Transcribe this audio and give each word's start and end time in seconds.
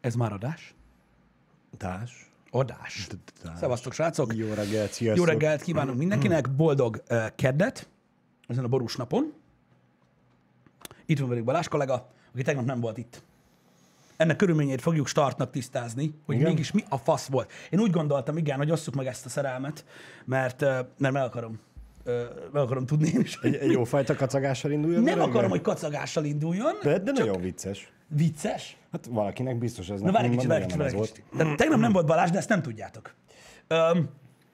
Ez 0.00 0.14
már 0.14 0.32
adás? 0.32 0.74
Tás. 1.76 2.30
Adás. 2.50 3.06
Tás. 3.42 3.58
Szevasztok, 3.58 3.92
srácok! 3.92 4.34
Jó 4.34 4.46
reggelt, 4.46 4.88
Jó 4.88 4.92
sziasztok. 4.92 5.26
reggelt 5.26 5.62
kívánunk 5.62 5.98
mindenkinek, 5.98 6.50
boldog 6.50 7.02
uh, 7.10 7.26
keddet 7.34 7.88
ezen 8.46 8.64
a 8.64 8.68
borús 8.68 8.96
napon. 8.96 9.32
Itt 11.06 11.18
van 11.18 11.28
velük 11.28 11.44
Balázs 11.44 11.68
kollega, 11.68 12.08
aki 12.32 12.42
tegnap 12.42 12.64
nem 12.64 12.80
volt 12.80 12.98
itt. 12.98 13.22
Ennek 14.16 14.36
körülményeit 14.36 14.80
fogjuk 14.80 15.06
startnak 15.06 15.50
tisztázni, 15.50 16.14
hogy 16.26 16.34
Igen? 16.34 16.48
mégis 16.48 16.72
mi 16.72 16.84
a 16.88 16.96
fasz 16.96 17.26
volt. 17.26 17.52
Én 17.70 17.80
úgy 17.80 17.90
gondoltam, 17.90 18.36
igen, 18.36 18.56
hogy 18.56 18.70
osszuk 18.70 18.94
meg 18.94 19.06
ezt 19.06 19.26
a 19.26 19.28
szerelmet, 19.28 19.84
mert, 20.24 20.62
uh, 20.62 20.68
mert 20.98 21.14
meg 21.14 21.22
akarom, 21.22 21.58
meg 22.52 22.62
akarom 22.62 22.86
tudni 22.86 23.08
én 23.08 23.20
is. 23.20 23.38
Egy, 23.42 23.54
egy 23.54 23.70
jó 23.70 23.84
fajta 23.84 24.14
kacagással 24.14 24.70
induljon 24.70 25.02
Nem 25.02 25.20
akarom, 25.20 25.50
hogy 25.50 25.60
kacagással 25.60 26.24
induljon. 26.24 26.72
De, 26.82 26.98
de 26.98 27.12
nagyon 27.12 27.40
vicces. 27.40 27.92
Vicces? 28.16 28.76
Hát 28.92 29.06
valakinek 29.06 29.58
biztos 29.58 29.90
ez 29.90 30.00
Na 30.00 30.12
várj 30.12 30.26
egy 30.26 30.30
kicsit, 30.32 30.48
várj 30.48 30.60
egy 30.60 30.66
kicsit, 30.66 30.80
várj 30.80 30.90
egy 30.90 30.96
volt. 30.96 31.12
kicsit. 31.12 31.24
Tehát 31.36 31.56
tegnap 31.56 31.78
nem 31.78 31.92
volt 31.92 32.06
Balázs, 32.06 32.30
de 32.30 32.38
ezt 32.38 32.48
nem 32.48 32.62
tudjátok. 32.62 33.14
Öm, 33.66 34.08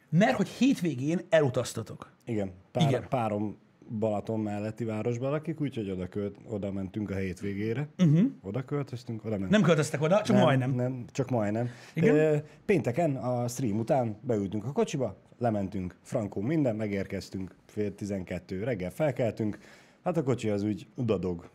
mert 0.09 0.37
hogy 0.37 0.49
hétvégén 0.49 1.21
elutaztatok. 1.29 2.13
Igen, 2.25 2.53
pár, 2.73 2.89
Igen. 2.89 3.07
párom 3.09 3.57
Balaton 3.99 4.41
melletti 4.41 4.85
városban 4.85 5.31
lakik, 5.31 5.61
úgyhogy 5.61 5.91
oda, 5.91 6.09
költ, 6.09 6.37
oda 6.49 6.73
mentünk 6.73 7.11
a 7.11 7.15
hétvégére. 7.15 7.89
Uh-huh. 7.99 8.21
Oda 8.43 8.65
költöztünk, 8.65 9.21
oda 9.21 9.31
mentünk. 9.31 9.51
Nem 9.51 9.63
költöztek 9.63 10.03
oda, 10.03 10.23
csak 10.23 10.37
nem, 10.37 10.45
majdnem. 10.45 10.75
Nem, 10.75 11.05
csak 11.13 11.31
majdnem. 11.31 11.69
Igen? 11.95 12.15
Ö, 12.15 12.37
Pénteken 12.65 13.17
a 13.17 13.49
stream 13.49 13.79
után 13.79 14.17
beültünk 14.21 14.65
a 14.65 14.73
kocsiba, 14.73 15.17
lementünk, 15.39 15.97
frankó 16.03 16.41
minden, 16.41 16.77
megérkeztünk, 16.77 17.55
fél 17.67 17.95
tizenkettő, 17.95 18.65
reggel 18.65 18.91
felkeltünk, 18.91 19.59
hát 20.05 20.17
a 20.17 20.23
kocsi 20.23 20.49
az 20.49 20.63
úgy 20.63 20.87
dadog. 20.97 21.51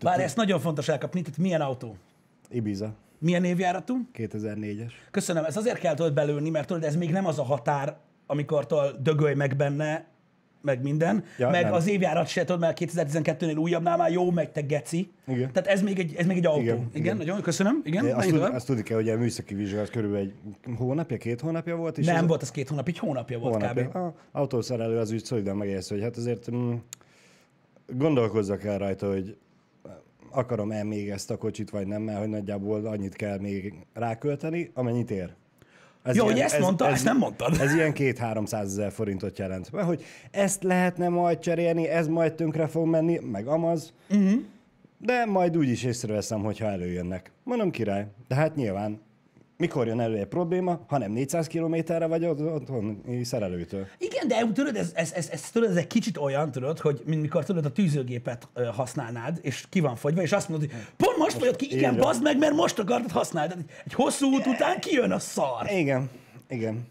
Várj, 0.00 0.22
ezt 0.22 0.36
nagyon 0.36 0.60
fontos 0.60 0.88
elkapni, 0.88 1.22
tehát 1.22 1.38
milyen 1.38 1.60
autó? 1.60 1.96
Ibiza, 2.50 2.94
Milyen 3.18 3.44
évjáratú? 3.44 3.94
2004-es. 4.14 4.90
Köszönöm, 5.10 5.44
ez 5.44 5.56
azért 5.56 5.78
kell 5.78 5.94
tudod 5.94 6.14
belőni, 6.14 6.50
mert 6.50 6.66
tudod, 6.66 6.84
ez 6.84 6.96
még 6.96 7.10
nem 7.10 7.26
az 7.26 7.38
a 7.38 7.42
határ, 7.42 7.96
amikor 8.26 8.66
dögölj 9.00 9.34
meg 9.34 9.56
benne, 9.56 10.06
meg 10.60 10.82
minden, 10.82 11.24
Ja, 11.38 11.50
meg 11.50 11.64
nem. 11.64 11.72
az 11.72 11.88
évjárat 11.88 12.26
se 12.26 12.44
tudod, 12.44 12.60
mert 12.60 12.78
2012-nél 12.80 13.58
újabbnál 13.58 13.96
már 13.96 14.10
jó 14.12 14.30
megy, 14.30 14.50
te 14.50 14.60
geci. 14.60 15.10
Igen. 15.26 15.52
Tehát 15.52 15.68
ez 15.68 15.82
még 15.82 15.98
egy, 15.98 16.14
ez 16.14 16.26
még 16.26 16.36
egy 16.36 16.46
autó. 16.46 16.60
Igen, 16.60 16.76
Igen, 16.76 16.90
igen, 16.94 17.16
nagyon 17.16 17.40
köszönöm. 17.42 17.80
Igen, 17.84 18.06
Azt, 18.14 18.28
tud, 18.28 18.40
azt 18.40 18.66
tudni 18.66 18.82
kell, 18.82 18.96
hogy 18.96 19.08
a 19.08 19.16
műszaki 19.16 19.54
vizsgálat 19.54 19.90
körülbelül 19.90 20.26
egy 20.26 20.74
hónapja, 20.76 21.16
két 21.16 21.40
hónapja 21.40 21.76
volt. 21.76 21.98
És 21.98 22.06
Nem 22.06 22.16
ez 22.16 22.26
volt 22.26 22.42
ez 22.42 22.50
két 22.50 22.68
hónap, 22.68 22.88
egy 22.88 22.98
hónapja 22.98 23.38
volt 23.38 23.54
hónapja. 23.54 23.88
kb. 23.88 23.96
A 23.96 24.14
autószerelő 24.32 24.98
az 24.98 25.10
úgy 25.12 25.24
szolidan 25.24 25.56
megérsz, 25.56 25.88
hogy 25.88 26.02
hát 26.02 26.16
azért 26.16 26.50
mm, 26.50 26.72
gondolkozzak 27.86 28.64
el 28.64 28.78
rajta, 28.78 29.08
hogy 29.10 29.36
akarom-e 30.30 30.82
még 30.82 31.08
ezt 31.08 31.30
a 31.30 31.36
kocsit, 31.36 31.70
vagy 31.70 31.86
nem, 31.86 32.02
mert 32.02 32.18
hogy 32.18 32.28
nagyjából 32.28 32.86
annyit 32.86 33.14
kell 33.14 33.38
még 33.38 33.74
rákölteni, 33.92 34.70
amennyit 34.74 35.10
ér. 35.10 35.34
Ez 36.02 36.16
Jó, 36.16 36.24
hogy 36.24 36.38
ezt 36.38 36.58
mondta, 36.58 36.86
ezt 36.86 37.04
nem 37.04 37.16
mondtad. 37.16 37.56
Ez 37.60 37.74
ilyen 37.74 37.92
két 37.92 38.18
300 38.18 38.70
ezer 38.70 38.92
forintot 38.92 39.38
jelent. 39.38 39.72
Mert 39.72 39.86
hogy 39.86 40.04
ezt 40.30 40.62
lehetne 40.62 41.08
majd 41.08 41.38
cserélni, 41.38 41.88
ez 41.88 42.06
majd 42.06 42.34
tönkre 42.34 42.66
fog 42.66 42.86
menni, 42.86 43.18
meg 43.18 43.46
amaz. 43.46 43.92
Uh-huh. 44.10 44.40
De 44.98 45.24
majd 45.24 45.56
úgy 45.56 45.68
is 45.68 45.84
észreveszem, 45.84 46.42
hogyha 46.42 46.66
előjönnek. 46.66 47.32
Mondom 47.42 47.70
király. 47.70 48.06
De 48.28 48.34
hát 48.34 48.54
nyilván, 48.54 49.00
mikor 49.56 49.86
jön 49.86 50.00
elő 50.00 50.16
egy 50.16 50.26
probléma, 50.26 50.84
ha 50.88 50.98
nem 50.98 51.12
400 51.12 51.46
kilométerre 51.46 52.06
vagy 52.06 52.24
ott- 52.24 52.40
otthoni 52.40 53.24
szerelőtől. 53.24 53.86
Igen, 53.98 54.28
de 54.28 54.52
tudod, 54.52 54.76
ez, 54.76 54.92
ez, 54.94 55.12
ez, 55.12 55.28
ez, 55.30 55.50
tudod, 55.50 55.70
ez 55.70 55.76
egy 55.76 55.86
kicsit 55.86 56.16
olyan, 56.16 56.50
tudod, 56.50 56.78
hogy 56.78 57.02
mint 57.04 57.20
mikor 57.20 57.44
tudod, 57.44 57.64
a 57.64 57.72
tűzőgépet 57.72 58.48
használnád, 58.72 59.38
és 59.42 59.64
ki 59.68 59.80
van 59.80 59.96
fogyva, 59.96 60.22
és 60.22 60.32
azt 60.32 60.48
mondod, 60.48 60.70
hogy 60.70 60.80
pont 60.96 61.16
most 61.16 61.38
fogyott 61.38 61.56
ki, 61.56 61.76
igen, 61.76 61.96
bazd 61.96 62.22
meg, 62.22 62.38
mert 62.38 62.54
most 62.54 62.78
akartad 62.78 63.10
használni. 63.10 63.64
Egy 63.84 63.94
hosszú 63.94 64.26
út 64.26 64.46
után 64.46 64.80
kijön 64.80 65.10
a 65.10 65.18
szar. 65.18 65.70
Igen, 65.70 66.10
igen. 66.48 66.86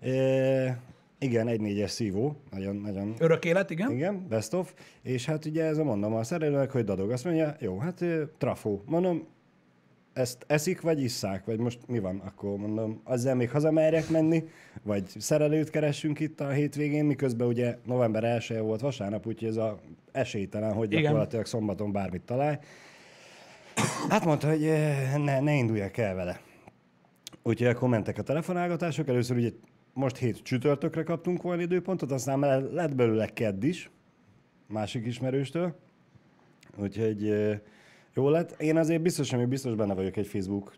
E, 0.00 0.78
igen, 1.18 1.48
egy 1.48 1.60
négyes 1.60 1.90
szívó, 1.90 2.36
nagyon, 2.50 2.76
nagyon 2.76 3.14
Örök 3.18 3.44
élet, 3.44 3.70
igen? 3.70 3.90
Igen, 3.90 4.26
best 4.28 4.54
of. 4.54 4.72
És 5.02 5.24
hát 5.26 5.44
ugye 5.44 5.64
ez 5.64 5.78
a 5.78 5.84
mondom 5.84 6.14
a 6.14 6.24
szerelőnek, 6.24 6.70
hogy 6.70 6.84
dadog. 6.84 7.10
Azt 7.10 7.24
mondja, 7.24 7.56
jó, 7.60 7.78
hát 7.78 8.04
trafó. 8.38 8.82
Mondom, 8.86 9.26
ezt 10.18 10.44
eszik, 10.46 10.80
vagy 10.80 11.02
isszák, 11.02 11.44
vagy 11.44 11.58
most 11.58 11.78
mi 11.86 11.98
van? 11.98 12.18
Akkor 12.18 12.56
mondom, 12.56 13.00
azzal 13.04 13.34
még 13.34 13.50
hazamerjek 13.50 14.08
menni, 14.08 14.44
vagy 14.82 15.04
szerelőt 15.18 15.70
keressünk 15.70 16.20
itt 16.20 16.40
a 16.40 16.48
hétvégén, 16.48 17.04
miközben 17.04 17.46
ugye 17.46 17.76
november 17.84 18.24
1 18.24 18.58
volt 18.58 18.80
vasárnap, 18.80 19.26
úgyhogy 19.26 19.48
ez 19.48 19.56
a 19.56 19.78
esélytelen, 20.12 20.72
hogy 20.72 20.90
Igen. 20.90 21.02
gyakorlatilag 21.02 21.46
szombaton 21.46 21.92
bármit 21.92 22.22
találj. 22.22 22.56
Hát 24.08 24.24
mondta, 24.24 24.48
hogy 24.48 24.64
eh, 24.64 25.14
ne, 25.16 25.40
ne 25.40 25.54
induljak 25.54 25.96
el 25.96 26.14
vele. 26.14 26.40
Úgyhogy 27.42 27.68
akkor 27.68 27.88
mentek 27.88 28.18
a 28.18 28.22
telefonálgatások. 28.22 29.08
Először 29.08 29.36
ugye 29.36 29.50
most 29.92 30.16
hét 30.16 30.42
csütörtökre 30.42 31.02
kaptunk 31.02 31.42
volna 31.42 31.62
időpontot, 31.62 32.12
aztán 32.12 32.40
lett 32.72 32.94
belőle 32.94 33.26
kedd 33.26 33.64
is, 33.64 33.90
másik 34.66 35.06
ismerőstől. 35.06 35.78
Úgyhogy 36.76 37.28
eh, 37.28 37.58
jó 38.18 38.28
lett. 38.28 38.60
Én 38.60 38.76
azért 38.76 39.02
biztos, 39.02 39.32
hogy 39.32 39.48
biztos 39.48 39.74
benne 39.74 39.94
vagyok 39.94 40.16
egy 40.16 40.26
Facebook 40.26 40.74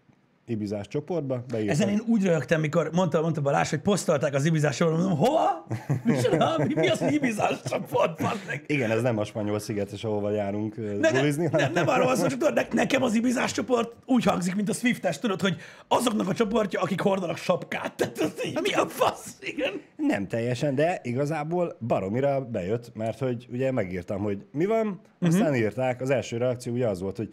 ibizás 0.47 0.89
csoportba. 0.89 1.45
Beírtam. 1.49 1.75
Ezen 1.75 1.89
én 1.89 2.03
úgy 2.07 2.25
röhögtem, 2.25 2.61
mikor 2.61 2.91
mondta, 2.93 3.21
mondta 3.21 3.41
Balázs, 3.41 3.71
hogy 3.71 3.79
posztolták 3.79 4.35
az 4.35 4.45
Ibizásról, 4.45 4.91
mondom, 4.91 5.17
hova? 5.17 5.67
Micsoda? 6.05 6.55
Mi, 6.67 6.75
mi 6.75 6.89
az, 6.89 7.03
Ibizás 7.03 7.63
csoport? 7.65 8.21
Igen, 8.67 8.91
ez 8.91 9.03
nem 9.03 9.19
a 9.19 9.25
spanyol 9.25 9.59
szigetes, 9.59 10.05
ahova 10.05 10.31
járunk 10.31 10.77
eh, 10.77 10.85
Ne, 10.85 11.11
ne, 11.11 11.19
bulizni, 11.19 11.49
nem, 11.53 11.73
nem 11.73 11.89
arról 11.89 12.07
van 12.07 12.17
szó, 12.17 12.23
hogy 12.23 12.31
tudod, 12.31 12.55
ne- 12.55 12.67
nekem 12.73 13.03
az 13.03 13.15
Ibizás 13.15 13.53
csoport 13.53 13.93
úgy 14.07 14.25
hangzik, 14.25 14.55
mint 14.55 14.69
a 14.69 14.73
Swiftes, 14.73 15.19
tudod, 15.19 15.41
hogy 15.41 15.57
azoknak 15.89 16.29
a 16.29 16.35
csoportja, 16.35 16.81
akik 16.81 17.01
hordanak 17.01 17.37
sapkát. 17.37 17.95
Tehát 17.97 18.19
ez 18.19 18.33
így, 18.45 18.59
mi 18.63 18.73
a 18.73 18.87
fasz? 18.89 19.37
Igen. 19.41 19.81
Nem 19.97 20.27
teljesen, 20.27 20.75
de 20.75 21.01
igazából 21.03 21.77
baromira 21.87 22.41
bejött, 22.41 22.95
mert 22.95 23.19
hogy 23.19 23.47
ugye 23.51 23.73
megírtam, 23.73 24.23
hogy 24.23 24.47
mi 24.53 24.67
van, 24.67 25.01
aztán 25.21 25.41
uh-huh. 25.41 25.59
írták, 25.59 26.01
az 26.01 26.11
első 26.11 26.37
reakció 26.37 26.73
ugye 26.73 26.89
az 26.89 27.01
volt, 27.01 27.17
hogy 27.17 27.29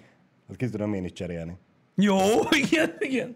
hát 0.48 0.58
ki 0.58 0.70
tudom 0.70 0.94
én 0.94 1.04
is 1.04 1.12
cserélni. 1.12 1.58
Jó, 2.02 2.18
igen, 2.66 2.96
igen. 3.00 3.36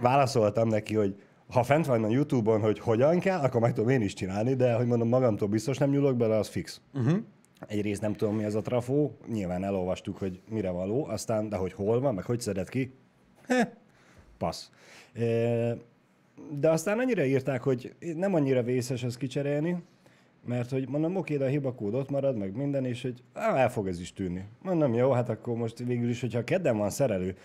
Válaszoltam 0.00 0.68
neki, 0.68 0.94
hogy 0.94 1.14
ha 1.48 1.62
fent 1.62 1.86
van 1.86 2.04
a 2.04 2.08
Youtube-on, 2.08 2.60
hogy 2.60 2.78
hogyan 2.78 3.18
kell, 3.18 3.38
akkor 3.38 3.60
meg 3.60 3.72
tudom 3.72 3.90
én 3.90 4.00
is 4.00 4.12
csinálni, 4.12 4.54
de 4.54 4.74
hogy 4.74 4.86
mondom, 4.86 5.08
magamtól 5.08 5.48
biztos 5.48 5.78
nem 5.78 5.90
nyúlok 5.90 6.16
bele, 6.16 6.36
az 6.36 6.48
fix. 6.48 6.80
Uh-huh. 6.94 7.18
Egyrészt 7.66 8.00
nem 8.00 8.12
tudom, 8.12 8.36
mi 8.36 8.44
az 8.44 8.54
a 8.54 8.60
trafó, 8.60 9.16
nyilván 9.28 9.64
elolvastuk, 9.64 10.18
hogy 10.18 10.40
mire 10.50 10.70
való, 10.70 11.06
aztán, 11.06 11.48
de 11.48 11.56
hogy 11.56 11.72
hol 11.72 12.00
van, 12.00 12.14
meg 12.14 12.24
hogy 12.24 12.40
szedett 12.40 12.68
ki, 12.68 12.92
Heh, 13.46 13.68
passz. 14.38 14.70
De 16.50 16.70
aztán 16.70 16.98
annyira 16.98 17.24
írták, 17.24 17.62
hogy 17.62 17.94
nem 18.16 18.34
annyira 18.34 18.62
vészes 18.62 19.02
ezt 19.02 19.18
kicserélni, 19.18 19.82
mert 20.46 20.70
hogy 20.70 20.88
mondom, 20.88 21.16
oké, 21.16 21.36
de 21.36 21.44
a 21.44 21.48
hibakód 21.48 21.94
ott 21.94 22.10
marad, 22.10 22.36
meg 22.36 22.56
minden, 22.56 22.84
és 22.84 23.02
hogy 23.02 23.22
á, 23.32 23.56
el 23.56 23.70
fog 23.70 23.88
ez 23.88 24.00
is 24.00 24.12
tűnni. 24.12 24.44
Mondom, 24.62 24.94
jó, 24.94 25.10
hát 25.10 25.28
akkor 25.28 25.56
most 25.56 25.78
végül 25.78 26.08
is, 26.08 26.20
hogyha 26.20 26.44
kedden 26.44 26.76
van 26.76 26.90
szerelő, 26.90 27.36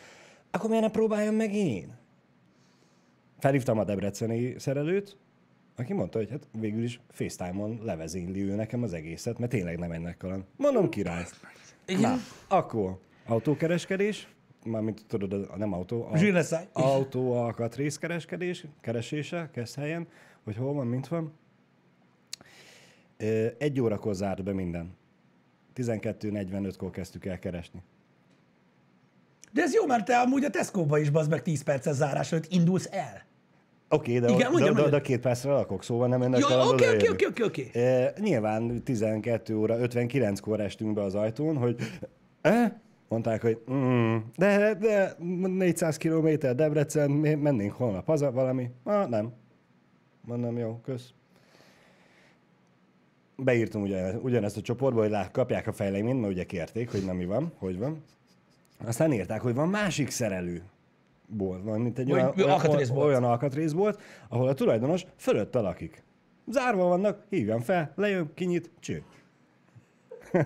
akkor 0.52 0.70
miért 0.70 0.84
ne 0.84 0.92
próbáljam 0.92 1.36
meg 1.36 1.54
én? 1.54 2.00
Felhívtam 3.40 3.80
a 3.80 3.84
debreceni 3.84 4.60
szerelőt, 4.60 5.18
aki 5.76 5.94
mondta, 5.94 6.18
hogy 6.18 6.30
hát 6.30 6.48
végül 6.52 6.84
is 6.84 7.00
FaceTime-on 7.10 7.80
levezényli 7.84 8.42
ő 8.42 8.56
nekem 8.56 8.84
az 8.84 8.94
egészet, 8.94 9.38
mert 9.38 9.52
tényleg 9.52 9.80
nem 9.80 9.92
ennek 9.92 10.18
kaland. 10.18 10.44
Mondom, 10.56 10.90
király. 10.90 11.26
Igen. 11.86 12.02
Na, 12.02 12.16
akkor 12.48 13.00
autókereskedés, 13.26 14.28
mármint 14.66 15.06
tudod, 15.08 15.58
nem 15.58 15.74
autó, 15.74 16.04
a, 16.04 16.18
autó 16.72 17.34
alkatrészkereskedés, 17.34 18.66
keresése, 18.82 19.50
kezd 19.54 19.76
helyen, 19.76 20.08
hogy 20.44 20.56
hol 20.56 20.74
van, 20.74 20.88
mint 20.88 21.08
van. 21.08 21.34
Egy 23.58 23.82
órakor 23.82 24.14
zárt 24.14 24.44
be 24.44 24.54
minden. 24.54 24.96
12.45-kor 25.76 26.92
kezdtük 26.92 27.26
el 27.26 27.40
keresni. 27.40 27.82
De 29.54 29.62
ez 29.62 29.74
jó, 29.74 29.86
mert 29.86 30.06
te 30.06 30.18
amúgy 30.18 30.44
a 30.44 30.50
Tesco-ba 30.50 31.00
is 31.00 31.10
bazd 31.10 31.30
meg 31.30 31.42
10 31.42 31.64
perces 31.64 31.96
zárás 31.96 32.32
előtt 32.32 32.46
indulsz 32.50 32.88
el. 32.92 33.30
Oké, 33.90 34.18
okay, 34.18 34.30
de, 34.30 34.36
Igen, 34.36 34.52
mondjam, 34.52 34.76
de, 34.76 34.82
de, 34.82 34.90
de 34.90 35.02
két 35.02 35.20
percre 35.20 35.52
lakok, 35.52 35.84
szóval 35.84 36.08
nem 36.08 36.22
ennek 36.22 36.40
Jó, 36.40 36.60
oké, 36.60 36.96
oké, 36.96 37.10
oké, 37.10 37.26
oké, 37.26 37.44
oké. 37.44 37.80
E, 37.80 38.14
nyilván 38.20 38.84
12 38.84 39.58
óra 39.58 39.78
59-kor 39.80 40.60
estünk 40.60 40.94
be 40.94 41.02
az 41.04 41.16
ajtón, 41.16 41.58
hogy 41.58 41.76
e? 42.42 42.82
mondták, 43.08 43.42
hogy 43.42 43.62
mm, 43.72 44.18
de, 44.36 44.74
de 44.74 45.16
400 45.20 45.98
km 45.98 46.28
Debrecen, 46.56 47.12
mennénk 47.12 47.72
holnap 47.72 48.06
haza 48.06 48.32
valami. 48.32 48.70
Ah, 48.84 49.10
nem. 49.10 49.34
Mondom, 50.26 50.58
jó, 50.58 50.80
kösz. 50.84 51.10
Beírtam 53.36 53.82
ugyan, 53.82 54.16
ugyanezt 54.16 54.58
a 54.58 54.62
csoportba, 54.62 55.02
hogy 55.02 55.10
lá, 55.10 55.32
kapják 55.32 55.68
a 55.68 55.72
fejleményt, 55.72 56.20
mert 56.20 56.34
ugye 56.34 56.44
kérték, 56.44 56.92
hogy 56.92 57.06
na 57.06 57.14
mi 57.14 57.26
van, 57.26 57.52
hogy 57.58 57.78
van. 57.78 58.04
Aztán 58.86 59.14
írták, 59.14 59.42
hogy 59.42 59.54
van 59.54 59.70
másik 59.70 60.10
szerelő 60.10 60.64
bolt, 61.28 61.64
van, 61.64 61.82
mint 61.82 62.00
egy 62.00 62.12
olyan, 62.12 62.34
olyan, 62.38 62.50
alkatrészbolt. 62.50 63.08
olyan 63.08 63.24
alkatrészbolt, 63.24 64.02
ahol 64.30 64.48
a 64.48 64.54
tulajdonos 64.54 65.06
fölötte 65.18 65.60
lakik. 65.60 66.04
Zárva 66.48 66.84
vannak, 66.84 67.24
hívjam 67.30 67.60
fel, 67.60 67.92
lejön, 67.96 68.32
kinyit, 68.34 68.70
cső. 68.80 69.04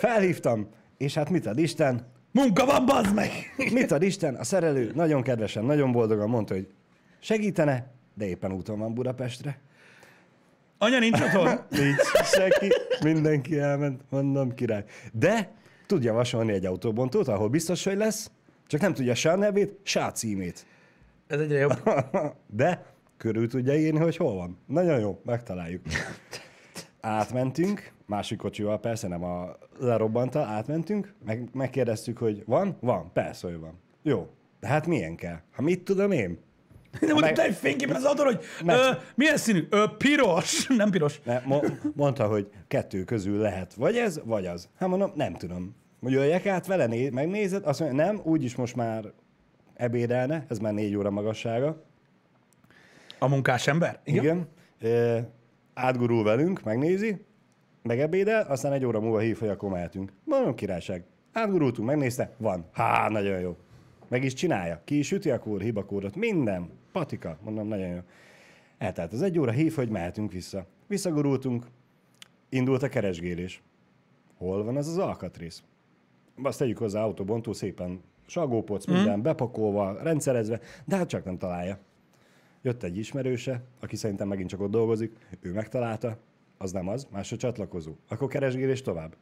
Felhívtam, 0.00 0.68
és 0.96 1.14
hát 1.14 1.30
mit 1.30 1.46
ad 1.46 1.58
Isten? 1.58 2.06
Munka 2.32 2.66
van, 2.66 2.86
bazd 2.86 3.14
meg! 3.14 3.30
Mit 3.72 3.92
ad 3.92 4.02
Isten? 4.02 4.34
A 4.34 4.44
szerelő 4.44 4.92
nagyon 4.94 5.22
kedvesen, 5.22 5.64
nagyon 5.64 5.92
boldogan 5.92 6.28
mondta, 6.28 6.54
hogy 6.54 6.68
segítene, 7.18 7.90
de 8.14 8.26
éppen 8.26 8.52
úton 8.52 8.78
van 8.78 8.94
Budapestre. 8.94 9.58
Anya 10.78 10.98
nincs 10.98 11.20
otthon? 11.20 11.48
Nincs 11.70 12.02
senki, 12.22 12.68
mindenki 13.02 13.58
elment, 13.58 14.02
mondom 14.10 14.54
király. 14.54 14.84
De 15.12 15.50
tud 15.88 16.02
javasolni 16.02 16.52
egy 16.52 16.66
autóbontót, 16.66 17.28
ahol 17.28 17.48
biztos, 17.48 17.84
hogy 17.84 17.96
lesz, 17.96 18.30
csak 18.66 18.80
nem 18.80 18.94
tudja 18.94 19.14
se 19.14 19.30
a 19.30 19.36
nevét, 19.36 19.78
se 19.82 20.04
a 20.04 20.12
címét. 20.12 20.66
Ez 21.26 21.40
egyre 21.40 21.58
jobb. 21.58 21.90
De 22.46 22.84
körül 23.16 23.48
tudja 23.48 23.74
írni, 23.74 23.98
hogy 23.98 24.16
hol 24.16 24.34
van. 24.34 24.58
Nagyon 24.66 25.00
jó, 25.00 25.20
megtaláljuk. 25.24 25.82
Átmentünk, 27.00 27.92
másik 28.06 28.38
kocsival, 28.38 28.80
persze 28.80 29.08
nem 29.08 29.24
a 29.24 29.56
lerobbanta, 29.78 30.40
átmentünk, 30.40 31.14
meg, 31.24 31.48
megkérdeztük, 31.52 32.18
hogy 32.18 32.42
van? 32.46 32.76
Van, 32.80 33.10
persze, 33.12 33.46
hogy 33.46 33.58
van. 33.58 33.78
Jó, 34.02 34.28
de 34.60 34.66
hát 34.66 34.86
milyen 34.86 35.16
kell? 35.16 35.40
Ha 35.52 35.62
mit 35.62 35.84
tudom 35.84 36.10
én? 36.10 36.38
De 37.00 37.12
mondta 37.12 37.42
egy 37.42 37.54
fényképen 37.54 37.96
az 37.96 38.04
autón, 38.04 38.24
hogy 38.26 38.40
Meg- 38.64 38.76
ö, 38.76 38.90
milyen 39.14 39.36
színű? 39.36 39.66
Ö, 39.70 39.84
piros. 39.98 40.66
Nem 40.76 40.90
piros. 40.90 41.20
Ne, 41.24 41.40
mo- 41.44 41.72
mondta, 41.94 42.26
hogy 42.26 42.50
kettő 42.68 43.04
közül 43.04 43.38
lehet, 43.38 43.74
vagy 43.74 43.96
ez, 43.96 44.20
vagy 44.24 44.46
az. 44.46 44.68
Hát 44.78 44.88
mondom, 44.88 45.12
nem 45.14 45.34
tudom. 45.34 45.74
Hogy 46.02 46.12
jöjjek 46.12 46.46
át 46.46 46.66
vele, 46.66 46.86
né- 46.86 47.10
megnézed, 47.12 47.64
azt 47.66 47.80
mondja, 47.80 48.04
nem, 48.04 48.20
úgyis 48.24 48.54
most 48.56 48.76
már 48.76 49.04
ebédelne, 49.74 50.44
ez 50.48 50.58
már 50.58 50.72
négy 50.72 50.96
óra 50.96 51.10
magassága. 51.10 51.82
A 53.18 53.28
munkás 53.28 53.66
ember? 53.66 54.00
Igen. 54.04 54.24
Igen. 54.24 54.48
E, 54.92 55.28
átgurul 55.74 56.24
velünk, 56.24 56.62
megnézi, 56.62 57.24
megebédel, 57.82 58.46
aztán 58.48 58.72
egy 58.72 58.84
óra 58.84 59.00
múlva 59.00 59.18
hív, 59.18 59.38
hogy 59.38 59.48
akkor 59.48 59.70
mehetünk. 59.70 60.12
Mondom, 60.24 60.54
királyság. 60.54 61.04
Átgurultunk, 61.32 61.88
megnézte, 61.88 62.34
van. 62.38 62.68
Há, 62.72 63.08
nagyon 63.08 63.40
jó. 63.40 63.56
Meg 64.08 64.24
is 64.24 64.32
csinálja. 64.32 64.80
Ki 64.84 64.98
is 64.98 65.12
üti 65.12 65.30
a 65.30 65.38
kód, 65.38 65.60
hibakódot, 65.60 66.16
minden. 66.16 66.70
Patika, 66.92 67.38
mondom, 67.42 67.68
nagyon 67.68 67.88
jó. 67.88 68.00
Eltelt 68.78 69.12
az 69.12 69.22
egy 69.22 69.38
óra, 69.38 69.50
hív, 69.50 69.74
hogy 69.74 69.88
mehetünk 69.88 70.32
vissza. 70.32 70.66
Visszagurultunk, 70.86 71.66
indult 72.48 72.82
a 72.82 72.88
keresgélés. 72.88 73.62
Hol 74.36 74.64
van 74.64 74.76
ez 74.76 74.88
az 74.88 74.98
alkatrész? 74.98 75.62
Azt 76.42 76.58
tegyük 76.58 76.78
hozzá 76.78 77.02
autóbontó 77.02 77.52
szépen 77.52 78.00
sagópoc, 78.26 78.86
minden 78.86 79.22
bepakolva, 79.22 80.02
rendszerezve, 80.02 80.60
de 80.84 80.96
hát 80.96 81.08
csak 81.08 81.24
nem 81.24 81.38
találja. 81.38 81.78
Jött 82.62 82.82
egy 82.82 82.96
ismerőse, 82.96 83.62
aki 83.80 83.96
szerintem 83.96 84.28
megint 84.28 84.48
csak 84.48 84.60
ott 84.60 84.70
dolgozik, 84.70 85.16
ő 85.40 85.52
megtalálta, 85.52 86.18
az 86.58 86.72
nem 86.72 86.88
az, 86.88 87.06
más 87.10 87.32
a 87.32 87.36
csatlakozó. 87.36 87.92
Akkor 88.08 88.28
keresgélés 88.28 88.82
tovább. 88.82 89.16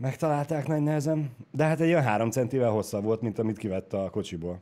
Megtalálták 0.00 0.66
nagy 0.66 0.82
nehezen, 0.82 1.30
de 1.50 1.64
hát 1.64 1.80
egy 1.80 1.88
olyan 1.88 2.02
három 2.02 2.30
centivel 2.30 2.70
hosszabb 2.70 3.04
volt, 3.04 3.20
mint 3.20 3.38
amit 3.38 3.58
kivett 3.58 3.92
a 3.92 4.10
kocsiból. 4.10 4.60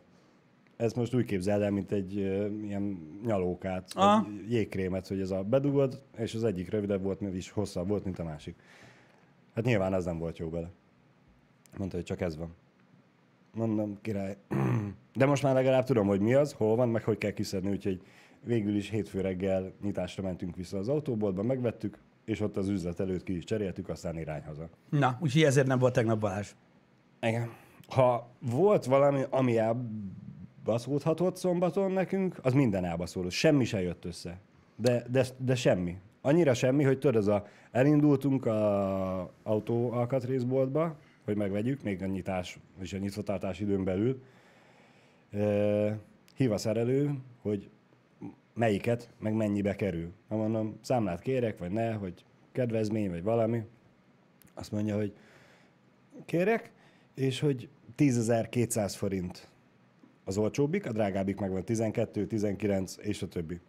Ez 0.77 0.93
most 0.93 1.15
úgy 1.15 1.25
képzeld 1.25 1.63
el, 1.63 1.71
mint 1.71 1.93
egy 1.93 2.19
ö, 2.19 2.47
ilyen 2.47 2.99
nyalókát, 3.25 3.93
egy 3.97 4.51
jégkrémet, 4.53 5.07
hogy 5.09 5.21
ez 5.21 5.31
a 5.31 5.43
bedugod, 5.43 6.03
és 6.17 6.35
az 6.35 6.45
egyik 6.45 6.71
rövidebb 6.71 7.03
volt, 7.03 7.21
mint 7.21 7.35
is 7.35 7.51
hosszabb 7.51 7.89
volt, 7.89 8.05
mint 8.05 8.19
a 8.19 8.25
másik. 8.25 8.57
Hát 9.55 9.65
nyilván 9.65 9.93
az 9.93 10.05
nem 10.05 10.19
volt 10.19 10.39
jó 10.39 10.49
bele. 10.49 10.71
Mondta, 11.77 11.97
hogy 11.97 12.05
csak 12.05 12.21
ez 12.21 12.37
van. 12.37 12.55
Mondom, 13.55 13.99
király. 14.01 14.37
De 15.15 15.27
most 15.27 15.43
már 15.43 15.55
legalább 15.55 15.85
tudom, 15.85 16.07
hogy 16.07 16.21
mi 16.21 16.35
az, 16.35 16.53
hol 16.53 16.77
van, 16.77 16.89
meg 16.89 17.05
hogy 17.05 17.19
kell 17.19 17.33
kiszedni, 17.33 17.71
úgyhogy 17.71 18.03
végül 18.45 18.77
is 18.77 18.91
hétfő 18.91 19.21
reggel 19.21 19.73
nyitásra 19.83 20.23
mentünk 20.23 20.57
vissza 20.57 20.79
az 20.79 20.89
autóboltba, 20.89 21.43
megvettük, 21.43 21.99
és 22.29 22.41
ott 22.41 22.57
az 22.57 22.69
üzlet 22.69 23.01
előtt 23.01 23.23
ki 23.23 23.37
is 23.37 23.45
cseréltük, 23.45 23.89
aztán 23.89 24.19
irány 24.19 24.43
haza. 24.43 24.69
Na, 24.91 25.19
úgyhogy 25.21 25.43
ezért 25.43 25.67
nem 25.67 25.79
volt 25.79 25.93
tegnap 25.93 26.19
Balázs. 26.19 26.55
Igen. 27.21 27.51
Ha 27.89 28.29
volt 28.39 28.85
valami, 28.85 29.23
ami 29.31 29.59
elbaszódhatott 29.59 31.37
szombaton 31.37 31.93
nekünk, 31.93 32.39
az 32.43 32.53
minden 32.53 32.85
elbaszódott. 32.85 33.31
Semmi 33.31 33.65
se 33.65 33.83
jött 33.83 34.05
össze. 34.05 34.39
De, 34.77 35.05
de, 35.11 35.25
de 35.37 35.55
semmi. 35.55 35.97
Annyira 36.21 36.55
semmi, 36.55 36.85
hogy 36.85 36.99
tudod, 36.99 37.17
ez 37.17 37.27
a, 37.27 37.47
elindultunk 37.71 38.47
a 38.47 39.33
autó 39.43 39.93
alkatrészboltba, 39.93 40.97
hogy 41.25 41.37
megvegyük, 41.37 41.83
még 41.83 42.03
a 42.03 42.07
nyitás, 42.07 42.59
és 42.81 42.93
a 42.93 42.99
nyitvatartás 42.99 43.61
időn 43.61 43.85
belül. 43.85 44.23
E, 45.31 45.99
hív 46.35 46.53
a 46.53 46.59
szerelő, 46.59 47.15
hogy 47.43 47.71
melyiket, 48.59 49.11
meg 49.19 49.33
mennyibe 49.33 49.75
kerül. 49.75 50.13
Ha 50.29 50.37
mondom, 50.37 50.79
számlát 50.81 51.21
kérek, 51.21 51.59
vagy 51.59 51.71
ne, 51.71 51.93
hogy 51.93 52.25
kedvezmény, 52.53 53.11
vagy 53.11 53.23
valami. 53.23 53.63
Azt 54.55 54.73
mondja, 54.73 54.97
hogy 54.97 55.13
kérek, 56.25 56.73
és 57.15 57.41
hogy 57.41 57.69
10.200 57.97 58.93
forint 58.97 59.49
az 60.25 60.37
olcsóbbik, 60.37 60.87
a 60.87 60.93
drágábbik 60.93 61.41
meg 61.41 61.51
van 61.51 61.65
12, 61.65 62.27
19, 62.27 62.97
és 63.01 63.23
a 63.23 63.29
többi. 63.29 63.61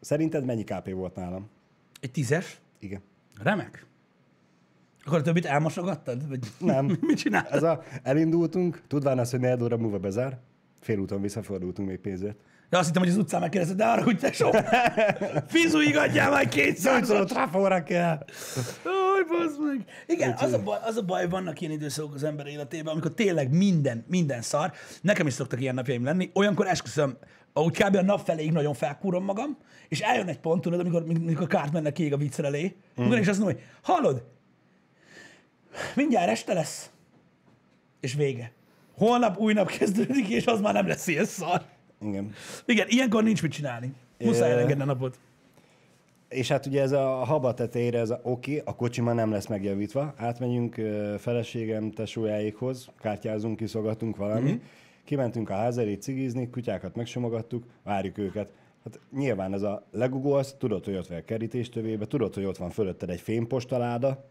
Szerinted 0.00 0.44
mennyi 0.44 0.64
KP 0.64 0.90
volt 0.90 1.14
nálam? 1.14 1.48
Egy 2.00 2.10
tízes? 2.10 2.60
Igen. 2.78 3.00
Remek. 3.42 3.86
Akkor 5.04 5.18
a 5.18 5.22
többit 5.22 5.44
elmosogattad? 5.44 6.28
Vagy 6.28 6.52
Nem. 6.60 6.98
mit 7.00 7.18
csináltad? 7.18 7.52
Ez 7.52 7.62
a, 7.62 7.82
elindultunk, 8.02 8.82
tudván 8.86 9.18
azt, 9.18 9.30
hogy 9.30 9.40
négy 9.40 9.62
óra 9.62 9.76
múlva 9.76 9.98
bezár, 9.98 10.38
félúton 10.80 11.20
visszafordultunk 11.20 11.88
még 11.88 11.98
pénzért. 11.98 12.38
De 12.70 12.78
azt 12.78 12.86
hittem, 12.86 13.02
hogy 13.02 13.10
az 13.10 13.16
utcán 13.16 13.40
megkérdezted, 13.40 13.78
de 13.78 13.84
arra, 13.84 14.02
hogy 14.02 14.18
te 14.18 14.32
sok. 14.32 14.56
Fizuig 15.46 15.96
adjál 15.96 16.30
már 16.30 16.48
kétszázat. 16.48 17.28
Trafóra 17.28 17.82
kell! 17.82 18.24
Aj, 18.84 19.24
bazd 19.28 19.60
meg. 19.66 19.84
Igen, 20.06 20.34
az 20.38 20.52
a, 20.52 20.62
baj, 20.62 20.78
az 20.82 20.96
a 20.96 21.02
baj, 21.02 21.28
vannak 21.28 21.60
ilyen 21.60 21.72
időszakok 21.72 22.14
az 22.14 22.24
ember 22.24 22.46
életében, 22.46 22.92
amikor 22.92 23.14
tényleg 23.14 23.50
minden, 23.50 24.04
minden 24.08 24.42
szar. 24.42 24.72
Nekem 25.00 25.26
is 25.26 25.32
szoktak 25.32 25.60
ilyen 25.60 25.74
napjaim 25.74 26.04
lenni. 26.04 26.30
Olyankor 26.34 26.66
esküszöm, 26.66 27.16
ahogy 27.52 27.82
kb. 27.82 27.96
a 27.96 28.02
nap 28.02 28.24
feléig 28.24 28.52
nagyon 28.52 28.74
felkúrom 28.74 29.24
magam, 29.24 29.58
és 29.88 30.00
eljön 30.00 30.28
egy 30.28 30.38
pont, 30.38 30.62
tudod, 30.62 30.80
amikor, 30.80 31.04
amikor 31.08 31.46
kárt 31.46 31.72
mennek 31.72 31.92
kiég 31.92 32.12
a 32.12 32.16
viccer 32.16 32.44
elé, 32.44 32.76
mm. 33.00 33.12
és 33.12 33.28
azt 33.28 33.38
mondom, 33.38 33.56
hogy 33.56 33.66
hallod, 33.82 34.24
mindjárt 35.94 36.30
este 36.30 36.52
lesz, 36.54 36.90
és 38.00 38.14
vége. 38.14 38.52
Holnap 38.96 39.38
új 39.38 39.52
nap 39.52 39.70
kezdődik, 39.70 40.28
és 40.28 40.46
az 40.46 40.60
már 40.60 40.74
nem 40.74 40.86
lesz 40.86 41.06
ilyen 41.06 41.24
szar. 41.24 41.62
Igen. 42.00 42.32
Igen, 42.64 42.86
ilyenkor 42.88 43.22
nincs 43.22 43.42
mit 43.42 43.52
csinálni. 43.52 43.92
Muszáj 44.18 44.50
elengedni 44.50 44.82
a 44.82 44.86
napot. 44.86 45.18
És 46.28 46.48
hát 46.48 46.66
ugye 46.66 46.82
ez 46.82 46.92
a 46.92 47.08
haba 47.08 47.54
tetejére, 47.54 47.98
ez 47.98 48.10
a 48.10 48.20
oké, 48.22 48.50
okay, 48.50 48.62
a 48.64 48.76
kocsi 48.76 49.00
már 49.00 49.14
nem 49.14 49.30
lesz 49.30 49.46
megjavítva, 49.46 50.14
átmegyünk 50.16 50.74
feleségem 51.18 51.90
tesójáékhoz, 51.90 52.88
kártyázunk, 53.00 53.56
kiszogatunk 53.56 54.16
valami, 54.16 54.50
mm-hmm. 54.50 54.62
kimentünk 55.04 55.50
a 55.50 55.54
ház 55.54 55.78
elé 55.78 55.94
cigizni, 55.94 56.50
kutyákat 56.50 56.96
megsimogattuk, 56.96 57.64
várjuk 57.84 58.18
őket. 58.18 58.52
Hát 58.84 59.00
nyilván 59.16 59.52
ez 59.52 59.62
a 59.62 59.86
legugolsz, 59.90 60.54
tudod, 60.58 60.84
hogy 60.84 60.94
ott 60.94 61.06
van 61.06 61.18
a 61.18 61.24
kerítéstövébe, 61.24 62.06
tudod, 62.06 62.34
hogy 62.34 62.44
ott 62.44 62.56
van 62.56 62.70
fölötted 62.70 63.10
egy 63.10 63.20
fémpostaláda, 63.20 64.24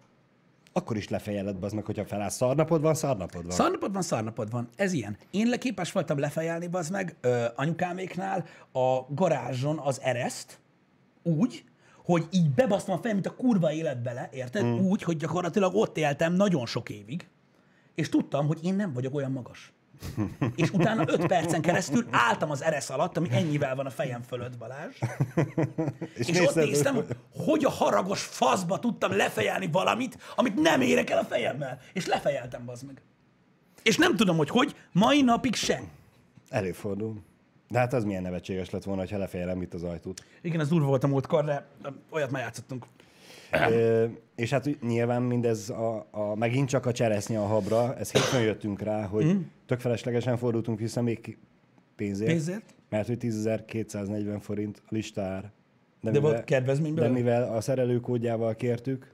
akkor 0.77 0.97
is 0.97 1.09
lefejeled, 1.09 1.63
az 1.63 1.73
meg, 1.73 1.85
hogyha 1.85 2.05
felállsz, 2.05 2.35
szarnapod 2.35 2.81
van, 2.81 2.93
szarnapod 2.93 3.45
van. 3.45 3.55
Szarnapod 3.55 3.93
van, 3.93 4.01
szarnapod 4.01 4.51
van. 4.51 4.69
Ez 4.75 4.93
ilyen. 4.93 5.17
Én 5.31 5.47
leképes 5.47 5.91
voltam 5.91 6.19
lefejelni, 6.19 6.67
bazd 6.67 6.91
meg, 6.91 7.15
ö, 7.21 7.45
anyukáméknál 7.55 8.45
a 8.71 9.13
garázson 9.13 9.79
az 9.79 10.01
ereszt, 10.01 10.59
úgy, 11.23 11.63
hogy 12.05 12.27
így 12.31 12.49
bebasztam 12.49 12.95
a 12.95 12.97
fejem, 12.97 13.15
mint 13.15 13.27
a 13.27 13.35
kurva 13.35 13.71
élet 13.71 14.01
bele, 14.01 14.29
érted? 14.31 14.65
Mm. 14.65 14.77
Úgy, 14.77 15.03
hogy 15.03 15.17
gyakorlatilag 15.17 15.75
ott 15.75 15.97
éltem 15.97 16.33
nagyon 16.33 16.65
sok 16.65 16.89
évig, 16.89 17.27
és 17.95 18.09
tudtam, 18.09 18.47
hogy 18.47 18.59
én 18.63 18.75
nem 18.75 18.93
vagyok 18.93 19.15
olyan 19.15 19.31
magas. 19.31 19.73
És 20.55 20.71
utána 20.71 21.03
öt 21.07 21.25
percen 21.25 21.61
keresztül 21.61 22.05
álltam 22.11 22.51
az 22.51 22.63
eresz 22.63 22.89
alatt, 22.89 23.17
ami 23.17 23.27
ennyivel 23.31 23.75
van 23.75 23.85
a 23.85 23.89
fejem 23.89 24.21
fölött, 24.21 24.57
Balázs. 24.57 24.97
És, 26.17 26.27
és 26.27 26.39
ott 26.39 26.55
néztem, 26.55 26.95
hogy 26.95 27.05
hogy 27.47 27.65
a 27.65 27.69
haragos 27.69 28.21
faszba 28.21 28.79
tudtam 28.79 29.15
lefejelni 29.15 29.69
valamit, 29.71 30.17
amit 30.35 30.61
nem 30.61 30.81
érek 30.81 31.09
el 31.09 31.17
a 31.17 31.23
fejemmel. 31.23 31.79
És 31.93 32.05
lefejeltem, 32.05 32.65
bazd 32.65 32.85
meg. 32.85 33.01
És 33.83 33.97
nem 33.97 34.15
tudom, 34.15 34.37
hogy 34.37 34.49
hogy, 34.49 34.75
mai 34.91 35.21
napig 35.21 35.55
sem. 35.55 35.89
Előfordul. 36.49 37.21
De 37.69 37.79
hát 37.79 37.93
az 37.93 38.03
milyen 38.03 38.21
nevetséges 38.21 38.69
lett 38.69 38.83
volna, 38.83 39.07
ha 39.09 39.17
lefejelem 39.17 39.61
itt 39.61 39.73
az 39.73 39.83
ajtót. 39.83 40.23
Igen, 40.41 40.59
ez 40.59 40.67
durva 40.67 40.87
volt 40.87 41.03
a 41.03 41.07
múltkor, 41.07 41.45
de 41.45 41.65
olyat 42.09 42.31
már 42.31 42.41
játszottunk. 42.41 42.85
Ö, 43.51 44.05
és 44.35 44.49
hát 44.49 44.81
nyilván 44.81 45.21
mindez 45.21 45.69
a, 45.69 46.07
a, 46.11 46.35
megint 46.35 46.69
csak 46.69 46.85
a 46.85 46.91
cseresznye 46.91 47.39
a 47.39 47.45
habra, 47.45 47.95
ez 47.95 48.11
hétfőn 48.11 48.41
jöttünk 48.41 48.81
rá, 48.81 49.05
hogy 49.05 49.25
mm. 49.25 49.39
tök 49.65 49.79
feleslegesen 49.79 50.37
fordultunk 50.37 50.79
vissza 50.79 51.01
még 51.01 51.37
pénzért, 51.95 52.31
Pénzért? 52.31 52.73
mert 52.89 53.07
hogy 53.07 53.17
10.240 53.21 54.37
forint 54.41 54.81
a 54.85 54.87
listár. 54.89 55.51
De 56.01 56.19
volt 56.19 56.43
kedvezményből? 56.43 57.05
De 57.05 57.11
mivel 57.11 57.55
a 57.55 57.61
szerelőkódjával 57.61 58.55
kértük, 58.55 59.13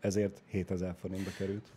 ezért 0.00 0.42
7000 0.46 0.94
forintba 1.00 1.30
került. 1.38 1.72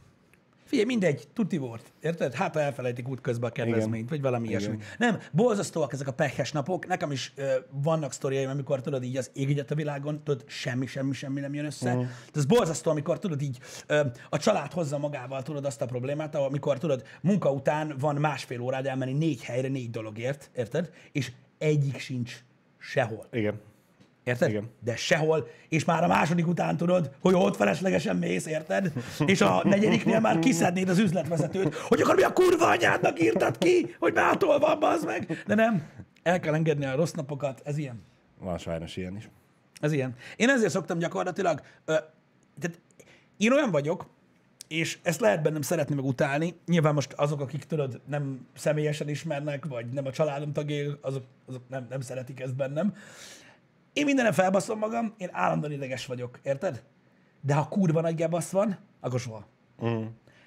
Figyelj, 0.68 0.88
mindegy, 0.88 1.28
tuti 1.34 1.58
volt. 1.58 1.94
Érted? 2.02 2.34
Hát, 2.34 2.54
ha 2.54 2.62
elfelejtik 2.62 3.08
útközben 3.08 3.50
a 3.50 3.54
kedvezményt, 3.54 4.10
vagy 4.10 4.22
valami 4.22 4.48
ilyesmi. 4.48 4.78
Nem, 4.98 5.20
borzasztóak 5.32 5.94
ezek 5.94 6.08
a 6.08 6.12
pehes 6.14 6.52
napok. 6.52 6.88
Nekem 6.88 7.12
is 7.12 7.34
ö, 7.36 7.54
vannak 7.72 8.14
sztoriaim, 8.14 8.50
amikor 8.50 8.82
tudod 8.82 9.04
így 9.04 9.18
az 9.18 9.32
ég 9.34 9.66
a 9.70 9.76
világon, 9.76 10.24
tudod, 10.24 10.44
semmi, 10.48 10.86
semmi, 10.86 11.14
semmi 11.14 11.40
nem 11.40 11.54
jön 11.54 11.66
össze. 11.66 11.94
Uh-huh. 11.94 12.08
Ez 12.34 12.46
borzasztó, 12.46 12.92
amikor 12.92 13.20
tudod 13.20 13.42
így 13.42 13.60
ö, 13.88 14.06
a 14.30 14.38
család 14.38 14.72
hozza 14.72 14.98
magával, 14.98 15.44
tudod 15.44 15.66
azt 15.66 15.82
a 15.82 15.86
problémát, 15.86 16.36
amikor 16.36 16.78
tudod, 16.78 17.04
munka 17.22 17.52
után 17.52 17.96
van 18.00 18.16
másfél 18.16 18.62
órád 18.62 18.86
elmenni 18.86 19.14
négy 19.14 19.44
helyre, 19.44 19.68
négy 19.68 19.90
dologért, 19.90 20.50
érted? 20.56 20.90
És 21.12 21.32
egyik 21.58 21.98
sincs 21.98 22.44
sehol. 22.78 23.28
Igen. 23.32 23.60
Érted? 24.28 24.50
Igen. 24.50 24.70
De 24.84 24.96
sehol, 24.96 25.48
és 25.70 25.86
már 25.86 26.04
a 26.04 26.08
második 26.08 26.48
után 26.48 26.78
tudod, 26.78 27.12
hogy 27.20 27.34
ott 27.34 27.56
feleslegesen 27.56 28.16
mész, 28.16 28.46
érted? 28.46 28.92
És 29.26 29.42
a 29.42 29.62
negyediknél 29.64 30.20
már 30.20 30.40
kiszednéd 30.40 30.90
az 30.90 30.98
üzletvezetőt, 30.98 31.76
hogy 31.76 32.02
akkor 32.02 32.16
mi 32.16 32.22
a 32.22 32.34
kurva 32.34 32.68
anyádnak 32.68 33.22
írtad 33.22 33.58
ki, 33.58 33.96
hogy 34.00 34.14
mától 34.14 34.60
van, 34.60 34.80
bazd 34.80 35.06
meg. 35.06 35.44
De 35.46 35.56
nem, 35.56 35.84
el 36.24 36.40
kell 36.40 36.54
engedni 36.54 36.86
a 36.86 36.96
rossz 36.96 37.12
napokat, 37.12 37.62
ez 37.64 37.78
ilyen. 37.78 38.04
Van 38.40 38.58
sajnos 38.58 38.98
ilyen 38.98 39.16
is. 39.16 39.30
Ez 39.82 39.92
ilyen. 39.92 40.16
Én 40.36 40.50
ezért 40.50 40.72
szoktam 40.72 40.98
gyakorlatilag, 40.98 41.62
ö, 41.86 41.96
tehát 42.60 42.80
én 43.38 43.52
olyan 43.52 43.72
vagyok, 43.72 44.08
és 44.68 44.98
ezt 45.04 45.20
lehet 45.20 45.42
bennem 45.42 45.62
szeretni 45.62 45.96
meg 45.96 46.06
utálni. 46.06 46.56
Nyilván 46.66 46.94
most 46.94 47.14
azok, 47.14 47.42
akik 47.42 47.64
tudod, 47.64 48.02
nem 48.06 48.48
személyesen 48.56 49.10
ismernek, 49.10 49.66
vagy 49.66 49.86
nem 49.86 50.06
a 50.06 50.12
családom 50.12 50.54
tagjai, 50.54 50.92
azok, 51.02 51.24
azok 51.46 51.62
nem, 51.70 51.88
nem 51.90 52.02
szeretik 52.02 52.40
ezt 52.40 52.56
bennem. 52.56 52.94
Én 53.98 54.06
mindenre 54.06 54.32
felbaszom 54.32 54.80
magam, 54.80 55.14
én 55.18 55.30
állandóan 55.32 55.72
ideges 55.72 56.06
vagyok, 56.06 56.40
érted? 56.44 56.84
De 57.42 57.54
ha 57.54 57.68
kurva 57.68 58.02
nagy 58.02 58.16
gebasz 58.16 58.50
van, 58.50 58.78
akkor 59.02 59.20
soha. 59.20 59.48
Mm. 59.86 60.04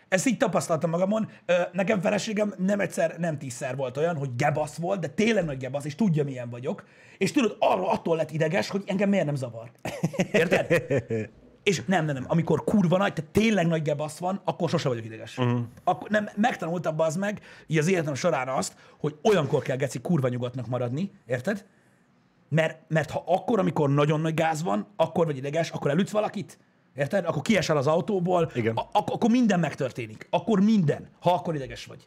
Ezt 0.08 0.26
így 0.26 0.36
tapasztaltam 0.36 0.90
magamon. 0.90 1.28
Nekem 1.72 2.00
feleségem 2.00 2.54
nem 2.58 2.80
egyszer, 2.80 3.18
nem 3.18 3.38
tízszer 3.38 3.76
volt 3.76 3.96
olyan, 3.96 4.16
hogy 4.16 4.30
gebasz 4.36 4.76
volt, 4.76 5.00
de 5.00 5.08
tényleg 5.08 5.44
nagy 5.44 5.56
gebasz, 5.56 5.84
és 5.84 5.94
tudja, 5.94 6.24
milyen 6.24 6.50
vagyok. 6.50 6.84
És 7.18 7.32
tudod, 7.32 7.56
arra 7.58 7.90
attól 7.90 8.16
lett 8.16 8.30
ideges, 8.30 8.68
hogy 8.68 8.82
engem 8.86 9.08
miért 9.08 9.24
nem 9.24 9.34
zavar. 9.34 9.70
Érted? 10.32 10.66
És 11.62 11.82
nem, 11.86 12.04
nem, 12.04 12.14
nem. 12.14 12.24
Amikor 12.28 12.64
kurva 12.64 12.96
nagy, 12.96 13.12
tehát 13.12 13.30
tényleg 13.30 13.66
nagy 13.66 13.82
gebasz 13.82 14.18
van, 14.18 14.40
akkor 14.44 14.68
sose 14.68 14.88
vagyok 14.88 15.04
ideges. 15.04 15.38
Uh-huh. 15.38 15.60
Akkor 15.84 16.08
nem, 16.10 16.28
megtanultam 16.36 17.00
az 17.00 17.16
meg, 17.16 17.40
így 17.66 17.78
az 17.78 17.88
életem 17.88 18.14
során 18.14 18.48
azt, 18.48 18.76
hogy 18.98 19.16
olyankor 19.22 19.62
kell 19.62 19.76
geci 19.76 20.00
kurva 20.00 20.28
nyugodtnak 20.28 20.66
maradni, 20.66 21.10
érted? 21.26 21.64
Mert, 22.50 22.78
mert 22.88 23.10
ha 23.10 23.22
akkor, 23.26 23.58
amikor 23.58 23.90
nagyon 23.90 24.20
nagy 24.20 24.34
gáz 24.34 24.62
van, 24.62 24.86
akkor 24.96 25.26
vagy 25.26 25.36
ideges, 25.36 25.70
akkor 25.70 25.90
elütsz 25.90 26.10
valakit, 26.10 26.58
érted? 26.94 27.24
Akkor 27.24 27.42
kiesel 27.42 27.76
az 27.76 27.86
autóból, 27.86 28.50
Igen. 28.54 28.76
A- 28.76 28.88
ak- 28.92 29.10
akkor 29.10 29.30
minden 29.30 29.60
megtörténik. 29.60 30.26
Akkor 30.30 30.60
minden, 30.60 31.08
ha 31.20 31.32
akkor 31.32 31.54
ideges 31.54 31.84
vagy. 31.84 32.06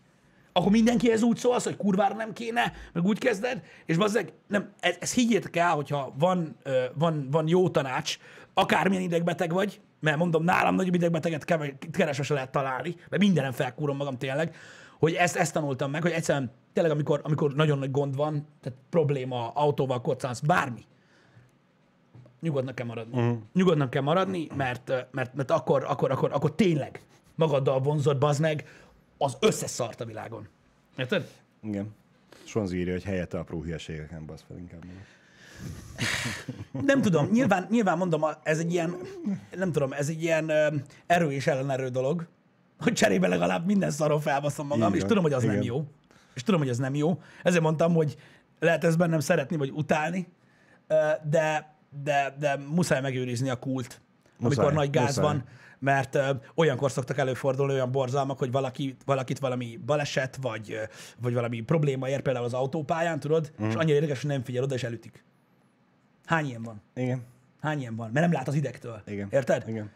Akkor 0.53 0.71
mindenki 0.71 1.11
ez 1.11 1.21
úgy 1.21 1.37
szól, 1.37 1.57
hogy 1.63 1.77
kurvára 1.77 2.15
nem 2.15 2.33
kéne, 2.33 2.73
meg 2.93 3.05
úgy 3.05 3.19
kezded, 3.19 3.63
és 3.85 3.97
bazzeg, 3.97 4.33
nem, 4.47 4.69
ez, 4.79 4.95
ez 4.99 5.13
higgyétek 5.13 5.55
el, 5.55 5.71
hogyha 5.75 6.13
van, 6.17 6.55
van, 6.93 7.27
van 7.31 7.47
jó 7.47 7.69
tanács, 7.69 8.17
akármilyen 8.53 9.03
idegbeteg 9.03 9.51
vagy, 9.53 9.81
mert 9.99 10.17
mondom, 10.17 10.43
nálam 10.43 10.75
nagyobb 10.75 10.93
idegbeteget 10.93 11.45
keve- 11.45 11.87
keresve 11.91 12.23
se 12.23 12.33
lehet 12.33 12.51
találni, 12.51 12.95
mert 13.09 13.21
mindenem 13.21 13.51
felkúrom 13.51 13.97
magam 13.97 14.17
tényleg, 14.17 14.55
hogy 15.03 15.13
ezt, 15.13 15.35
ezt 15.35 15.53
tanultam 15.53 15.91
meg, 15.91 16.01
hogy 16.01 16.11
egyszerűen 16.11 16.51
tényleg, 16.73 16.91
amikor, 16.91 17.21
amikor 17.23 17.53
nagyon 17.53 17.77
nagy 17.77 17.91
gond 17.91 18.15
van, 18.15 18.47
tehát 18.61 18.79
probléma, 18.89 19.49
autóval 19.49 20.01
koccansz, 20.01 20.39
bármi, 20.39 20.85
nyugodnak 22.39 22.75
kell 22.75 22.85
maradni. 22.85 23.17
Uh-huh. 23.17 23.37
Nyugodnak 23.53 23.89
kell 23.89 24.01
maradni, 24.01 24.47
mert, 24.55 24.91
mert, 25.11 25.33
mert 25.33 25.51
akkor, 25.51 25.83
akkor, 25.87 26.11
akkor, 26.11 26.33
akkor 26.33 26.55
tényleg 26.55 27.01
magaddal 27.35 27.79
vonzod, 27.79 28.17
bazd 28.17 28.41
meg, 28.41 28.67
az 29.17 29.37
összes 29.39 29.69
szart 29.69 30.01
a 30.01 30.05
világon. 30.05 30.47
Érted? 30.97 31.31
Igen. 31.63 31.95
Sonzi 32.43 32.77
írja, 32.77 32.93
hogy 32.93 33.03
helyette 33.03 33.39
apró 33.39 33.61
hülyeségeken 33.61 34.25
basz 34.25 34.43
fel 34.47 34.57
inkább. 34.57 34.83
Nem 36.71 37.01
tudom, 37.01 37.29
nyilván, 37.31 37.67
nyilván 37.69 37.97
mondom, 37.97 38.25
ez 38.43 38.59
egy 38.59 38.73
ilyen, 38.73 38.95
nem 39.55 39.71
tudom, 39.71 39.93
ez 39.93 40.09
egy 40.09 40.23
ilyen 40.23 40.51
erő 41.05 41.31
és 41.31 41.47
ellenerő 41.47 41.89
dolog, 41.89 42.27
hogy 42.79 42.93
cserébe 42.93 43.27
legalább 43.27 43.65
minden 43.65 43.91
szaron 43.91 44.19
felbaszom 44.19 44.67
magam, 44.67 44.89
Így 44.89 44.95
és 44.95 45.03
tudom, 45.03 45.23
hogy 45.23 45.33
az 45.33 45.43
nem 45.43 45.51
Igen. 45.51 45.63
jó. 45.63 45.87
És 46.33 46.43
tudom, 46.43 46.59
hogy 46.59 46.69
ez 46.69 46.77
nem 46.77 46.95
jó. 46.95 47.21
Ezért 47.43 47.63
mondtam, 47.63 47.93
hogy 47.93 48.17
lehet 48.59 48.83
ezt 48.83 48.97
bennem 48.97 49.19
szeretni, 49.19 49.55
vagy 49.55 49.71
utálni, 49.71 50.27
de, 51.23 51.75
de, 52.03 52.35
de 52.39 52.57
muszáj 52.69 53.01
megőrizni 53.01 53.49
a 53.49 53.55
kult, 53.55 54.01
amikor 54.39 54.63
Muszáj, 54.63 54.75
nagy 54.75 54.89
gáz 54.89 55.05
muszáj. 55.05 55.23
van, 55.23 55.43
mert 55.79 56.15
ö, 56.15 56.29
olyankor 56.55 56.91
szoktak 56.91 57.17
előfordulni 57.17 57.73
olyan 57.73 57.91
borzalmak, 57.91 58.39
hogy 58.39 58.51
valaki, 58.51 58.95
valakit 59.05 59.39
valami 59.39 59.79
baleset, 59.85 60.37
vagy, 60.41 60.79
vagy 61.21 61.33
valami 61.33 61.61
probléma 61.61 62.09
ér 62.09 62.21
például 62.21 62.45
az 62.45 62.53
autópályán, 62.53 63.19
tudod, 63.19 63.51
mm. 63.63 63.67
és 63.67 63.75
annyira 63.75 63.95
érdekes, 63.95 64.21
hogy 64.21 64.29
nem 64.29 64.43
figyel 64.43 64.63
oda, 64.63 64.75
és 64.75 64.83
elütik. 64.83 65.23
Hány 66.25 66.45
ilyen 66.45 66.63
van? 66.63 66.81
Igen. 66.95 67.23
Hány 67.61 67.79
ilyen 67.79 67.95
van? 67.95 68.09
Mert 68.11 68.25
nem 68.25 68.35
lát 68.35 68.47
az 68.47 68.53
idegtől. 68.53 69.01
Igen. 69.05 69.27
Érted? 69.31 69.67
Igen. 69.67 69.91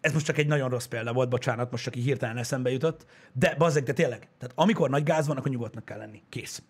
Ez 0.00 0.12
most 0.12 0.26
csak 0.26 0.38
egy 0.38 0.46
nagyon 0.46 0.68
rossz 0.68 0.86
példa 0.86 1.12
volt, 1.12 1.28
bocsánat, 1.28 1.70
most 1.70 1.84
csak 1.84 1.96
így 1.96 2.04
hirtelen 2.04 2.36
eszembe 2.36 2.70
jutott. 2.70 3.06
De 3.32 3.54
bazzeg, 3.58 3.82
de 3.82 3.92
tényleg. 3.92 4.28
Tehát 4.38 4.54
amikor 4.54 4.90
nagy 4.90 5.02
gáz 5.02 5.26
van, 5.26 5.36
akkor 5.36 5.50
nyugodtnak 5.50 5.84
kell 5.84 5.98
lenni. 5.98 6.22
Kész. 6.28 6.62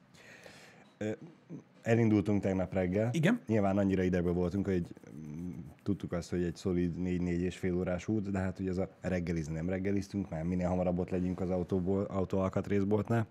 Elindultunk 1.82 2.42
tegnap 2.42 2.72
reggel. 2.72 3.08
Igen. 3.12 3.40
Nyilván 3.46 3.78
annyira 3.78 4.02
idegben 4.02 4.34
voltunk, 4.34 4.66
hogy 4.66 4.86
mm, 5.10 5.50
tudtuk 5.82 6.12
azt, 6.12 6.30
hogy 6.30 6.42
egy 6.42 6.56
szolid 6.56 6.94
4-4 6.98 7.40
és 7.40 7.56
fél 7.56 7.74
órás 7.74 8.08
út, 8.08 8.30
de 8.30 8.38
hát 8.38 8.58
ugye 8.58 8.70
ez 8.70 8.78
a 8.78 8.88
reggelizni 9.00 9.54
nem 9.54 9.68
reggeliztünk, 9.68 10.28
mert 10.28 10.44
minél 10.44 10.68
hamarabb 10.68 10.98
ott 10.98 11.10
legyünk 11.10 11.40
az 11.40 11.50
autóból, 11.50 12.04
autó 12.04 12.38
alkatrészboltnál. 12.38 13.26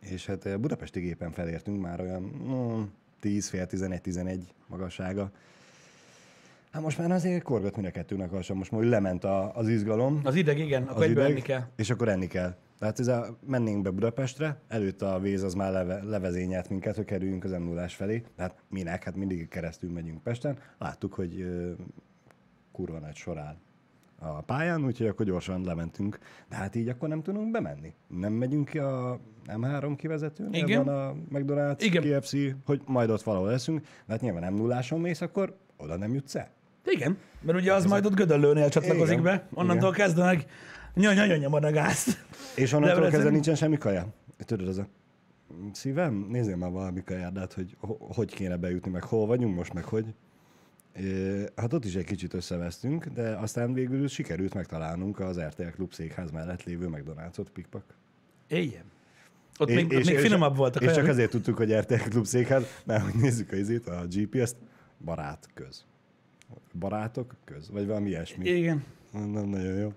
És 0.00 0.26
hát 0.26 0.60
Budapesti 0.60 1.00
gépen 1.00 1.30
felértünk 1.30 1.80
már 1.80 2.00
olyan 2.00 2.22
mm, 2.22 2.82
10, 3.20 3.48
fél 3.48 3.66
11, 3.66 4.00
11 4.00 4.54
magassága. 4.66 5.30
Hát 6.76 6.84
most 6.84 6.98
már 6.98 7.10
azért 7.10 7.42
korgat 7.42 7.74
mind 7.76 7.88
a 7.88 7.90
kettőnek 7.90 8.32
alsam, 8.32 8.56
most 8.56 8.70
már 8.70 8.82
lement 8.82 9.24
a, 9.24 9.54
az 9.54 9.68
izgalom 9.68 10.20
Az 10.24 10.34
ideg, 10.34 10.58
igen, 10.58 10.82
akkor 10.82 11.04
az 11.04 11.10
ideg, 11.10 11.30
enni 11.30 11.40
kell. 11.40 11.62
és 11.76 11.90
akkor 11.90 12.08
enni 12.08 12.26
kell. 12.26 12.54
Tehát 12.78 12.98
ez 13.00 13.06
a, 13.06 13.36
mennénk 13.46 13.82
be 13.82 13.90
Budapestre, 13.90 14.60
előtte 14.68 15.08
a 15.12 15.18
víz 15.18 15.42
az 15.42 15.54
már 15.54 15.72
leve, 15.72 16.02
levezényelt 16.04 16.68
minket, 16.68 16.96
hogy 16.96 17.04
kerüljünk 17.04 17.44
az 17.44 17.50
m 17.50 17.62
0 17.62 17.88
felé. 17.88 18.22
Tehát 18.36 18.54
minek? 18.68 19.04
Hát 19.04 19.16
mindig 19.16 19.48
keresztül 19.48 19.90
megyünk 19.92 20.22
Pesten. 20.22 20.58
Láttuk, 20.78 21.14
hogy 21.14 21.40
ö, 21.40 21.72
kurva 22.72 22.98
nagy 22.98 23.14
sor 23.14 23.38
áll 23.38 23.56
a 24.18 24.40
pályán, 24.40 24.84
úgyhogy 24.84 25.06
akkor 25.06 25.26
gyorsan 25.26 25.64
lementünk. 25.64 26.18
De 26.48 26.56
hát 26.56 26.74
így 26.74 26.88
akkor 26.88 27.08
nem 27.08 27.22
tudunk 27.22 27.50
bemenni. 27.50 27.94
Nem 28.06 28.32
megyünk 28.32 28.68
ki 28.68 28.78
a 28.78 29.18
M3 29.46 29.94
kivezetőnél, 29.96 30.64
Igen. 30.64 30.84
van 30.84 30.94
a 31.08 31.14
McDonald's, 31.32 31.80
Igen. 31.80 32.20
KFC, 32.20 32.36
hogy 32.64 32.80
majd 32.86 33.10
ott 33.10 33.22
valahol 33.22 33.48
leszünk. 33.48 33.80
De 33.80 34.12
hát 34.12 34.20
nyilván 34.20 34.42
nem 34.42 34.54
nulláson 34.54 35.00
mész, 35.00 35.20
akkor 35.20 35.56
oda 35.76 35.96
nem 35.96 36.14
jutsz 36.14 36.34
el. 36.34 36.54
Igen, 36.86 37.18
mert 37.42 37.58
ugye 37.58 37.74
az 37.74 37.84
majd 37.86 38.06
ott 38.06 38.14
Gödöllőnél 38.14 38.68
csatlakozik 38.68 39.18
Igen. 39.18 39.22
be, 39.22 39.48
onnantól 39.54 39.92
kezdenek 39.92 40.44
nyanya 40.94 41.36
nyomod 41.36 41.64
a 41.64 41.70
gázt. 41.70 42.24
És 42.54 42.72
onnantól 42.72 43.08
kezdve 43.10 43.30
nincsen 43.30 43.54
semmi 43.54 43.78
kaja. 43.78 44.06
Tudod, 44.38 44.68
az 44.68 44.78
a 44.78 44.86
szívem, 45.72 46.26
nézzél 46.30 46.56
már 46.56 46.70
valami 46.70 47.02
kajádát, 47.04 47.52
hogy 47.52 47.76
ho- 47.80 47.98
hogy 48.14 48.34
kéne 48.34 48.56
bejutni, 48.56 48.90
meg 48.90 49.02
hol 49.02 49.26
vagyunk 49.26 49.56
most, 49.56 49.72
meg 49.72 49.84
hogy. 49.84 50.04
Hát 51.56 51.72
ott 51.72 51.84
is 51.84 51.94
egy 51.94 52.04
kicsit 52.04 52.34
összevesztünk, 52.34 53.06
de 53.06 53.28
aztán 53.36 53.72
végül 53.72 54.08
sikerült 54.08 54.54
megtalálnunk 54.54 55.20
az 55.20 55.40
RTL 55.40 55.62
Klub 55.74 55.92
székház 55.92 56.30
mellett 56.30 56.62
lévő 56.64 56.88
McDonald's-ot, 56.90 57.46
pikpak. 57.52 57.84
Igen. 58.48 58.84
Ott 59.58 59.68
És- 59.68 59.74
még, 59.74 59.84
ott 59.84 60.04
még 60.04 60.18
finomabb 60.18 60.56
voltak. 60.56 60.82
És 60.82 60.92
csak 60.92 61.06
azért 61.06 61.30
tudtuk, 61.30 61.56
hogy 61.56 61.72
RTL 61.74 61.94
Klub 62.08 62.24
székház, 62.26 62.64
mert 62.84 63.02
hogy 63.04 63.14
nézzük 63.20 63.52
a 63.52 63.56
izét, 63.56 63.86
a 63.88 64.04
GPS-t, 64.10 64.56
barát 65.04 65.48
köz. 65.54 65.84
Barátok 66.78 67.34
köz, 67.44 67.70
vagy 67.70 67.86
valami 67.86 68.08
ilyesmi. 68.08 68.48
Igen. 68.48 68.84
Nem 69.12 69.48
nagyon 69.48 69.74
jó. 69.74 69.92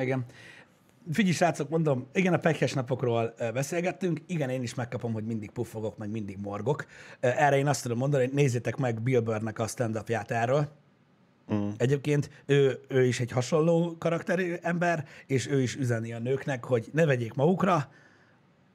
Igen. 0.00 0.24
Figyelj, 1.12 1.34
srácok, 1.34 1.68
mondom, 1.68 2.06
igen, 2.12 2.32
a 2.32 2.38
pekhes 2.38 2.72
napokról 2.72 3.34
beszélgettünk, 3.52 4.20
igen, 4.26 4.50
én 4.50 4.62
is 4.62 4.74
megkapom, 4.74 5.12
hogy 5.12 5.24
mindig 5.24 5.50
puffogok, 5.50 5.96
meg 5.96 6.10
mindig 6.10 6.38
morgok. 6.42 6.86
Erre 7.20 7.56
én 7.56 7.66
azt 7.66 7.82
tudom 7.82 7.98
mondani, 7.98 8.24
hogy 8.24 8.34
nézzétek 8.34 8.76
meg 8.76 9.00
Bill 9.00 9.20
Burrnek 9.20 9.58
a 9.58 9.66
stand 9.66 10.02
erről. 10.26 10.68
Mm. 11.54 11.68
Egyébként 11.76 12.30
ő, 12.46 12.80
ő 12.88 13.04
is 13.04 13.20
egy 13.20 13.30
hasonló 13.30 13.96
karakterű 13.98 14.54
ember, 14.62 15.06
és 15.26 15.48
ő 15.48 15.62
is 15.62 15.76
üzeni 15.76 16.12
a 16.12 16.18
nőknek, 16.18 16.64
hogy 16.64 16.88
ne 16.92 17.04
vegyék 17.04 17.34
magukra, 17.34 17.90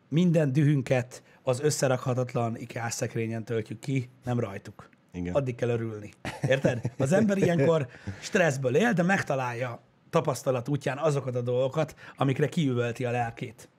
minden 0.07 0.51
dühünket 0.51 1.23
az 1.43 1.59
összerakhatatlan 1.59 2.57
IKEA 2.57 2.89
szekrényen 2.89 3.43
töltjük 3.43 3.79
ki, 3.79 4.09
nem 4.23 4.39
rajtuk. 4.39 4.89
Igen. 5.13 5.33
Addig 5.33 5.55
kell 5.55 5.69
örülni. 5.69 6.13
Érted? 6.47 6.91
Az 6.97 7.11
ember 7.11 7.37
ilyenkor 7.37 7.87
stresszből 8.21 8.75
él, 8.75 8.93
de 8.93 9.03
megtalálja 9.03 9.81
tapasztalat 10.09 10.69
útján 10.69 10.97
azokat 10.97 11.35
a 11.35 11.41
dolgokat, 11.41 11.95
amikre 12.15 12.47
kiüvölti 12.49 13.05
a 13.05 13.11
lelkét. 13.11 13.69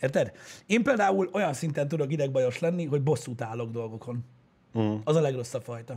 Érted? 0.00 0.32
Én 0.66 0.82
például 0.82 1.28
olyan 1.32 1.52
szinten 1.52 1.88
tudok 1.88 2.12
idegbajos 2.12 2.58
lenni, 2.58 2.84
hogy 2.84 3.02
bosszút 3.02 3.42
állok 3.42 3.70
dolgokon. 3.70 4.24
Mm. 4.78 4.94
Az 5.04 5.16
a 5.16 5.20
legrosszabb 5.20 5.62
fajta. 5.62 5.92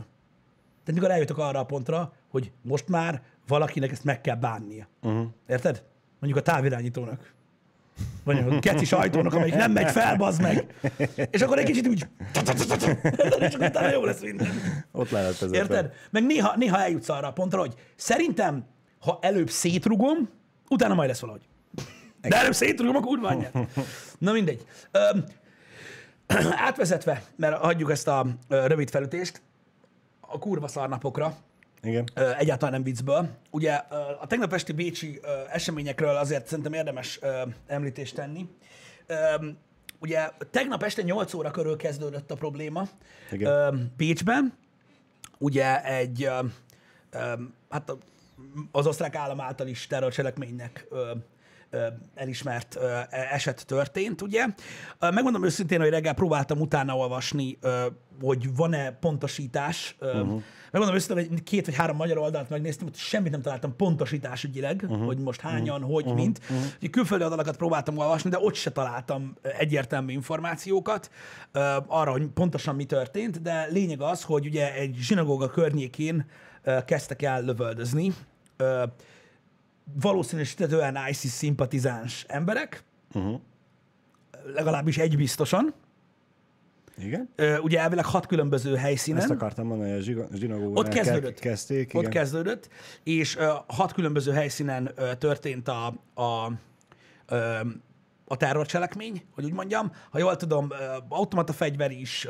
Tehát 0.84 1.00
mikor 1.00 1.10
eljutok 1.10 1.38
arra 1.38 1.58
a 1.58 1.64
pontra, 1.64 2.12
hogy 2.28 2.52
most 2.62 2.88
már 2.88 3.22
valakinek 3.46 3.90
ezt 3.90 4.04
meg 4.04 4.20
kell 4.20 4.36
bánnia. 4.36 4.88
Uh-huh. 5.02 5.26
Érted? 5.46 5.84
Mondjuk 6.20 6.46
a 6.46 6.50
távirányítónak. 6.50 7.34
Vagy 8.24 8.38
a 8.38 8.58
keci 8.58 8.94
ajtónak, 8.94 9.34
amelyik 9.34 9.54
nem 9.54 9.72
megy 9.72 9.90
fel, 9.90 10.16
bazd 10.16 10.40
meg. 10.40 10.74
És 11.30 11.42
akkor 11.42 11.58
egy 11.58 11.64
kicsit 11.64 11.88
úgy... 11.88 12.06
És 13.38 13.54
akkor 13.54 13.66
utána 13.68 13.90
jó 13.90 14.04
lesz 14.04 14.20
minden. 14.20 14.48
Ott 14.92 15.10
lehet 15.10 15.42
ez. 15.42 15.52
Érted? 15.52 15.92
Meg 16.10 16.26
néha, 16.26 16.56
néha 16.56 16.80
eljutsz 16.80 17.08
arra 17.08 17.26
a 17.26 17.32
pontra, 17.32 17.60
hogy 17.60 17.74
szerintem, 17.96 18.64
ha 19.00 19.18
előbb 19.20 19.50
szétrugom, 19.50 20.28
utána 20.68 20.94
majd 20.94 21.08
lesz 21.08 21.20
valahogy. 21.20 21.42
De 22.20 22.36
előbb 22.36 22.54
szétrugom 22.54 22.96
a 22.96 23.00
kurva 23.00 23.28
anyját. 23.28 23.54
Na 24.18 24.32
mindegy. 24.32 24.66
Öm, 24.90 25.24
átvezetve, 26.50 27.22
mert 27.36 27.56
hagyjuk 27.56 27.90
ezt 27.90 28.08
a 28.08 28.26
rövid 28.48 28.90
felütést, 28.90 29.42
a 30.20 30.38
kurva 30.38 30.68
szarnapokra, 30.68 31.36
Igen. 31.86 32.08
Egyáltalán 32.38 32.74
nem 32.74 32.82
viccből. 32.82 33.28
Ugye 33.50 33.72
a 34.20 34.26
tegnap 34.26 34.52
esti 34.52 34.72
bécsi 34.72 35.20
eseményekről 35.50 36.16
azért 36.16 36.46
szerintem 36.46 36.72
érdemes 36.72 37.20
említést 37.66 38.14
tenni. 38.14 38.48
Ugye 40.00 40.30
tegnap 40.50 40.82
este 40.82 41.02
8 41.02 41.34
óra 41.34 41.50
körül 41.50 41.76
kezdődött 41.76 42.30
a 42.30 42.34
probléma 42.34 42.88
Igen. 43.30 43.52
Ö, 43.52 43.74
Bécsben. 43.96 44.52
Ugye 45.38 45.84
egy, 45.84 46.30
hát 47.68 47.92
az 48.72 48.86
osztrák 48.86 49.14
állam 49.14 49.40
által 49.40 49.66
is 49.66 49.86
terrorcselekménynek 49.86 50.86
elismert 52.14 52.76
ö, 52.76 52.98
eset 53.10 53.66
történt, 53.66 54.22
ugye. 54.22 54.46
Megmondom 55.00 55.44
őszintén, 55.44 55.80
hogy 55.80 55.90
reggel 55.90 56.14
próbáltam 56.14 56.60
utána 56.60 56.96
olvasni, 56.96 57.58
hogy 58.20 58.54
van-e 58.54 58.90
pontosítás. 58.90 59.96
Uh-huh. 60.00 60.42
Megmondom 60.70 60.94
őszintén, 60.94 61.28
hogy 61.28 61.42
két 61.42 61.66
vagy 61.66 61.74
három 61.74 61.96
magyar 61.96 62.18
oldalt 62.18 62.48
megnéztem, 62.48 62.86
hogy 62.86 62.96
semmit 62.96 63.30
nem 63.30 63.42
találtam 63.42 63.76
pontosítás 63.76 64.44
ügyileg, 64.44 64.84
uh-huh. 64.84 65.04
hogy 65.04 65.18
most 65.18 65.40
hányan, 65.40 65.82
uh-huh. 65.82 65.94
hogy, 65.94 66.14
mint. 66.14 66.40
Uh-huh. 66.50 66.90
Külföldi 66.90 67.24
oldalakat 67.24 67.56
próbáltam 67.56 67.98
olvasni, 67.98 68.30
de 68.30 68.38
ott 68.40 68.54
se 68.54 68.70
találtam 68.70 69.34
egyértelmű 69.58 70.12
információkat 70.12 71.10
arra, 71.86 72.10
hogy 72.10 72.26
pontosan 72.26 72.74
mi 72.74 72.84
történt, 72.84 73.42
de 73.42 73.66
lényeg 73.70 74.00
az, 74.00 74.22
hogy 74.22 74.46
ugye 74.46 74.74
egy 74.74 74.96
zsinagóga 74.98 75.50
környékén 75.50 76.26
kezdtek 76.84 77.22
el 77.22 77.42
lövöldözni. 77.42 78.12
Valószínűsítetően 79.94 80.96
ISIS 81.10 81.30
szimpatizáns 81.30 82.24
emberek, 82.28 82.84
Uh-huh. 83.14 83.40
legalábbis 84.54 84.98
egy 84.98 85.16
biztosan. 85.16 85.74
Igen? 86.98 87.28
Ö, 87.36 87.58
Ugye 87.58 87.80
elvileg 87.80 88.04
hat 88.04 88.26
különböző 88.26 88.74
helyszínen. 88.76 89.20
Ezt 89.20 89.30
akartam 89.30 89.66
mondani, 89.66 89.90
hogy 89.90 89.98
a 89.98 90.02
zsiga- 90.02 90.28
zsinagógánál 90.34 90.76
Ott 90.76 90.88
kezdődött. 90.88 91.32
ke- 91.34 91.38
kezdték. 91.50 91.90
Ott 91.94 92.00
igen. 92.00 92.10
kezdődött, 92.12 92.68
és 93.02 93.36
ö, 93.36 93.52
hat 93.66 93.92
különböző 93.92 94.32
helyszínen 94.32 94.90
ö, 94.94 95.14
történt 95.14 95.68
a, 95.68 95.86
a, 96.14 96.52
ö, 97.26 97.58
a 98.28 98.36
terrorcselekmény, 98.36 99.22
hogy 99.34 99.44
úgy 99.44 99.52
mondjam. 99.52 99.92
Ha 100.10 100.18
jól 100.18 100.36
tudom, 100.36 100.72
automata 101.08 101.52
fegyver 101.52 101.90
is, 101.90 102.28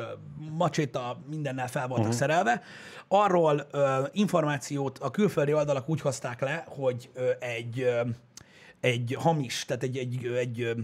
macséta, 0.50 1.18
mindennel 1.28 1.68
fel 1.68 1.86
voltak 1.86 2.04
uh-huh. 2.04 2.20
szerelve. 2.20 2.62
Arról 3.08 3.66
ö, 3.70 4.06
információt 4.12 4.98
a 4.98 5.10
külföldi 5.10 5.52
oldalak 5.52 5.88
úgy 5.88 6.00
hozták 6.00 6.40
le, 6.40 6.64
hogy 6.68 7.10
egy, 7.38 7.88
egy 8.80 9.16
hamis, 9.18 9.64
tehát 9.64 9.82
egy, 9.82 9.96
egy, 9.96 10.26
egy, 10.26 10.74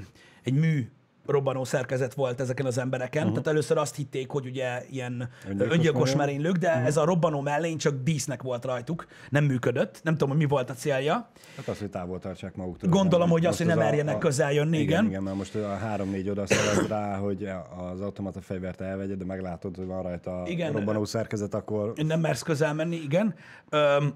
egy 0.42 0.54
mű 0.54 0.90
robbanó 1.26 1.64
szerkezet 1.64 2.14
volt 2.14 2.40
ezeken 2.40 2.66
az 2.66 2.78
embereken. 2.78 3.22
Uh-huh. 3.22 3.38
Tehát 3.38 3.48
először 3.48 3.76
azt 3.78 3.96
hitték, 3.96 4.30
hogy 4.30 4.46
ugye 4.46 4.84
ilyen 4.90 5.12
Öngyilkos 5.12 5.48
öngyilkos, 5.48 5.74
öngyilkos 5.76 6.14
merénylő. 6.14 6.38
merénylők, 6.42 6.56
de 6.62 6.68
uh-huh. 6.70 6.86
ez 6.86 6.96
a 6.96 7.04
robbanó 7.04 7.40
mellény 7.40 7.76
csak 7.78 7.94
dísznek 8.02 8.42
volt 8.42 8.64
rajtuk, 8.64 9.06
nem 9.30 9.44
működött. 9.44 10.00
Nem 10.02 10.12
tudom, 10.12 10.28
hogy 10.28 10.38
mi 10.38 10.44
volt 10.44 10.70
a 10.70 10.74
célja. 10.74 11.30
Hát 11.56 11.68
az, 11.68 11.78
hogy 11.78 11.90
távol 11.90 12.18
tartsák 12.18 12.54
maguktól. 12.56 12.90
Gondolom, 12.90 13.28
hogy 13.28 13.40
az, 13.40 13.46
Most 13.46 13.58
hogy 13.58 13.66
ne 13.66 13.72
a- 13.82 13.84
merjenek 13.84 14.14
a- 14.14 14.18
közel 14.18 14.52
jönni, 14.52 14.78
igen. 14.78 14.88
Igen, 14.98 15.06
igen, 15.06 15.22
mert 15.22 15.36
most 15.36 15.54
a 15.54 15.78
3-4 15.96 16.30
oda 16.30 16.46
szeret 16.46 16.88
rá, 16.88 17.16
hogy 17.16 17.48
az 17.92 18.00
automata 18.00 18.40
fegyvert 18.40 18.80
elvegyed, 18.80 19.18
de 19.18 19.24
meglátod, 19.24 19.76
hogy 19.76 19.86
van 19.86 20.02
rajta 20.02 20.42
Igen. 20.46 20.72
robbanó 20.72 21.04
szerkezet, 21.04 21.54
akkor 21.54 21.92
Nem 21.96 22.20
mersz 22.20 22.42
közel 22.42 22.74
menni, 22.74 22.96
igen. 22.96 23.34
Öm, 23.70 24.14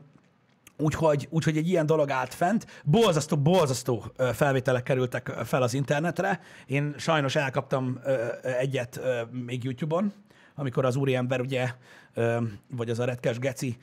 Úgyhogy, 0.78 1.26
úgyhogy 1.30 1.56
egy 1.56 1.68
ilyen 1.68 1.86
dolog 1.86 2.10
állt 2.10 2.34
fent. 2.34 2.66
Borzasztó 2.84 4.04
ö, 4.16 4.30
felvételek 4.32 4.82
kerültek 4.82 5.28
fel 5.28 5.62
az 5.62 5.74
internetre. 5.74 6.40
Én 6.66 6.94
sajnos 6.98 7.36
elkaptam 7.36 8.00
egyet 8.42 9.00
még 9.30 9.64
YouTube-on, 9.64 10.12
amikor 10.54 10.84
az 10.84 10.96
úriember 10.96 11.40
ugye, 11.40 11.70
vagy 12.70 12.90
az 12.90 12.98
a 12.98 13.04
retkes 13.04 13.38
geci 13.38 13.76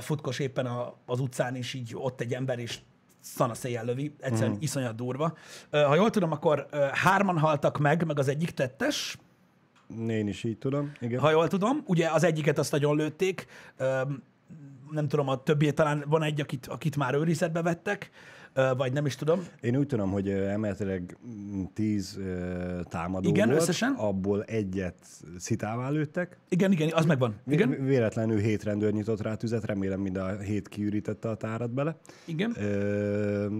futkos 0.00 0.38
éppen 0.38 0.68
az 1.06 1.20
utcán, 1.20 1.56
és 1.56 1.74
így 1.74 1.92
ott 1.94 2.20
egy 2.20 2.34
ember, 2.34 2.58
és 2.58 2.78
szana 3.20 3.54
széjjel 3.54 3.84
lövi, 3.84 4.14
egyszerűen 4.20 4.50
uh-huh. 4.50 4.62
iszonyat 4.62 4.94
durva. 4.94 5.36
Ha 5.70 5.94
jól 5.94 6.10
tudom, 6.10 6.32
akkor 6.32 6.66
hárman 6.92 7.38
haltak 7.38 7.78
meg, 7.78 8.06
meg 8.06 8.18
az 8.18 8.28
egyik 8.28 8.50
tettes, 8.50 9.18
én 10.08 10.28
is 10.28 10.44
így 10.44 10.58
tudom. 10.58 10.92
Igen. 11.00 11.20
ha 11.20 11.30
jól 11.30 11.48
tudom. 11.48 11.82
Ugye 11.86 12.10
az 12.10 12.24
egyiket 12.24 12.58
azt 12.58 12.72
nagyon 12.72 12.96
lőtték, 12.96 13.46
nem 14.92 15.08
tudom, 15.08 15.28
a 15.28 15.42
többi, 15.42 15.72
talán 15.72 16.04
van 16.06 16.22
egy, 16.22 16.40
akit, 16.40 16.66
akit 16.66 16.96
már 16.96 17.14
őrizetbe 17.14 17.62
vettek, 17.62 18.10
vagy 18.76 18.92
nem 18.92 19.06
is 19.06 19.14
tudom. 19.16 19.46
Én 19.60 19.76
úgy 19.76 19.86
tudom, 19.86 20.10
hogy 20.10 20.28
emeletileg 20.28 21.16
mm, 21.26 21.62
10 21.74 22.16
ö, 22.18 22.80
támadó 22.88 23.28
Igen, 23.28 23.48
volt, 23.48 23.60
összesen? 23.60 23.92
abból 23.92 24.42
egyet 24.42 24.98
szitává 25.38 25.88
lőttek. 25.88 26.38
Igen, 26.48 26.72
igen, 26.72 26.92
az 26.94 27.04
megvan. 27.04 27.34
Igen, 27.46 27.68
Vé- 27.68 27.80
Véletlenül 27.80 28.38
hét 28.38 28.62
rendőr 28.62 28.92
nyitott 28.92 29.20
rá 29.20 29.34
tüzet, 29.34 29.64
remélem 29.64 30.00
mind 30.00 30.16
a 30.16 30.38
hét 30.38 30.68
kiürítette 30.68 31.28
a 31.28 31.34
tárat 31.34 31.70
bele. 31.70 31.96
igen. 32.24 32.54
Ö, 32.58 33.56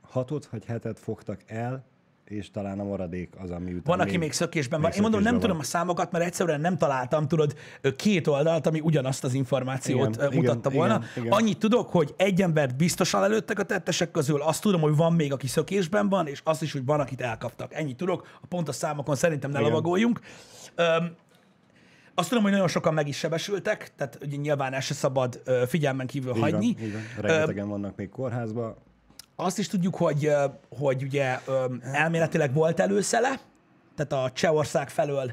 hatot 0.00 0.46
vagy 0.46 0.64
hetet 0.64 0.98
fogtak 0.98 1.40
el, 1.46 1.84
és 2.24 2.50
talán 2.50 2.80
a 2.80 2.84
maradék 2.84 3.34
az, 3.38 3.50
ami 3.50 3.70
után 3.70 3.82
Van, 3.84 4.00
aki 4.00 4.16
még 4.16 4.32
szökésben 4.32 4.80
van. 4.80 4.90
Én 4.90 5.00
mondom, 5.00 5.20
nem 5.20 5.32
szökésben 5.32 5.50
tudom 5.50 5.62
a 5.66 5.68
számokat, 5.68 6.12
mert 6.12 6.24
egyszerűen 6.24 6.60
nem 6.60 6.76
találtam, 6.76 7.28
tudod, 7.28 7.54
ö, 7.80 7.94
két 7.94 8.26
oldalt, 8.26 8.66
ami 8.66 8.80
ugyanazt 8.80 9.24
az 9.24 9.34
információt 9.34 10.14
Igen, 10.14 10.32
igen, 10.32 10.42
mutatta 10.42 10.70
igen, 10.70 10.78
volna. 10.78 10.94
igen, 10.94 11.08
igen. 11.16 11.32
Annyit 11.38 11.58
tudok, 11.58 11.90
hogy 11.90 12.14
egy 12.16 12.42
embert 12.42 12.76
biztosan 12.76 13.22
előttek 13.22 13.58
a 13.58 13.62
tettesek 13.62 14.10
közül, 14.10 14.42
azt 14.42 14.62
tudom, 14.62 14.80
hogy 14.80 14.96
van 14.96 15.12
még, 15.12 15.32
aki 15.32 15.46
szökésben 15.46 16.08
van, 16.08 16.26
és 16.26 16.40
azt 16.44 16.62
is, 16.62 16.72
hogy 16.72 16.84
van, 16.84 17.00
akit 17.00 17.20
elkaptak. 17.20 17.74
Ennyit 17.74 17.96
tudok, 17.96 18.38
a 18.42 18.46
pontos 18.46 18.74
számokon 18.74 19.16
szerintem 19.16 19.50
ne 19.50 19.58
Igen. 19.58 19.70
lovagoljunk. 19.70 20.20
Öm, 20.74 21.14
azt 22.14 22.28
tudom, 22.28 22.42
hogy 22.42 22.52
nagyon 22.52 22.68
sokan 22.68 22.94
meg 22.94 23.08
is 23.08 23.16
sebesültek, 23.16 23.92
tehát 23.96 24.18
ugye 24.22 24.36
nyilván 24.36 24.72
ezt 24.72 24.86
se 24.86 24.94
szabad 24.94 25.40
ö, 25.44 25.62
figyelmen 25.66 26.06
kívül 26.06 26.34
Így 26.34 26.40
hagyni. 26.40 26.74
Van, 26.74 26.84
így 26.84 26.92
van. 26.92 27.02
Rengetegen 27.16 27.68
vannak 27.68 27.96
még 27.96 28.08
kórházban. 28.08 28.76
Azt 29.36 29.58
is 29.58 29.68
tudjuk, 29.68 29.94
hogy, 29.96 30.30
hogy 30.78 31.02
ugye 31.02 31.38
elméletileg 31.92 32.52
volt 32.52 32.80
előszele, 32.80 33.40
tehát 33.96 34.26
a 34.26 34.32
Csehország 34.32 34.90
felől 34.90 35.32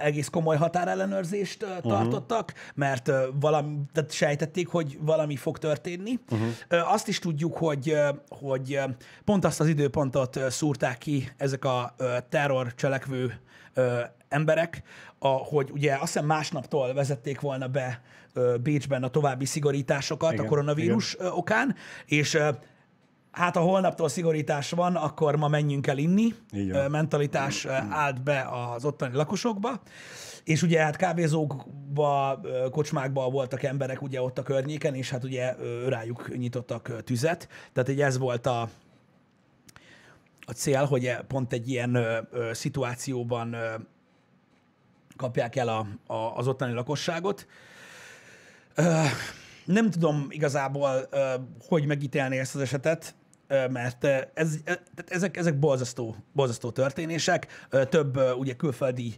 egész 0.00 0.28
komoly 0.28 0.56
határellenőrzést 0.56 1.62
ö, 1.62 1.66
tartottak, 1.82 2.52
mert 2.74 3.10
valami, 3.40 3.76
tehát 3.92 4.12
sejtették, 4.12 4.68
hogy 4.68 4.98
valami 5.00 5.36
fog 5.36 5.58
történni. 5.58 6.18
Uh-huh. 6.30 6.92
Azt 6.92 7.08
is 7.08 7.18
tudjuk, 7.18 7.56
hogy, 7.56 7.96
hogy 8.28 8.80
pont 9.24 9.44
azt 9.44 9.60
az 9.60 9.66
időpontot 9.66 10.40
szúrták 10.50 10.98
ki 10.98 11.32
ezek 11.36 11.64
a 11.64 11.94
ö, 11.96 12.16
terrorcselekvő 12.28 13.40
ö, 13.74 14.00
emberek, 14.28 14.82
a, 15.18 15.28
hogy 15.28 15.70
ugye 15.70 15.92
azt 15.92 16.12
hiszem 16.12 16.26
másnaptól 16.26 16.94
vezették 16.94 17.40
volna 17.40 17.68
be 17.68 18.00
Bécsben 18.62 19.02
a 19.02 19.08
további 19.08 19.44
szigorításokat 19.44 20.32
Igen, 20.32 20.44
a 20.44 20.48
koronavírus 20.48 21.14
igen. 21.14 21.26
okán, 21.32 21.74
és 22.06 22.38
hát 23.36 23.56
ha 23.56 23.62
holnaptól 23.62 24.08
szigorítás 24.08 24.70
van, 24.70 24.96
akkor 24.96 25.36
ma 25.36 25.48
menjünk 25.48 25.86
el 25.86 25.98
inni. 25.98 26.34
Ö, 26.52 26.88
Mentalitás 26.88 27.64
ö, 27.64 27.70
állt 27.90 28.22
be 28.22 28.48
az 28.74 28.84
ottani 28.84 29.14
lakosokba. 29.14 29.80
És 30.44 30.62
ugye 30.62 30.82
hát 30.82 30.96
kávézókba, 30.96 32.40
kocsmákba 32.70 33.30
voltak 33.30 33.62
emberek 33.62 34.02
ugye 34.02 34.22
ott 34.22 34.38
a 34.38 34.42
környéken, 34.42 34.94
és 34.94 35.10
hát 35.10 35.24
ugye 35.24 35.54
rájuk 35.86 36.36
nyitottak 36.36 37.04
tüzet. 37.04 37.48
Tehát 37.72 37.88
így 37.88 38.00
ez 38.00 38.18
volt 38.18 38.46
a, 38.46 38.68
a 40.46 40.52
cél, 40.52 40.84
hogy 40.84 41.16
pont 41.26 41.52
egy 41.52 41.68
ilyen 41.68 41.94
ö, 41.94 42.18
ö, 42.30 42.50
szituációban 42.52 43.52
ö, 43.52 43.74
kapják 45.16 45.56
el 45.56 45.68
a, 45.68 45.86
a, 46.12 46.36
az 46.36 46.48
ottani 46.48 46.72
lakosságot. 46.72 47.46
Ö, 48.74 49.02
nem 49.64 49.90
tudom 49.90 50.26
igazából, 50.28 51.06
ö, 51.10 51.34
hogy 51.68 51.86
megítélni 51.86 52.38
ezt 52.38 52.54
az 52.54 52.60
esetet, 52.60 53.14
mert 53.48 54.04
ez, 54.34 54.56
ezek, 55.06 55.36
ezek 55.36 55.58
borzasztó, 55.58 56.16
borzasztó 56.32 56.70
történések. 56.70 57.66
Több 57.88 58.20
ugye 58.38 58.54
külföldi 58.54 59.14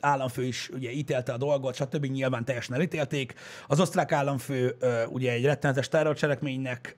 államfő 0.00 0.44
is 0.44 0.68
ugye 0.68 0.90
ítélte 0.90 1.32
a 1.32 1.36
dolgot, 1.36 1.74
stb. 1.74 2.04
nyilván 2.04 2.44
teljesen 2.44 2.74
elítélték. 2.74 3.34
Az 3.66 3.80
osztrák 3.80 4.12
államfő 4.12 4.76
ugye 5.10 5.32
egy 5.32 5.44
rettenetes 5.44 5.88
terrorcselekménynek 5.88 6.96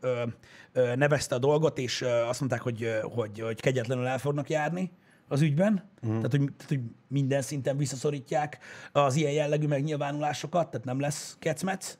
nevezte 0.95 1.35
a 1.35 1.39
dolgot, 1.39 1.79
és 1.79 2.05
azt 2.29 2.41
mondták, 2.41 2.61
hogy, 2.61 2.99
hogy, 3.03 3.41
hogy 3.41 3.61
kegyetlenül 3.61 4.07
el 4.07 4.19
fognak 4.19 4.51
járni 4.51 4.91
az 5.29 5.41
ügyben, 5.41 5.91
uh-huh. 6.03 6.17
tehát, 6.17 6.31
hogy, 6.31 6.41
tehát 6.41 6.69
hogy 6.69 6.81
minden 7.09 7.43
szinten 7.43 7.77
visszaszorítják 7.77 8.59
az 8.93 9.17
ilyen 9.17 9.33
jellegű 9.33 9.67
megnyilvánulásokat, 9.67 10.71
tehát 10.71 10.87
nem 10.87 11.01
lesz 11.01 11.37
kecmec, 11.39 11.99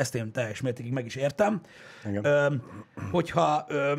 ezt 0.00 0.14
én 0.14 0.32
teljes 0.32 0.60
mértékig 0.60 0.92
meg 0.92 1.06
is 1.06 1.14
értem. 1.14 1.60
Igen. 2.08 2.24
Ö, 2.24 2.54
hogyha, 3.10 3.66
ö, 3.68 3.92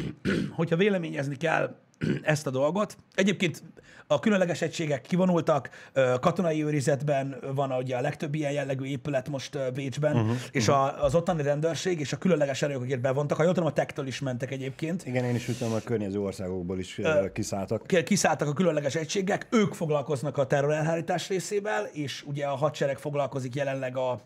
hogyha 0.58 0.76
véleményezni 0.76 1.36
kell 1.36 1.76
ezt 2.22 2.46
a 2.46 2.50
dolgot, 2.50 2.96
egyébként 3.14 3.62
a 4.06 4.18
különleges 4.18 4.62
egységek 4.62 5.00
kivonultak, 5.00 5.70
ö, 5.92 6.14
katonai 6.20 6.64
őrizetben 6.64 7.36
van 7.54 7.72
ugye 7.72 7.96
a 7.96 8.00
legtöbb 8.00 8.34
ilyen 8.34 8.52
jellegű 8.52 8.84
épület 8.84 9.28
most 9.28 9.54
ö, 9.54 9.70
Bécsben, 9.70 10.16
uh-huh, 10.16 10.36
és 10.50 10.68
a, 10.68 11.04
az 11.04 11.14
ottani 11.14 11.42
rendőrség 11.42 12.00
és 12.00 12.12
a 12.12 12.16
különleges 12.16 12.62
erők, 12.62 12.80
akik 12.80 13.00
bevontak, 13.00 13.36
ha 13.36 13.42
jól 13.42 13.52
tudom, 13.52 13.68
a 13.68 13.72
tektől 13.72 14.06
is 14.06 14.20
mentek 14.20 14.50
egyébként, 14.50 15.06
Igen, 15.06 15.24
én 15.24 15.34
is 15.34 15.44
tudom, 15.44 15.72
a 15.72 15.80
környező 15.84 16.20
országokból 16.20 16.78
is 16.78 16.98
uh, 16.98 17.32
kiszálltak. 17.32 17.86
Ki- 17.86 18.02
kiszálltak 18.02 18.48
a 18.48 18.52
különleges 18.52 18.94
egységek, 18.94 19.46
ők 19.50 19.74
foglalkoznak 19.74 20.38
a 20.38 20.46
terrorelhárítás 20.46 21.28
részével, 21.28 21.88
és 21.92 22.24
ugye 22.26 22.46
a 22.46 22.54
hadsereg 22.56 22.98
foglalkozik 22.98 23.54
jelenleg 23.54 23.96
a, 23.96 24.20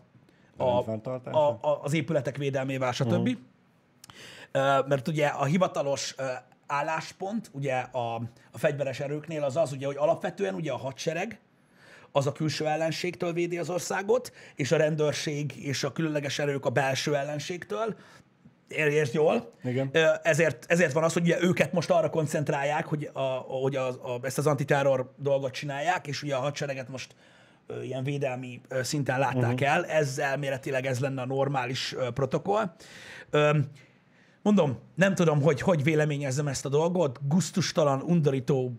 a, 0.61 1.47
a, 1.47 1.79
az 1.83 1.93
épületek 1.93 2.37
védelmével, 2.37 2.91
stb. 2.91 3.11
Uh-huh. 3.11 4.87
Mert 4.87 5.07
ugye 5.07 5.27
a 5.27 5.45
hivatalos 5.45 6.15
álláspont 6.67 7.49
ugye 7.53 7.75
a, 7.75 8.15
a 8.51 8.57
fegyveres 8.57 8.99
erőknél 8.99 9.43
az 9.43 9.57
az, 9.57 9.71
ugye, 9.71 9.85
hogy 9.85 9.97
alapvetően 9.97 10.53
ugye 10.53 10.71
a 10.71 10.77
hadsereg, 10.77 11.39
az 12.11 12.27
a 12.27 12.31
külső 12.31 12.67
ellenségtől 12.67 13.33
védi 13.33 13.57
az 13.57 13.69
országot, 13.69 14.33
és 14.55 14.71
a 14.71 14.77
rendőrség 14.77 15.65
és 15.65 15.83
a 15.83 15.91
különleges 15.91 16.39
erők 16.39 16.65
a 16.65 16.69
belső 16.69 17.15
ellenségtől. 17.15 17.95
Ér- 18.67 18.91
Értsd 18.91 19.13
jól? 19.13 19.51
Igen. 19.63 19.89
Ezért, 20.23 20.65
ezért 20.67 20.91
van 20.91 21.03
az, 21.03 21.13
hogy 21.13 21.21
ugye 21.21 21.41
őket 21.41 21.73
most 21.73 21.89
arra 21.89 22.09
koncentrálják, 22.09 22.85
hogy, 22.85 23.09
a, 23.13 23.21
hogy 23.37 23.75
a, 23.75 23.87
a, 23.87 24.19
ezt 24.21 24.37
az 24.37 24.47
antiterror 24.47 25.13
dolgot 25.17 25.51
csinálják, 25.51 26.07
és 26.07 26.23
ugye 26.23 26.35
a 26.35 26.39
hadsereget 26.39 26.89
most 26.89 27.15
ilyen 27.83 28.03
védelmi 28.03 28.61
szinten 28.81 29.19
látták 29.19 29.53
uh-huh. 29.53 29.69
el. 29.69 29.85
Ez 29.85 30.17
elméletileg 30.17 30.85
ez 30.85 30.99
lenne 30.99 31.21
a 31.21 31.25
normális 31.25 31.95
protokoll. 32.13 32.73
Mondom, 34.41 34.79
nem 34.95 35.15
tudom, 35.15 35.41
hogy 35.41 35.61
hogy 35.61 35.83
véleményezzem 35.83 36.47
ezt 36.47 36.65
a 36.65 36.69
dolgot. 36.69 37.19
Gusztustalan, 37.27 38.01
undorító, 38.01 38.73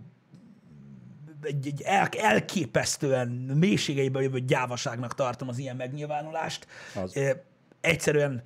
egy, 1.43 1.67
egy 1.67 1.83
el, 1.83 2.09
elképesztően 2.19 3.29
mélységeibe 3.55 4.23
jövő 4.23 4.39
gyávaságnak 4.39 5.15
tartom 5.15 5.49
az 5.49 5.59
ilyen 5.59 5.77
megnyilvánulást. 5.77 6.67
Az. 6.95 7.19
Egyszerűen 7.81 8.43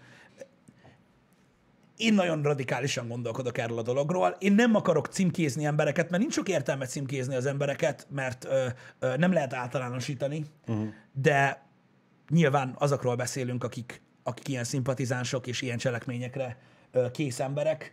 én 1.97 2.15
nagyon 2.15 2.43
radikálisan 2.43 3.09
gondolkodok 3.09 3.59
erről 3.59 3.79
a 3.79 3.83
dologról. 3.83 4.37
Én 4.39 4.53
nem 4.53 4.75
akarok 4.75 5.07
címkézni 5.07 5.65
embereket, 5.65 6.11
mert 6.11 6.23
nincs 6.23 6.35
sok 6.35 6.49
értelme 6.49 6.87
címkézni 6.87 7.35
az 7.35 7.47
embereket, 7.47 8.07
mert 8.11 8.45
ö, 8.45 8.67
ö, 8.99 9.17
nem 9.17 9.33
lehet 9.33 9.55
általánosítani, 9.55 10.45
uh-huh. 10.67 10.89
de 11.13 11.67
nyilván 12.29 12.75
azokról 12.79 13.17
beszélünk, 13.17 13.65
akik, 13.65 14.03
akik 14.23 14.49
ilyen 14.49 14.65
szimpatizánsok 14.65 15.47
és 15.47 15.63
ilyen 15.63 15.79
cselekményekre 15.79 16.59
ö, 16.91 17.11
kész 17.11 17.41
emberek. 17.41 17.93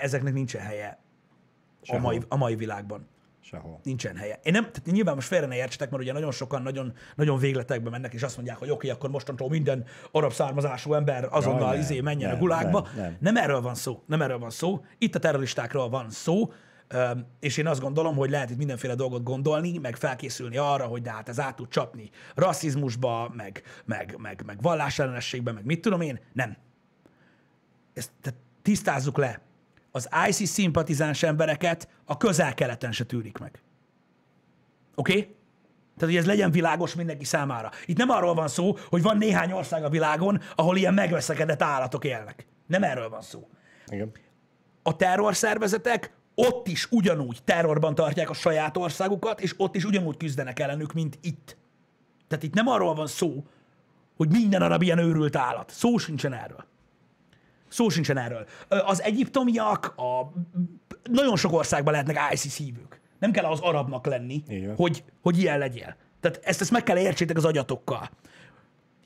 Ezeknek 0.00 0.32
nincsen 0.32 0.62
helye 0.62 0.98
a 1.86 1.98
mai, 1.98 2.20
a 2.28 2.36
mai 2.36 2.56
világban 2.56 3.08
Sehol. 3.50 3.80
nincsen 3.82 4.16
helye. 4.16 4.40
Én 4.42 4.52
nem, 4.52 4.62
tehát 4.62 4.86
nyilván 4.86 5.14
most 5.14 5.28
félre 5.28 5.46
ne 5.46 5.56
értsetek, 5.56 5.90
mert 5.90 6.02
ugye 6.02 6.12
nagyon 6.12 6.30
sokan 6.30 6.62
nagyon, 6.62 6.92
nagyon 7.14 7.38
végletekbe 7.38 7.90
mennek, 7.90 8.14
és 8.14 8.22
azt 8.22 8.36
mondják, 8.36 8.58
hogy 8.58 8.70
oké, 8.70 8.76
okay, 8.76 8.90
akkor 8.90 9.10
mostantól 9.10 9.48
minden 9.48 9.84
arab 10.10 10.32
származású 10.32 10.94
ember 10.94 11.28
azonnal 11.30 11.70
nem, 11.70 11.80
izé 11.80 12.00
menjen 12.00 12.28
nem, 12.28 12.38
a 12.38 12.40
gulágba. 12.40 12.88
nem, 12.94 13.02
nem. 13.02 13.16
nem 13.20 13.36
erről 13.36 13.60
van 13.60 13.74
szó. 13.74 14.02
Nem 14.06 14.22
erről 14.22 14.38
van 14.38 14.50
szó. 14.50 14.84
Itt 14.98 15.14
a 15.14 15.18
terroristákról 15.18 15.88
van 15.88 16.10
szó, 16.10 16.52
és 17.40 17.56
én 17.56 17.66
azt 17.66 17.80
gondolom, 17.80 18.16
hogy 18.16 18.30
lehet 18.30 18.50
itt 18.50 18.56
mindenféle 18.56 18.94
dolgot 18.94 19.22
gondolni, 19.22 19.78
meg 19.78 19.96
felkészülni 19.96 20.56
arra, 20.56 20.86
hogy 20.86 21.02
de 21.02 21.10
hát 21.10 21.28
ez 21.28 21.40
át 21.40 21.56
tud 21.56 21.68
csapni 21.68 22.10
rasszizmusba, 22.34 23.32
meg, 23.36 23.62
meg, 23.84 24.16
meg, 24.18 24.42
meg 24.46 24.62
vallásellenességbe, 24.62 25.52
meg 25.52 25.64
mit 25.64 25.80
tudom 25.80 26.00
én. 26.00 26.20
Nem. 26.32 26.56
Ezt 27.94 28.10
tehát 28.20 28.38
tisztázzuk 28.62 29.16
le. 29.16 29.47
Az 29.98 30.08
ISIS 30.28 30.48
szimpatizáns 30.48 31.22
embereket 31.22 31.88
a 32.04 32.16
közel-keleten 32.16 32.92
se 32.92 33.04
tűrik 33.04 33.38
meg. 33.38 33.62
Oké? 34.94 35.12
Okay? 35.12 35.22
Tehát, 35.96 36.14
hogy 36.14 36.16
ez 36.16 36.26
legyen 36.26 36.50
világos 36.50 36.94
mindenki 36.94 37.24
számára. 37.24 37.70
Itt 37.86 37.96
nem 37.96 38.10
arról 38.10 38.34
van 38.34 38.48
szó, 38.48 38.76
hogy 38.88 39.02
van 39.02 39.16
néhány 39.16 39.52
ország 39.52 39.84
a 39.84 39.88
világon, 39.88 40.40
ahol 40.54 40.76
ilyen 40.76 40.94
megveszekedett 40.94 41.62
állatok 41.62 42.04
élnek. 42.04 42.46
Nem 42.66 42.82
erről 42.82 43.08
van 43.08 43.22
szó. 43.22 43.48
Igen. 43.86 44.12
A 44.82 44.96
terrorszervezetek 44.96 46.12
ott 46.34 46.68
is 46.68 46.86
ugyanúgy 46.90 47.38
terrorban 47.44 47.94
tartják 47.94 48.30
a 48.30 48.34
saját 48.34 48.76
országukat, 48.76 49.40
és 49.40 49.54
ott 49.56 49.74
is 49.74 49.84
ugyanúgy 49.84 50.16
küzdenek 50.16 50.60
ellenük, 50.60 50.92
mint 50.92 51.18
itt. 51.22 51.56
Tehát 52.28 52.44
itt 52.44 52.54
nem 52.54 52.68
arról 52.68 52.94
van 52.94 53.06
szó, 53.06 53.44
hogy 54.16 54.30
minden 54.30 54.62
arab 54.62 54.82
ilyen 54.82 54.98
őrült 54.98 55.36
állat. 55.36 55.70
Szó 55.70 55.96
sincsen 55.96 56.32
erről. 56.32 56.64
Szó 57.68 57.88
sincsen 57.88 58.18
erről. 58.18 58.46
Az 58.68 59.02
egyiptomiak, 59.02 59.94
a... 59.96 60.32
nagyon 61.10 61.36
sok 61.36 61.52
országban 61.52 61.92
lehetnek 61.92 62.32
ISIS 62.32 62.56
hívők. 62.56 63.00
Nem 63.18 63.30
kell 63.30 63.44
az 63.44 63.60
arabnak 63.60 64.06
lenni, 64.06 64.42
hogy, 64.76 65.04
hogy 65.22 65.38
ilyen 65.38 65.58
legyél. 65.58 65.96
Tehát 66.20 66.40
ezt, 66.42 66.60
ezt 66.60 66.70
meg 66.70 66.82
kell 66.82 66.98
értsétek 66.98 67.36
az 67.36 67.44
agyatokkal. 67.44 68.10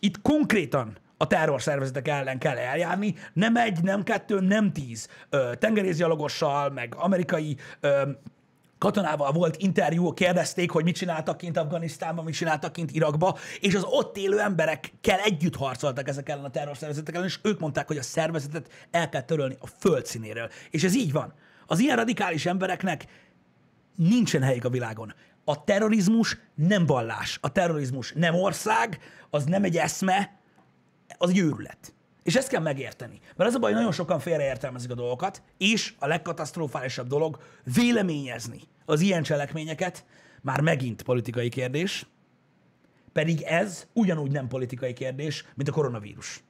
Itt 0.00 0.20
konkrétan 0.20 0.96
a 1.16 1.26
terrorszervezetek 1.26 2.08
ellen 2.08 2.38
kell 2.38 2.56
eljárni, 2.56 3.14
nem 3.32 3.56
egy, 3.56 3.82
nem 3.82 4.02
kettő, 4.02 4.40
nem 4.40 4.72
tíz 4.72 5.08
ö, 5.30 5.50
tengerészgyalogossal, 5.58 6.70
meg 6.70 6.94
amerikai 6.96 7.56
ö, 7.80 8.10
katonával 8.82 9.32
volt 9.32 9.56
interjú, 9.56 10.12
kérdezték, 10.12 10.70
hogy 10.70 10.84
mit 10.84 10.96
csináltak 10.96 11.36
kint 11.36 11.56
Afganisztánban, 11.56 12.24
mit 12.24 12.34
csináltak 12.34 12.72
kint 12.72 12.90
Irakba, 12.90 13.38
és 13.60 13.74
az 13.74 13.84
ott 13.84 14.16
élő 14.16 14.40
emberekkel 14.40 15.18
együtt 15.18 15.56
harcoltak 15.56 16.08
ezek 16.08 16.28
ellen 16.28 16.44
a 16.44 16.50
terrorszervezetek 16.50 17.14
ellen, 17.14 17.26
és 17.26 17.38
ők 17.42 17.60
mondták, 17.60 17.86
hogy 17.86 17.96
a 17.96 18.02
szervezetet 18.02 18.68
el 18.90 19.08
kell 19.08 19.22
törölni 19.22 19.56
a 19.60 19.66
földszínéről. 19.66 20.50
És 20.70 20.84
ez 20.84 20.94
így 20.94 21.12
van. 21.12 21.34
Az 21.66 21.78
ilyen 21.78 21.96
radikális 21.96 22.46
embereknek 22.46 23.04
nincsen 23.96 24.42
helyük 24.42 24.64
a 24.64 24.70
világon. 24.70 25.14
A 25.44 25.64
terrorizmus 25.64 26.38
nem 26.54 26.86
vallás, 26.86 27.38
a 27.40 27.52
terrorizmus 27.52 28.12
nem 28.12 28.34
ország, 28.34 28.98
az 29.30 29.44
nem 29.44 29.64
egy 29.64 29.76
eszme, 29.76 30.40
az 31.18 31.30
egy 31.30 31.38
őrület. 31.38 31.94
És 32.22 32.34
ezt 32.34 32.48
kell 32.48 32.62
megérteni. 32.62 33.20
Mert 33.36 33.50
az 33.50 33.56
a 33.56 33.58
baj, 33.58 33.72
nagyon 33.72 33.92
sokan 33.92 34.20
félreértelmezik 34.20 34.90
a 34.90 34.94
dolgokat, 34.94 35.42
és 35.58 35.94
a 35.98 36.06
legkatasztrofálisabb 36.06 37.06
dolog 37.06 37.38
véleményezni 37.74 38.70
az 38.84 39.00
ilyen 39.00 39.22
cselekményeket, 39.22 40.04
már 40.42 40.60
megint 40.60 41.02
politikai 41.02 41.48
kérdés, 41.48 42.06
pedig 43.12 43.40
ez 43.42 43.86
ugyanúgy 43.92 44.30
nem 44.30 44.48
politikai 44.48 44.92
kérdés, 44.92 45.44
mint 45.54 45.68
a 45.68 45.72
koronavírus. 45.72 46.42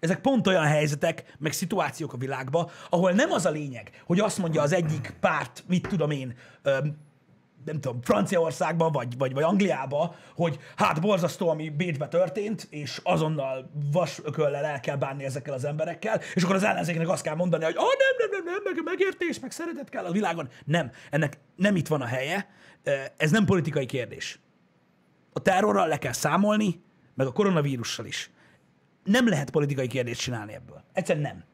Ezek 0.00 0.20
pont 0.20 0.46
olyan 0.46 0.64
helyzetek, 0.64 1.34
meg 1.38 1.52
szituációk 1.52 2.12
a 2.12 2.16
világban, 2.16 2.70
ahol 2.90 3.12
nem 3.12 3.30
az 3.30 3.46
a 3.46 3.50
lényeg, 3.50 4.02
hogy 4.06 4.20
azt 4.20 4.38
mondja 4.38 4.62
az 4.62 4.72
egyik 4.72 5.14
párt, 5.20 5.64
mit 5.66 5.88
tudom 5.88 6.10
én, 6.10 6.34
nem 7.64 7.80
tudom, 7.80 8.02
Franciaországban, 8.02 8.92
vagy, 8.92 9.18
vagy, 9.18 9.32
vagy 9.32 9.42
Angliába, 9.42 10.14
hogy 10.34 10.58
hát 10.76 11.00
borzasztó, 11.00 11.48
ami 11.48 11.70
Bécsbe 11.70 12.08
történt, 12.08 12.66
és 12.70 13.00
azonnal 13.02 13.70
vasököllel 13.92 14.64
el 14.64 14.80
kell 14.80 14.96
bánni 14.96 15.24
ezekkel 15.24 15.54
az 15.54 15.64
emberekkel, 15.64 16.20
és 16.34 16.42
akkor 16.42 16.54
az 16.54 16.64
ellenzéknek 16.64 17.08
azt 17.08 17.22
kell 17.22 17.34
mondani, 17.34 17.64
hogy 17.64 17.76
ah, 17.76 17.82
nem, 17.82 18.30
nem, 18.30 18.44
nem, 18.44 18.54
nem, 18.54 18.74
meg 18.74 18.84
megértés, 18.84 19.40
meg 19.40 19.50
szeretet 19.50 19.88
kell 19.88 20.04
a 20.04 20.12
világon. 20.12 20.48
Nem, 20.64 20.90
ennek 21.10 21.38
nem 21.56 21.76
itt 21.76 21.88
van 21.88 22.00
a 22.00 22.06
helye, 22.06 22.48
ez 23.16 23.30
nem 23.30 23.44
politikai 23.44 23.86
kérdés. 23.86 24.40
A 25.32 25.40
terrorral 25.40 25.88
le 25.88 25.98
kell 25.98 26.12
számolni, 26.12 26.82
meg 27.14 27.26
a 27.26 27.32
koronavírussal 27.32 28.06
is. 28.06 28.30
Nem 29.04 29.28
lehet 29.28 29.50
politikai 29.50 29.86
kérdést 29.86 30.20
csinálni 30.20 30.52
ebből. 30.52 30.84
Egyszerűen 30.92 31.24
nem. 31.24 31.44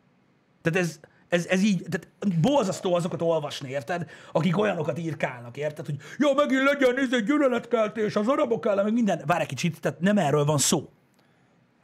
Tehát 0.62 0.88
ez, 0.88 1.00
ez, 1.28 1.46
ez 1.46 1.62
így, 1.62 1.86
tehát 1.90 2.40
borzasztó 2.40 2.94
azokat 2.94 3.22
olvasni, 3.22 3.70
érted? 3.70 4.10
Akik 4.32 4.58
olyanokat 4.58 4.98
írkálnak, 4.98 5.56
érted? 5.56 5.86
Hogy 5.86 5.96
jó, 6.18 6.34
megint 6.34 6.62
legyen 6.62 6.98
ez 6.98 7.12
egy 7.12 7.24
gyűlöletkeltés 7.24 8.16
az 8.16 8.28
arabok 8.28 8.66
ellen, 8.66 8.84
meg 8.84 8.92
minden. 8.92 9.22
Várj 9.26 9.42
egy 9.42 9.48
kicsit, 9.48 9.80
tehát 9.80 10.00
nem 10.00 10.18
erről 10.18 10.44
van 10.44 10.58
szó. 10.58 10.88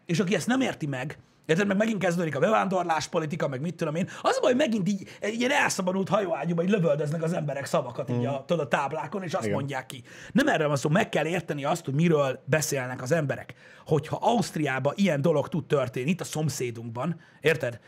És 0.07 0.21
aki 0.21 0.35
ezt 0.35 0.47
nem 0.47 0.61
érti 0.61 0.87
meg, 0.87 1.19
érted, 1.47 1.67
meg 1.67 1.77
megint 1.77 1.99
kezdődik 1.99 2.37
a 2.37 2.39
bevándorlás 2.39 3.09
politika, 3.09 3.49
meg 3.49 3.61
mit 3.61 3.75
tudom 3.75 3.95
én, 3.95 4.09
az 4.23 4.37
a 4.37 4.41
baj, 4.41 4.55
megint 4.55 4.89
így 4.89 5.09
egy 5.21 5.35
ilyen 5.35 5.51
elszabadult 5.51 6.09
hajóágyúba 6.09 6.63
így 6.63 6.71
lövöldöznek 6.71 7.23
az 7.23 7.33
emberek 7.33 7.65
szavakat 7.65 8.11
így 8.11 8.27
a, 8.27 8.45
tudod, 8.47 8.65
a 8.65 8.69
táblákon, 8.69 9.23
és 9.23 9.33
azt 9.35 9.45
Igen. 9.45 9.57
mondják 9.57 9.87
ki. 9.87 10.03
Nem 10.33 10.49
erről 10.49 10.67
van 10.69 10.77
szó, 10.77 10.89
meg 10.89 11.09
kell 11.09 11.27
érteni 11.27 11.65
azt, 11.65 11.85
hogy 11.85 11.95
miről 11.95 12.43
beszélnek 12.45 13.03
az 13.03 13.13
emberek. 13.13 13.55
Hogyha 13.87 14.19
Ausztriában 14.21 14.93
ilyen 14.97 15.23
dolog 15.23 15.49
tud 15.49 15.67
történni, 15.67 16.11
itt 16.11 16.21
a 16.21 16.25
szomszédunkban, 16.25 17.21
érted? 17.41 17.81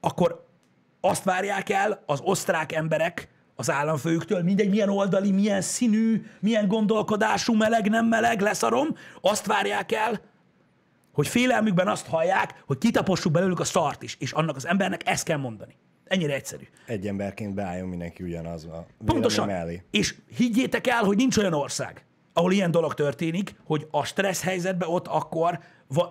Akkor 0.00 0.48
azt 1.00 1.24
várják 1.24 1.68
el 1.68 2.02
az 2.06 2.20
osztrák 2.22 2.72
emberek 2.72 3.28
az 3.56 3.70
államfőjüktől, 3.70 4.42
mindegy, 4.42 4.68
milyen 4.70 4.88
oldali, 4.88 5.30
milyen 5.30 5.60
színű, 5.60 6.24
milyen 6.40 6.68
gondolkodású, 6.68 7.54
meleg, 7.54 7.88
nem 7.88 8.06
meleg, 8.06 8.40
leszarom, 8.40 8.88
azt 9.20 9.46
várják 9.46 9.92
el, 9.92 10.20
hogy 11.12 11.28
félelmükben 11.28 11.88
azt 11.88 12.06
hallják, 12.06 12.62
hogy 12.66 12.78
kitapossuk 12.78 13.32
belőlük 13.32 13.60
a 13.60 13.64
szart 13.64 14.02
is, 14.02 14.16
és 14.18 14.32
annak 14.32 14.56
az 14.56 14.66
embernek 14.66 15.08
ezt 15.08 15.24
kell 15.24 15.36
mondani. 15.36 15.76
Ennyire 16.04 16.34
egyszerű. 16.34 16.64
Egy 16.86 17.06
emberként 17.06 17.54
beálljon 17.54 17.88
mindenki 17.88 18.22
ugyanaz 18.22 18.64
a 18.64 18.86
Pontosan. 19.04 19.46
mellé. 19.46 19.82
És 19.90 20.14
higgyétek 20.36 20.86
el, 20.86 21.02
hogy 21.02 21.16
nincs 21.16 21.36
olyan 21.36 21.52
ország, 21.52 22.04
ahol 22.32 22.52
ilyen 22.52 22.70
dolog 22.70 22.94
történik, 22.94 23.54
hogy 23.64 23.86
a 23.90 24.04
stressz 24.04 24.42
helyzetben 24.42 24.88
ott 24.88 25.06
akkor 25.06 25.58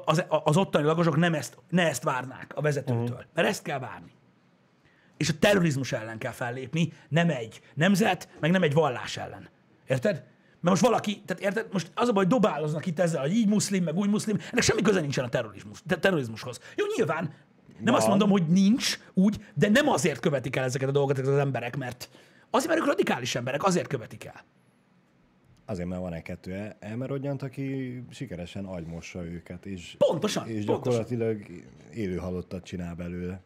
az, 0.05 0.23
az 0.43 0.57
ottani 0.57 0.85
lakosok 0.85 1.17
nem 1.17 1.33
ezt, 1.33 1.57
ne 1.69 1.87
ezt 1.87 2.03
várnák 2.03 2.51
a 2.55 2.61
vezetőtől. 2.61 3.03
Uh-huh. 3.03 3.21
Mert 3.33 3.47
ezt 3.47 3.61
kell 3.61 3.79
várni. 3.79 4.11
És 5.19 5.29
a 5.29 5.33
terrorizmus 5.39 5.91
ellen 5.91 6.17
kell 6.17 6.31
fellépni, 6.31 6.93
nem 7.09 7.29
egy 7.29 7.61
nemzet, 7.73 8.29
meg 8.39 8.51
nem 8.51 8.63
egy 8.63 8.73
vallás 8.73 9.17
ellen. 9.17 9.49
Érted? 9.87 10.13
Mert 10.61 10.75
most 10.75 10.81
valaki, 10.81 11.21
tehát 11.25 11.43
érted, 11.43 11.67
most 11.71 11.91
az 11.95 12.07
a 12.07 12.11
baj, 12.13 12.23
hogy 12.25 12.33
dobáloznak 12.33 12.85
itt 12.85 12.99
ezzel, 12.99 13.21
hogy 13.21 13.33
így 13.33 13.47
muszlim, 13.47 13.83
meg 13.83 13.95
úgy 13.95 14.09
muszlim, 14.09 14.37
ennek 14.51 14.63
semmi 14.63 14.81
köze 14.81 14.99
nincsen 14.99 15.25
a 15.25 15.29
terrorizmus, 15.29 15.81
te- 15.87 15.97
terrorizmushoz. 15.97 16.59
Jó, 16.75 16.85
nyilván, 16.95 17.33
nem 17.79 17.93
azt 17.93 18.07
Van. 18.07 18.17
mondom, 18.17 18.29
hogy 18.29 18.47
nincs 18.47 18.99
úgy, 19.13 19.45
de 19.53 19.69
nem 19.69 19.89
azért 19.89 20.19
követik 20.19 20.55
el 20.55 20.63
ezeket 20.63 20.89
a 20.89 20.91
dolgokat 20.91 21.19
ezek 21.19 21.33
az 21.33 21.39
emberek, 21.39 21.77
mert 21.77 22.09
azért, 22.49 22.69
mert 22.69 22.79
ők 22.81 22.87
radikális 22.87 23.35
emberek, 23.35 23.63
azért 23.63 23.87
követik 23.87 24.23
el. 24.25 24.43
Azért, 25.65 25.87
mert 25.87 26.01
van 26.01 26.13
egy 26.13 26.21
kettő 26.21 26.53
el- 26.53 26.75
elmerodjant, 26.79 27.41
aki 27.41 28.01
sikeresen 28.09 28.65
agymossa 28.65 29.25
őket, 29.25 29.65
és, 29.65 29.95
Pontosan, 29.97 30.47
és 30.47 30.65
pontosan. 30.65 31.03
gyakorlatilag 31.03 31.63
élő 31.93 32.15
halottat 32.15 32.63
csinál 32.63 32.95
belőle. 32.95 33.41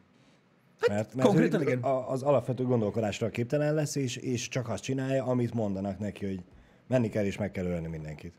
Mert, 0.88 1.14
mert 1.14 1.28
konkrétan 1.28 1.60
igen. 1.60 1.78
a- 1.78 2.10
az 2.10 2.22
alapvető 2.22 2.64
gondolkodásra 2.64 3.28
képtelen 3.30 3.74
lesz, 3.74 3.94
és, 3.94 4.16
és 4.16 4.48
csak 4.48 4.68
azt 4.68 4.82
csinálja, 4.82 5.24
amit 5.24 5.54
mondanak 5.54 5.98
neki, 5.98 6.26
hogy 6.26 6.40
menni 6.86 7.08
kell, 7.08 7.24
és 7.24 7.38
meg 7.38 7.50
kell 7.50 7.66
ölni 7.66 7.86
mindenkit. 7.86 8.34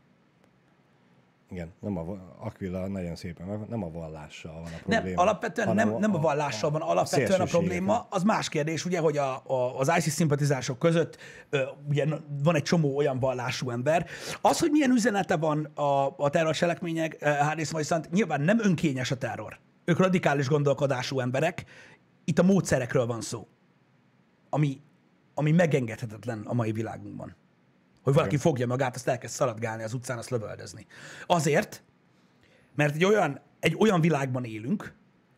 Igen, 1.50 1.72
nem 1.80 1.96
a, 1.96 2.04
Aquila 2.38 2.86
nagyon 2.86 3.16
szépen, 3.16 3.66
nem 3.68 3.84
a 3.84 3.90
vallással 3.90 4.52
van 4.52 4.72
a 4.72 4.76
probléma. 4.76 5.04
Nem, 5.04 5.18
alapvetően 5.18 5.74
nem, 5.74 5.96
nem 5.98 6.14
a 6.14 6.18
vallással 6.18 6.70
van, 6.70 6.80
alapvetően 6.80 7.28
a 7.28 7.32
szélsőségeken. 7.32 7.60
probléma, 7.60 8.06
az 8.10 8.22
más 8.22 8.48
kérdés, 8.48 8.84
ugye, 8.84 8.98
hogy 8.98 9.16
a, 9.16 9.42
a, 9.46 9.78
az 9.78 9.92
ISIS 9.96 10.12
szimpatizások 10.12 10.78
között 10.78 11.16
ö, 11.50 11.62
ugye 11.88 12.04
van 12.42 12.54
egy 12.54 12.62
csomó 12.62 12.96
olyan 12.96 13.18
vallású 13.18 13.70
ember. 13.70 14.06
Az, 14.40 14.58
hogy 14.58 14.70
milyen 14.70 14.90
üzenete 14.90 15.36
van 15.36 15.64
a, 15.74 16.14
a 16.16 16.30
terrorcselekmények, 16.30 17.22
Hádész 17.24 17.72
Majszant, 17.72 18.10
nyilván 18.10 18.40
nem 18.40 18.58
önkényes 18.62 19.10
a 19.10 19.16
terror. 19.16 19.58
Ők 19.84 19.98
radikális 19.98 20.48
gondolkodású 20.48 21.20
emberek, 21.20 21.64
itt 22.26 22.38
a 22.38 22.42
módszerekről 22.42 23.06
van 23.06 23.20
szó, 23.20 23.46
ami, 24.50 24.80
ami 25.34 25.52
megengedhetetlen 25.52 26.40
a 26.40 26.52
mai 26.52 26.72
világunkban. 26.72 27.36
Hogy 28.02 28.14
valaki 28.14 28.36
fogja 28.36 28.66
magát, 28.66 28.94
azt 28.94 29.08
elkezd 29.08 29.34
szaladgálni 29.34 29.82
az 29.82 29.94
utcán, 29.94 30.18
azt 30.18 30.30
lövöldözni. 30.30 30.86
Azért, 31.26 31.84
mert 32.74 32.94
egy 32.94 33.04
olyan, 33.04 33.40
egy 33.60 33.76
olyan 33.78 34.00
világban 34.00 34.44
élünk, 34.44 34.94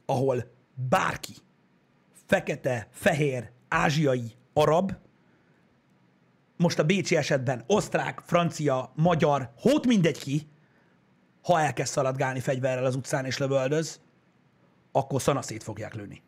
ahol 0.07 0.51
bárki, 0.89 1.35
fekete, 2.27 2.89
fehér, 2.91 3.51
ázsiai, 3.69 4.33
arab, 4.53 4.93
most 6.57 6.79
a 6.79 6.85
Bécsi 6.85 7.17
esetben 7.17 7.65
osztrák, 7.67 8.21
francia, 8.25 8.93
magyar, 8.95 9.53
hót 9.57 9.87
mindegy 9.87 10.19
ki, 10.19 10.49
ha 11.43 11.61
elkezd 11.61 11.93
szaladgálni 11.93 12.41
fegyverrel 12.41 12.85
az 12.85 12.95
utcán 12.95 13.25
és 13.25 13.39
lövöldöz, 13.39 14.01
akkor 14.93 15.23
szanaszét 15.23 15.63
fogják 15.63 15.95
lőni. 15.95 16.23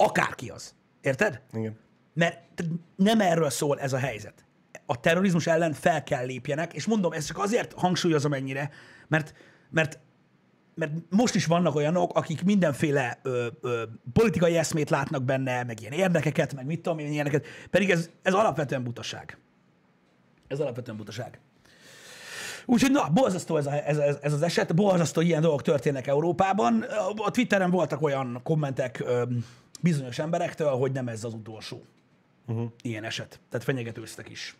Akárki 0.00 0.48
az. 0.48 0.74
Érted? 1.00 1.40
Igen. 1.52 1.76
Mert 2.14 2.64
nem 2.96 3.20
erről 3.20 3.50
szól 3.50 3.80
ez 3.80 3.92
a 3.92 3.98
helyzet. 3.98 4.44
A 4.86 5.00
terrorizmus 5.00 5.46
ellen 5.46 5.72
fel 5.72 6.04
kell 6.04 6.24
lépjenek, 6.24 6.72
és 6.72 6.86
mondom, 6.86 7.12
ezt 7.12 7.26
csak 7.26 7.38
azért 7.38 7.72
hangsúlyozom 7.72 8.32
ennyire, 8.32 8.70
mert, 9.08 9.34
mert, 9.70 9.98
mert 10.74 10.92
most 11.10 11.34
is 11.34 11.46
vannak 11.46 11.74
olyanok, 11.74 12.16
akik 12.16 12.44
mindenféle 12.44 13.18
ö, 13.22 13.46
ö, 13.60 13.82
politikai 14.12 14.56
eszmét 14.56 14.90
látnak 14.90 15.22
benne, 15.22 15.64
meg 15.64 15.80
ilyen 15.80 15.92
érdekeket, 15.92 16.54
meg 16.54 16.66
mit 16.66 16.80
tudom 16.80 16.98
én, 16.98 17.12
ilyeneket, 17.12 17.46
pedig 17.70 17.90
ez, 17.90 18.10
ez 18.22 18.34
alapvetően 18.34 18.82
butaság. 18.82 19.38
Ez 20.46 20.60
alapvetően 20.60 20.96
butaság. 20.96 21.40
Úgyhogy 22.70 22.90
na, 22.90 23.08
borzasztó 23.08 23.56
ez, 23.56 23.66
a, 23.66 23.88
ez, 23.88 23.98
ez, 23.98 24.18
ez 24.20 24.32
az 24.32 24.42
eset, 24.42 24.74
borzasztó 24.74 25.20
ilyen 25.20 25.40
dolgok 25.40 25.62
történnek 25.62 26.06
Európában. 26.06 26.84
A 27.16 27.30
Twitteren 27.30 27.70
voltak 27.70 28.02
olyan 28.02 28.40
kommentek 28.42 29.04
bizonyos 29.80 30.18
emberektől, 30.18 30.70
hogy 30.70 30.92
nem 30.92 31.08
ez 31.08 31.24
az 31.24 31.34
utolsó 31.34 31.84
uh-huh. 32.46 32.70
ilyen 32.82 33.04
eset. 33.04 33.40
Tehát 33.48 33.66
fenyegetőztek 33.66 34.28
is. 34.28 34.56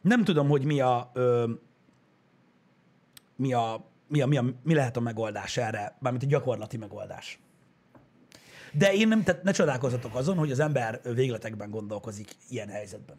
Nem 0.00 0.24
tudom, 0.24 0.48
hogy 0.48 0.64
mi 0.64 0.80
a, 0.80 1.10
ö, 1.14 1.50
mi, 3.36 3.52
a, 3.52 3.84
mi, 4.08 4.20
a, 4.20 4.26
mi, 4.26 4.36
a, 4.36 4.44
mi 4.62 4.74
lehet 4.74 4.96
a 4.96 5.00
megoldás 5.00 5.56
erre, 5.56 5.96
mármint 5.98 6.24
a 6.24 6.26
gyakorlati 6.26 6.76
megoldás. 6.76 7.38
De 8.72 8.92
én 8.92 9.08
nem, 9.08 9.22
tehát 9.22 9.42
ne 9.42 9.52
csodálkozzatok 9.52 10.14
azon, 10.14 10.36
hogy 10.36 10.50
az 10.50 10.58
ember 10.58 11.00
végletekben 11.02 11.70
gondolkozik 11.70 12.30
ilyen 12.48 12.68
helyzetben. 12.68 13.16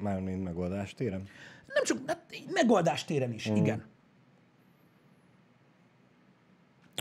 Mármint 0.00 0.44
megoldás 0.44 0.94
téren. 0.94 1.28
Nem 1.74 1.84
csak 1.84 1.98
hát, 2.06 2.26
megoldás 2.52 3.04
téren 3.04 3.32
is, 3.32 3.50
mm. 3.50 3.54
igen. 3.54 3.84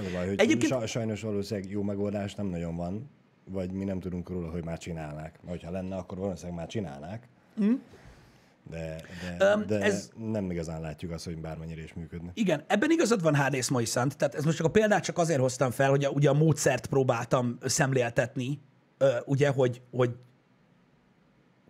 Baj, 0.02 0.12
hogy 0.12 0.22
Egyébként- 0.22 0.42
Egyébként... 0.42 0.72
sa- 0.72 0.88
sajnos 0.88 1.22
valószínűleg 1.22 1.70
jó 1.72 1.82
megoldás 1.84 2.36
nem 2.36 2.46
nagyon 2.48 2.76
van, 2.76 3.10
vagy 3.50 3.72
mi 3.72 3.84
nem 3.84 4.00
tudunk 4.00 4.30
róla, 4.30 4.50
hogy 4.52 4.64
már 4.64 4.78
csinálnák. 4.78 5.40
Mert 5.44 5.50
hogyha 5.50 5.72
lenne, 5.72 5.96
akkor 5.96 6.18
valószínűleg 6.18 6.58
már 6.58 6.68
csinálnák. 6.68 7.28
Mm. 7.64 7.74
De, 8.70 9.02
de, 9.38 9.46
Öm, 9.52 9.66
de 9.68 9.82
ez- 9.82 10.12
nem 10.18 10.52
igazán 10.52 10.82
látjuk 10.82 11.12
azt, 11.12 11.26
hogy 11.26 11.38
bármennyire 11.38 11.84
is 11.84 11.94
működne. 11.94 12.32
Igen, 12.34 12.64
ebben 12.68 12.92
igazad 12.92 13.22
van 13.22 13.36
Hádész 13.36 13.68
Moiszant, 13.70 14.18
tehát 14.18 14.36
ez 14.36 14.44
most 14.46 14.58
csak 14.58 14.66
a 14.66 14.70
példát 14.70 15.04
csak 15.04 15.18
azért 15.18 15.40
hoztam 15.40 15.72
fel, 15.72 15.90
hogy 15.90 16.04
a, 16.04 16.10
ugye 16.10 16.30
a 16.30 16.34
módszert 16.34 16.88
próbáltam 16.88 17.58
szemléltetni, 17.62 18.60
ugye, 19.26 19.50
hogy, 19.50 19.82
hogy 19.92 20.16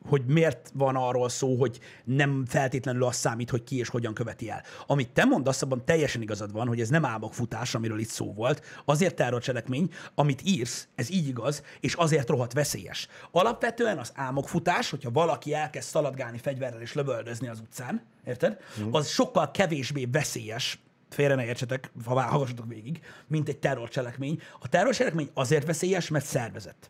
hogy 0.08 0.26
miért 0.26 0.72
van 0.74 0.96
arról 0.96 1.30
szó, 1.30 1.56
hogy 1.56 1.80
nem 2.04 2.46
feltétlenül 2.48 3.04
az 3.04 3.16
számít, 3.16 3.50
hogy 3.50 3.64
ki 3.64 3.78
és 3.78 3.90
hogyan 3.90 4.14
követi 4.14 4.50
el. 4.50 4.64
Amit 4.88 5.10
te 5.10 5.26
mondasz, 5.26 5.62
abban 5.62 5.86
teljesen 5.86 6.22
igazad 6.22 6.52
van, 6.52 6.68
hogy 6.68 6.80
ez 6.80 6.90
nem 6.90 7.06
álmokfutás, 7.06 7.76
amiről 7.76 8.00
itt 8.00 8.08
szó 8.08 8.34
volt, 8.34 8.82
azért 8.86 9.16
terrorcselekmény, 9.16 9.90
amit 10.16 10.42
írsz, 10.46 10.88
ez 10.96 11.12
így 11.12 11.28
igaz, 11.28 11.64
és 11.80 11.94
azért 11.94 12.30
rohadt 12.30 12.54
veszélyes. 12.54 13.08
Alapvetően 13.32 13.98
az 13.98 14.12
álmokfutás, 14.16 14.90
hogyha 14.90 15.12
valaki 15.12 15.54
elkezd 15.54 15.90
szaladgálni 15.90 16.38
fegyverrel 16.38 16.82
és 16.82 16.94
lövöldözni 16.94 17.48
az 17.48 17.60
utcán, 17.60 18.02
érted? 18.26 18.58
Az 18.92 19.08
sokkal 19.08 19.52
kevésbé 19.52 20.06
veszélyes, 20.06 20.80
félre 21.10 21.36
ne 21.36 21.46
értsetek, 21.46 21.92
ha 22.06 22.22
hallgassatok 22.22 22.68
végig, 22.68 23.00
mint 23.28 23.50
egy 23.50 23.58
terrorcselekmény. 23.58 24.42
A 24.60 24.70
terrorcselekmény 24.70 25.30
azért 25.34 25.66
veszélyes, 25.66 26.10
mert 26.10 26.26
szervezett 26.26 26.90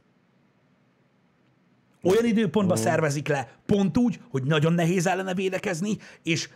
olyan 2.06 2.26
időpontban 2.26 2.78
szervezik 2.78 3.28
le, 3.28 3.50
pont 3.66 3.98
úgy, 3.98 4.20
hogy 4.30 4.44
nagyon 4.44 4.74
nehéz 4.74 5.08
ellene 5.08 5.34
védekezni, 5.34 5.98
és 6.24 6.50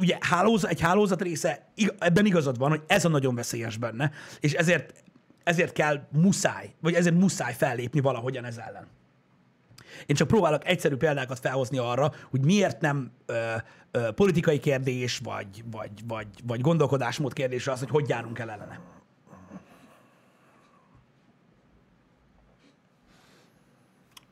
ugye 0.00 0.16
hálózat, 0.20 0.70
egy 0.70 0.80
hálózat 0.80 1.22
része, 1.22 1.68
ebben 1.98 2.26
igazad 2.26 2.58
van, 2.58 2.70
hogy 2.70 2.82
ez 2.86 3.04
a 3.04 3.08
nagyon 3.08 3.34
veszélyes 3.34 3.76
benne, 3.76 4.10
és 4.40 4.52
ezért, 4.52 5.04
ezért 5.44 5.72
kell 5.72 6.06
muszáj, 6.12 6.74
vagy 6.80 6.94
ezért 6.94 7.14
muszáj 7.14 7.54
fellépni 7.54 8.00
valahogyan 8.00 8.44
ez 8.44 8.56
ellen. 8.56 8.86
Én 10.06 10.16
csak 10.16 10.28
próbálok 10.28 10.66
egyszerű 10.68 10.96
példákat 10.96 11.38
felhozni 11.38 11.78
arra, 11.78 12.12
hogy 12.30 12.44
miért 12.44 12.80
nem 12.80 13.10
ö, 13.26 13.54
ö, 13.90 14.10
politikai 14.12 14.58
kérdés, 14.58 15.20
vagy, 15.24 15.64
vagy, 15.70 15.90
vagy, 16.06 16.26
vagy 16.46 16.60
gondolkodásmód 16.60 17.32
kérdése 17.32 17.72
az, 17.72 17.78
hogy 17.78 17.90
hogy 17.90 18.08
járunk 18.08 18.38
el 18.38 18.50
ellene. 18.50 18.95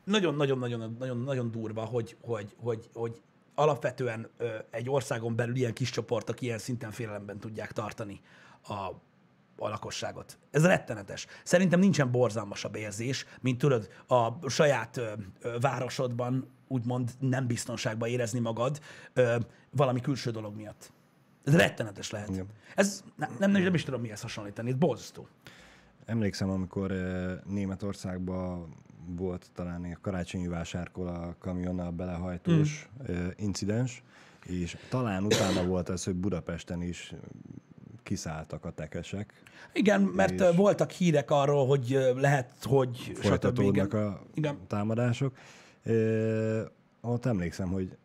Nagyon-nagyon-nagyon-nagyon 0.05 1.51
durva, 1.51 1.85
hogy, 1.85 2.17
hogy, 2.21 2.55
hogy, 2.57 2.89
hogy 2.93 3.21
alapvetően 3.55 4.29
egy 4.71 4.89
országon 4.89 5.35
belül 5.35 5.55
ilyen 5.55 5.73
kis 5.73 5.89
csoportok 5.89 6.41
ilyen 6.41 6.57
szinten 6.57 6.91
félelemben 6.91 7.39
tudják 7.39 7.71
tartani 7.71 8.21
a, 8.67 8.73
a 9.57 9.69
lakosságot. 9.69 10.37
Ez 10.51 10.65
rettenetes. 10.65 11.27
Szerintem 11.43 11.79
nincsen 11.79 12.11
borzalmasabb 12.11 12.75
érzés, 12.75 13.25
mint 13.41 13.57
tudod, 13.57 13.89
a 14.07 14.49
saját 14.49 14.97
ö, 14.97 15.11
ö, 15.41 15.57
városodban 15.59 16.47
úgymond 16.67 17.11
nem 17.19 17.47
biztonságban 17.47 18.09
érezni 18.09 18.39
magad 18.39 18.79
ö, 19.13 19.35
valami 19.69 20.01
külső 20.01 20.31
dolog 20.31 20.55
miatt. 20.55 20.91
Ez 21.43 21.55
rettenetes 21.55 22.09
lehet. 22.09 22.29
Igen. 22.29 22.47
Ez 22.75 23.03
nem, 23.15 23.35
nem, 23.39 23.51
nem 23.51 23.73
is 23.73 23.83
tudom 23.83 24.01
mihez 24.01 24.21
hasonlítani, 24.21 24.69
ez 24.69 24.75
borzasztó. 24.75 25.27
Emlékszem, 26.05 26.49
amikor 26.49 26.91
Németországban 27.45 28.75
volt 29.07 29.49
talán 29.53 29.83
a 29.83 29.97
karácsonyi 30.01 30.47
vásárkor 30.47 31.07
a 31.07 31.35
kamionnal 31.39 31.91
belehajtós 31.91 32.89
mm. 33.11 33.27
incidens, 33.35 34.03
és 34.45 34.77
talán 34.89 35.23
utána 35.23 35.65
volt 35.65 35.89
az, 35.89 36.03
hogy 36.03 36.15
Budapesten 36.15 36.81
is 36.81 37.13
kiszálltak 38.03 38.65
a 38.65 38.71
tekesek, 38.71 39.33
Igen, 39.73 40.01
mert 40.01 40.41
És- 40.41 40.55
voltak 40.55 40.91
hírek 40.91 41.31
arról, 41.31 41.67
hogy 41.67 41.99
lehet, 42.15 42.53
hogy 42.63 43.11
folytatódnak 43.15 43.93
a 43.93 44.21
Igen. 44.33 44.57
támadások. 44.67 45.37
Uh, 45.85 46.61
ott 47.01 47.25
emlékszem, 47.25 47.67
hogy 47.67 47.97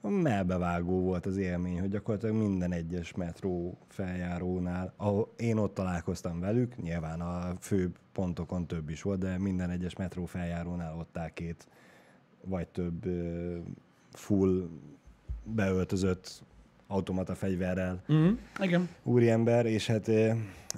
melbevágó 0.00 1.00
volt 1.00 1.26
az 1.26 1.36
élmény, 1.36 1.80
hogy 1.80 1.90
gyakorlatilag 1.90 2.36
minden 2.36 2.72
egyes 2.72 3.14
metró 3.14 3.78
feljárónál, 3.88 4.92
ahol 4.96 5.32
én 5.36 5.56
ott 5.56 5.74
találkoztam 5.74 6.40
velük, 6.40 6.76
nyilván 6.76 7.20
a 7.20 7.54
fő 7.60 7.92
pontokon 8.14 8.66
több 8.66 8.90
is 8.90 9.02
volt, 9.02 9.18
de 9.18 9.38
minden 9.38 9.70
egyes 9.70 9.96
metró 9.96 10.24
feljárónál 10.24 10.96
ott 10.96 11.18
áll 11.18 11.28
két 11.28 11.66
vagy 12.44 12.68
több 12.68 13.04
full 14.12 14.68
beöltözött 15.44 16.42
automata 16.86 17.34
fegyverrel 17.34 18.02
Mm, 18.12 18.32
igen. 18.60 18.88
úriember, 19.02 19.66
és 19.66 19.86
hát 19.86 20.10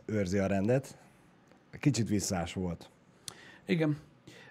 őrzi 0.04 0.38
a 0.38 0.46
rendet. 0.46 0.98
Kicsit 1.80 2.08
visszás 2.08 2.52
volt, 2.52 2.90
Igen. 3.66 3.96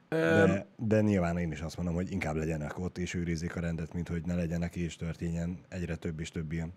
De, 0.10 0.66
de 0.78 1.02
nyilván 1.02 1.38
én 1.38 1.52
is 1.52 1.62
azt 1.62 1.78
mondom, 1.78 1.96
hogy 1.96 2.12
inkább 2.12 2.36
legyenek 2.36 2.80
ott 2.80 2.98
és 2.98 3.14
őrizzék 3.14 3.56
a 3.56 3.60
rendet, 3.60 3.94
mint 3.94 4.08
hogy 4.08 4.26
ne 4.26 4.36
legyenek 4.36 4.76
és 4.76 4.96
történjen 4.96 5.60
egyre 5.70 5.96
több 5.96 6.20
és 6.20 6.30
több 6.30 6.52
ilyen. 6.52 6.74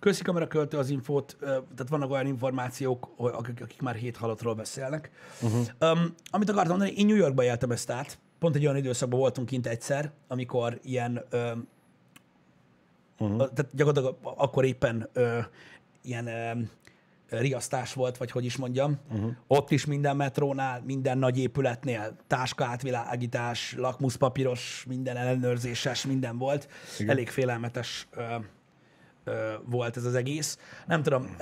Köszi 0.00 0.22
kamera 0.22 0.46
költő 0.46 0.78
az 0.78 0.90
infót, 0.90 1.36
tehát 1.40 1.88
vannak 1.88 2.10
olyan 2.10 2.26
információk, 2.26 3.08
akik, 3.16 3.60
akik 3.62 3.80
már 3.80 3.94
hét 3.94 4.16
halottról 4.16 4.54
beszélnek. 4.54 5.10
Uh-huh. 5.42 5.66
Um, 5.80 6.14
amit 6.30 6.48
akartam 6.48 6.76
mondani, 6.76 6.98
én 6.98 7.06
New 7.06 7.16
Yorkba 7.16 7.44
éltem 7.44 7.70
ezt 7.70 7.90
át, 7.90 8.18
pont 8.38 8.56
egy 8.56 8.64
olyan 8.64 8.76
időszakban 8.76 9.18
voltunk 9.18 9.48
kint 9.48 9.66
egyszer, 9.66 10.12
amikor 10.28 10.78
ilyen, 10.82 11.24
ö, 11.30 11.52
uh-huh. 13.18 13.36
tehát 13.36 13.68
gyakorlatilag 13.74 14.18
akkor 14.22 14.64
éppen 14.64 15.08
ö, 15.12 15.38
ilyen 16.02 16.26
ö, 16.26 16.50
riasztás 17.28 17.92
volt, 17.92 18.16
vagy 18.16 18.30
hogy 18.30 18.44
is 18.44 18.56
mondjam. 18.56 18.98
Uh-huh. 19.10 19.30
Ott 19.46 19.70
is 19.70 19.84
minden 19.84 20.16
metrónál, 20.16 20.82
minden 20.84 21.18
nagy 21.18 21.38
épületnél 21.38 22.16
táska 22.26 22.64
átvilágítás, 22.64 23.74
lakmuszpapíros, 23.76 24.84
minden 24.88 25.16
ellenőrzéses, 25.16 26.06
minden 26.06 26.38
volt. 26.38 26.68
Igen. 26.98 27.10
Elég 27.10 27.28
félelmetes 27.28 28.06
ö, 28.10 28.22
volt 29.64 29.96
ez 29.96 30.04
az 30.04 30.14
egész. 30.14 30.58
Nem 30.86 31.02
tudom, 31.02 31.36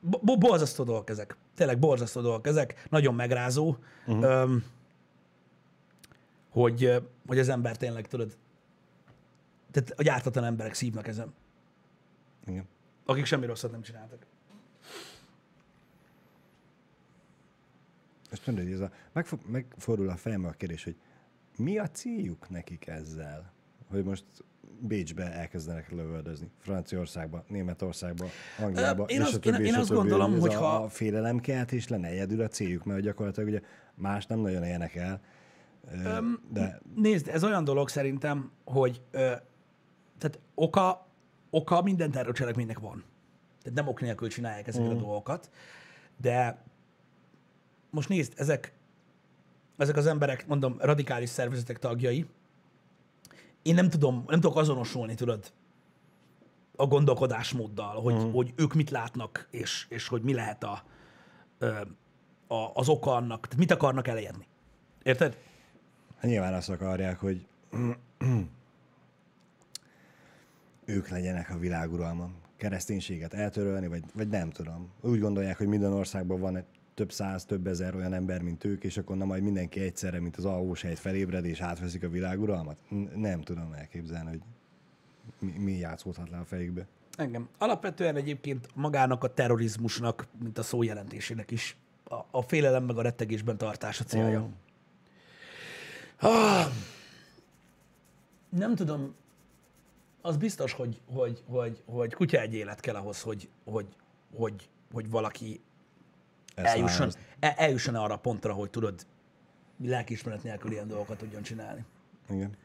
bo- 0.00 0.38
borzasztó 0.38 0.84
dolgok 0.84 1.10
ezek. 1.10 1.36
Tényleg 1.54 1.78
borzasztó 1.78 2.20
dolgok 2.20 2.46
ezek. 2.46 2.86
Nagyon 2.90 3.14
megrázó, 3.14 3.76
uh-huh. 4.06 4.50
hogy, 6.50 7.02
hogy 7.26 7.38
az 7.38 7.48
ember 7.48 7.76
tényleg, 7.76 8.08
tudod, 8.08 8.36
tehát 9.70 9.92
hogy 9.96 10.08
ártatlan 10.08 10.44
emberek 10.44 10.74
szívnak 10.74 11.06
ezen, 11.06 11.34
Igen. 12.46 12.68
akik 13.04 13.24
semmi 13.24 13.46
rosszat 13.46 13.70
nem 13.70 13.82
csináltak. 13.82 14.26
És 18.30 18.40
tudod, 18.40 18.62
hogy 18.62 18.72
ez 18.72 18.80
a, 18.80 18.90
megfo- 19.12 19.48
megfordul 19.48 20.08
a 20.08 20.16
fejembe 20.16 20.48
a 20.48 20.52
kérdés, 20.52 20.84
hogy 20.84 20.96
mi 21.56 21.78
a 21.78 21.88
céljuk 21.90 22.48
nekik 22.48 22.86
ezzel? 22.86 23.52
Hogy 23.90 24.04
most 24.04 24.24
Bécsbe 24.78 25.32
elkezdenek 25.32 25.90
lövöldözni, 25.90 26.50
Franciaországba, 26.58 27.44
Németországba, 27.48 28.26
Angliába, 28.58 29.04
én 29.04 29.20
és 29.20 29.24
azt- 29.26 29.34
a 29.34 29.38
többi, 29.38 29.56
én- 29.56 29.62
és 29.62 29.68
én 29.68 29.74
a 29.74 29.78
azt 29.78 29.88
többi, 29.88 30.00
gondolom, 30.00 30.40
hogy 30.40 30.54
a, 30.54 30.58
ha- 30.58 30.82
a 30.82 30.88
félelemkeltés 30.88 31.88
lenne 31.88 32.08
egyedül 32.08 32.40
a 32.42 32.48
céljuk, 32.48 32.84
mert 32.84 33.00
gyakorlatilag 33.00 33.48
ugye 33.48 33.60
más 33.94 34.26
nem 34.26 34.38
nagyon 34.38 34.64
élnek 34.64 34.94
el, 34.94 35.20
Ö, 36.04 36.18
de 36.52 36.80
Nézd, 36.94 37.28
ez 37.28 37.44
olyan 37.44 37.64
dolog 37.64 37.88
szerintem, 37.88 38.50
hogy 38.64 39.02
ö, 39.10 39.18
tehát 40.18 40.38
oka, 40.54 41.06
oka 41.50 41.82
minden 41.82 42.10
terrorcselekménynek 42.10 42.78
van. 42.78 43.04
Tehát 43.62 43.78
nem 43.78 43.88
ok 43.88 44.00
nélkül 44.00 44.28
csinálják 44.28 44.66
ezeket 44.66 44.88
mm. 44.88 44.96
a 44.96 45.00
dolgokat. 45.00 45.50
De 46.16 46.62
most 47.90 48.08
nézd, 48.08 48.32
ezek, 48.36 48.72
ezek 49.76 49.96
az 49.96 50.06
emberek, 50.06 50.46
mondom, 50.46 50.76
radikális 50.78 51.28
szervezetek 51.28 51.78
tagjai, 51.78 52.26
én 53.62 53.74
nem 53.74 53.90
tudom, 53.90 54.24
nem 54.26 54.40
tudok 54.40 54.56
azonosulni, 54.56 55.14
tudod, 55.14 55.52
a 56.76 56.86
gondolkodásmóddal, 56.86 58.00
hogy, 58.00 58.14
mm. 58.14 58.32
hogy 58.32 58.52
ők 58.56 58.74
mit 58.74 58.90
látnak, 58.90 59.48
és, 59.50 59.86
és 59.88 60.08
hogy 60.08 60.22
mi 60.22 60.34
lehet 60.34 60.64
a, 60.64 60.82
a, 62.46 62.70
az 62.74 62.88
oka 62.88 63.14
annak, 63.14 63.46
tehát 63.46 63.58
mit 63.58 63.70
akarnak 63.70 64.08
elérni. 64.08 64.46
Érted? 65.02 65.36
Hát 66.16 66.30
nyilván 66.30 66.54
azt 66.54 66.68
akarják, 66.68 67.18
hogy 67.18 67.46
ők 70.84 71.08
legyenek 71.08 71.50
a 71.50 71.58
világuralma. 71.58 72.30
Kereszténységet 72.56 73.34
eltörölni, 73.34 73.86
vagy, 73.86 74.04
vagy 74.14 74.28
nem 74.28 74.50
tudom. 74.50 74.90
Úgy 75.00 75.20
gondolják, 75.20 75.58
hogy 75.58 75.66
minden 75.66 75.92
országban 75.92 76.40
van 76.40 76.56
egy 76.56 76.64
több 77.00 77.12
száz, 77.12 77.44
több 77.44 77.66
ezer 77.66 77.94
olyan 77.94 78.12
ember, 78.12 78.42
mint 78.42 78.64
ők, 78.64 78.84
és 78.84 78.96
akkor 78.96 79.16
na 79.16 79.24
majd 79.24 79.42
mindenki 79.42 79.80
egyszerre, 79.80 80.20
mint 80.20 80.36
az 80.36 80.44
alvósejt 80.44 80.98
felébred, 80.98 81.44
és 81.44 81.60
átveszik 81.60 82.02
a 82.02 82.08
világuralmat. 82.08 82.76
Nem 83.14 83.40
tudom 83.40 83.72
elképzelni, 83.72 84.30
hogy 84.30 84.40
mi, 85.38 85.50
mi 85.58 85.72
játszódhat 85.72 86.30
le 86.30 86.38
a 86.38 86.44
fejükbe. 86.44 86.86
Engem. 87.16 87.48
Alapvetően 87.58 88.16
egyébként 88.16 88.68
magának 88.74 89.24
a 89.24 89.34
terrorizmusnak, 89.34 90.26
mint 90.42 90.58
a 90.58 90.62
szó 90.62 90.82
jelentésének 90.82 91.50
is 91.50 91.76
a, 92.04 92.14
a 92.30 92.42
félelem 92.42 92.84
meg 92.84 92.96
a 92.96 93.02
rettegésben 93.02 93.56
tartása 93.56 94.04
célja. 94.04 94.40
Mm. 94.40 94.50
Ah, 96.28 96.66
nem 98.48 98.74
tudom, 98.74 99.14
az 100.20 100.36
biztos, 100.36 100.72
hogy, 100.72 101.00
hogy, 101.12 101.42
hogy, 101.46 101.82
hogy 101.86 102.14
kutya 102.14 102.40
egy 102.40 102.54
élet 102.54 102.80
kell 102.80 102.94
ahhoz, 102.94 103.20
hogy, 103.20 103.48
hogy, 103.64 103.86
hogy, 104.36 104.68
hogy 104.92 105.10
valaki 105.10 105.60
Ezt 106.54 106.74
eljusson, 106.74 107.10
el, 107.38 107.52
eljusson 107.56 107.94
arra 107.94 108.14
a 108.14 108.18
pontra, 108.18 108.52
hogy 108.52 108.70
tudod, 108.70 109.06
lelkiismeret 109.84 110.42
nélkül 110.42 110.72
ilyen 110.72 110.88
dolgokat 110.88 111.18
tudjon 111.18 111.42
csinálni. 111.42 111.84
Igen. 112.30 112.56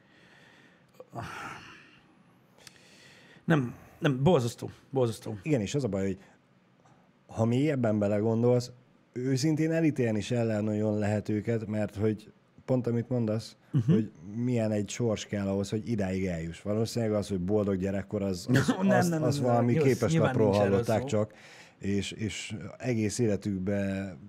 Nem, 3.46 3.76
nem, 4.00 4.24
borzasztó, 4.24 4.70
borzasztó. 4.90 5.38
Igen, 5.42 5.62
és 5.62 5.76
az 5.76 5.84
a 5.84 5.88
baj, 5.88 6.06
hogy 6.06 6.20
ha 7.28 7.46
mélyebben 7.46 8.00
belegondolsz, 8.00 8.72
őszintén 9.14 9.72
elítélni 9.72 10.18
is 10.18 10.32
ellen 10.32 10.64
nagyon 10.64 10.98
lehet 10.98 11.30
őket, 11.30 11.68
mert 11.68 11.96
hogy 11.96 12.32
pont 12.66 12.88
amit 12.88 13.10
mondasz, 13.10 13.56
uh-huh. 13.74 13.96
hogy 13.96 14.12
milyen 14.36 14.72
egy 14.72 14.90
sors 14.90 15.26
kell 15.26 15.48
ahhoz, 15.48 15.70
hogy 15.70 15.90
idáig 15.90 16.26
eljuss. 16.26 16.62
Valószínűleg 16.62 17.14
az, 17.14 17.28
hogy 17.28 17.40
boldog 17.40 17.78
gyerekkor, 17.78 18.22
az, 18.22 18.48
az, 18.54 18.68
Nem, 18.68 18.78
az, 18.80 18.86
nem, 18.86 19.20
nem, 19.20 19.24
az 19.24 19.36
nem, 19.36 19.46
valami 19.46 19.74
nem. 19.74 19.84
képes 19.84 20.14
erről 20.14 20.52
hallották 20.52 21.04
csak, 21.04 21.34
és, 21.80 22.12
és 22.12 22.56
egész 22.78 23.20
életükben 23.20 24.20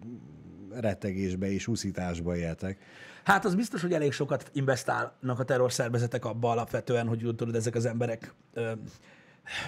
rettegésbe 0.71 1.51
és 1.53 1.67
úszításba 1.67 2.37
éltek. 2.37 2.79
Hát 3.25 3.45
az 3.45 3.55
biztos, 3.55 3.83
hogy 3.83 3.93
elég 3.93 4.13
sokat 4.13 4.51
investálnak 4.53 5.39
a 5.39 5.45
terrorszervezetek 5.45 6.25
abba 6.25 6.51
alapvetően, 6.51 7.07
hogy 7.07 7.19
tudod, 7.37 7.55
ezek 7.55 7.75
az 7.75 7.85
emberek 7.85 8.35
ö, 8.53 8.73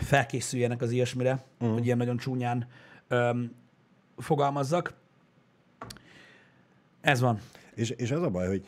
felkészüljenek 0.00 0.82
az 0.82 0.90
ilyesmire, 0.90 1.44
uh-huh. 1.58 1.72
hogy 1.76 1.84
ilyen 1.84 1.96
nagyon 1.96 2.16
csúnyán 2.16 2.66
ö, 3.08 3.42
fogalmazzak. 4.16 4.94
Ez 7.00 7.20
van. 7.20 7.40
És, 7.74 7.90
és 7.90 8.10
az 8.10 8.22
a 8.22 8.30
baj, 8.30 8.46
hogy 8.46 8.66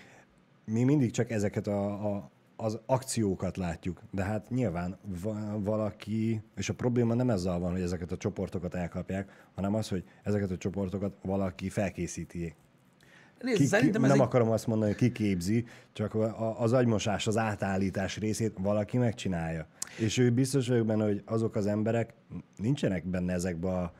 mi 0.64 0.84
mindig 0.84 1.10
csak 1.10 1.30
ezeket 1.30 1.66
a, 1.66 2.06
a, 2.14 2.30
az 2.64 2.78
akciókat 2.86 3.56
látjuk, 3.56 4.02
de 4.10 4.24
hát 4.24 4.50
nyilván 4.50 4.98
va- 5.22 5.64
valaki, 5.64 6.42
és 6.56 6.68
a 6.68 6.74
probléma 6.74 7.14
nem 7.14 7.30
ezzel 7.30 7.58
van, 7.58 7.70
hogy 7.72 7.80
ezeket 7.80 8.12
a 8.12 8.16
csoportokat 8.16 8.74
elkapják, 8.74 9.46
hanem 9.54 9.74
az, 9.74 9.88
hogy 9.88 10.04
ezeket 10.22 10.50
a 10.50 10.56
csoportokat 10.56 11.12
valaki 11.22 11.68
felkészíti. 11.68 12.54
Nézd, 13.40 13.56
Ki, 13.56 13.62
ki, 13.62 13.68
szerintem 13.68 14.02
ez 14.04 14.10
nem 14.10 14.20
egy, 14.20 14.26
akarom 14.26 14.50
azt 14.50 14.66
mondani, 14.66 14.90
hogy 14.90 15.00
kiképzi, 15.00 15.64
csak 15.92 16.14
a- 16.14 16.60
az 16.60 16.72
agymosás, 16.72 17.26
az 17.26 17.36
átállítás 17.36 18.18
részét 18.18 18.52
valaki 18.58 18.98
megcsinálja. 18.98 19.66
És 19.98 20.18
ő 20.18 20.30
biztos 20.30 20.68
vagyok 20.68 20.86
benne, 20.86 21.04
hogy 21.04 21.22
azok 21.26 21.54
az 21.56 21.66
emberek 21.66 22.14
nincsenek 22.56 23.04
benne 23.06 23.32
ezekbe 23.32 23.68
a, 23.68 23.92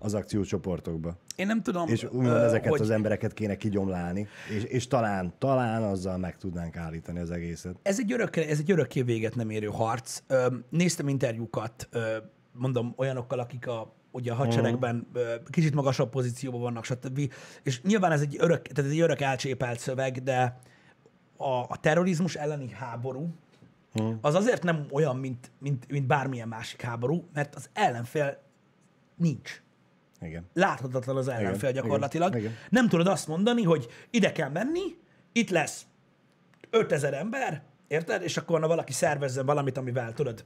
az 0.00 0.14
akciócsoportokba. 0.14 1.16
én 1.36 1.46
nem 1.46 1.62
tudom, 1.62 1.88
És 1.88 2.04
úgymond 2.04 2.26
ö, 2.26 2.44
ezeket 2.44 2.70
hogy 2.70 2.80
az 2.80 2.90
embereket 2.90 3.32
kéne 3.32 3.56
kigyomlálni, 3.56 4.28
és, 4.56 4.62
és 4.62 4.86
talán, 4.86 5.32
talán 5.38 5.82
azzal 5.82 6.18
meg 6.18 6.36
tudnánk 6.36 6.76
állítani 6.76 7.18
az 7.18 7.30
egészet. 7.30 7.76
ez 7.82 7.98
egy, 7.98 8.12
örökké, 8.12 8.40
ez 8.40 8.58
egy 8.58 8.70
örökké 8.70 9.02
véget 9.02 9.34
nem 9.34 9.50
érő 9.50 9.66
harc. 9.66 10.22
Néztem 10.70 11.08
interjúkat, 11.08 11.88
mondom, 12.52 12.94
olyanokkal, 12.96 13.38
akik 13.38 13.66
a, 13.66 13.94
ugye 14.10 14.32
a 14.32 14.34
hadseregben 14.34 15.06
ö, 15.12 15.34
kicsit 15.50 15.74
magasabb 15.74 16.10
pozícióban 16.10 16.60
vannak, 16.60 16.84
stb. 16.84 17.32
És 17.62 17.82
nyilván 17.82 18.12
ez 18.12 18.20
egy 18.20 18.36
örök, 18.38 18.62
tehát 18.62 18.90
ez 18.90 18.96
egy 18.96 19.00
örök 19.00 19.20
elcsépelt 19.20 19.78
szöveg, 19.78 20.22
de 20.22 20.58
a, 21.36 21.50
a 21.68 21.76
terrorizmus 21.80 22.34
elleni 22.34 22.70
háború 22.70 23.34
az 24.20 24.34
azért 24.34 24.62
nem 24.62 24.86
olyan, 24.90 25.16
mint, 25.16 25.50
mint, 25.58 25.90
mint 25.90 26.06
bármilyen 26.06 26.48
másik 26.48 26.80
háború, 26.80 27.28
mert 27.32 27.54
az 27.54 27.70
ellenfél 27.72 28.42
nincs. 29.16 29.62
Igen. 30.20 30.46
Láthatatlan 30.52 31.16
az 31.16 31.28
ellenfél 31.28 31.68
Igen, 31.70 31.82
gyakorlatilag. 31.82 32.28
igen, 32.28 32.40
igen. 32.40 32.54
Nem 32.68 32.88
tudod 32.88 33.06
azt 33.06 33.26
mondani, 33.28 33.62
hogy 33.62 33.86
ide 34.10 34.32
kell 34.32 34.48
menni, 34.48 34.96
itt 35.32 35.50
lesz 35.50 35.86
5000 36.70 37.14
ember, 37.14 37.62
érted? 37.88 38.22
És 38.22 38.36
akkor 38.36 38.60
na 38.60 38.66
valaki 38.66 38.92
szervezzen 38.92 39.46
valamit, 39.46 39.76
amivel 39.76 40.12
tudod, 40.12 40.44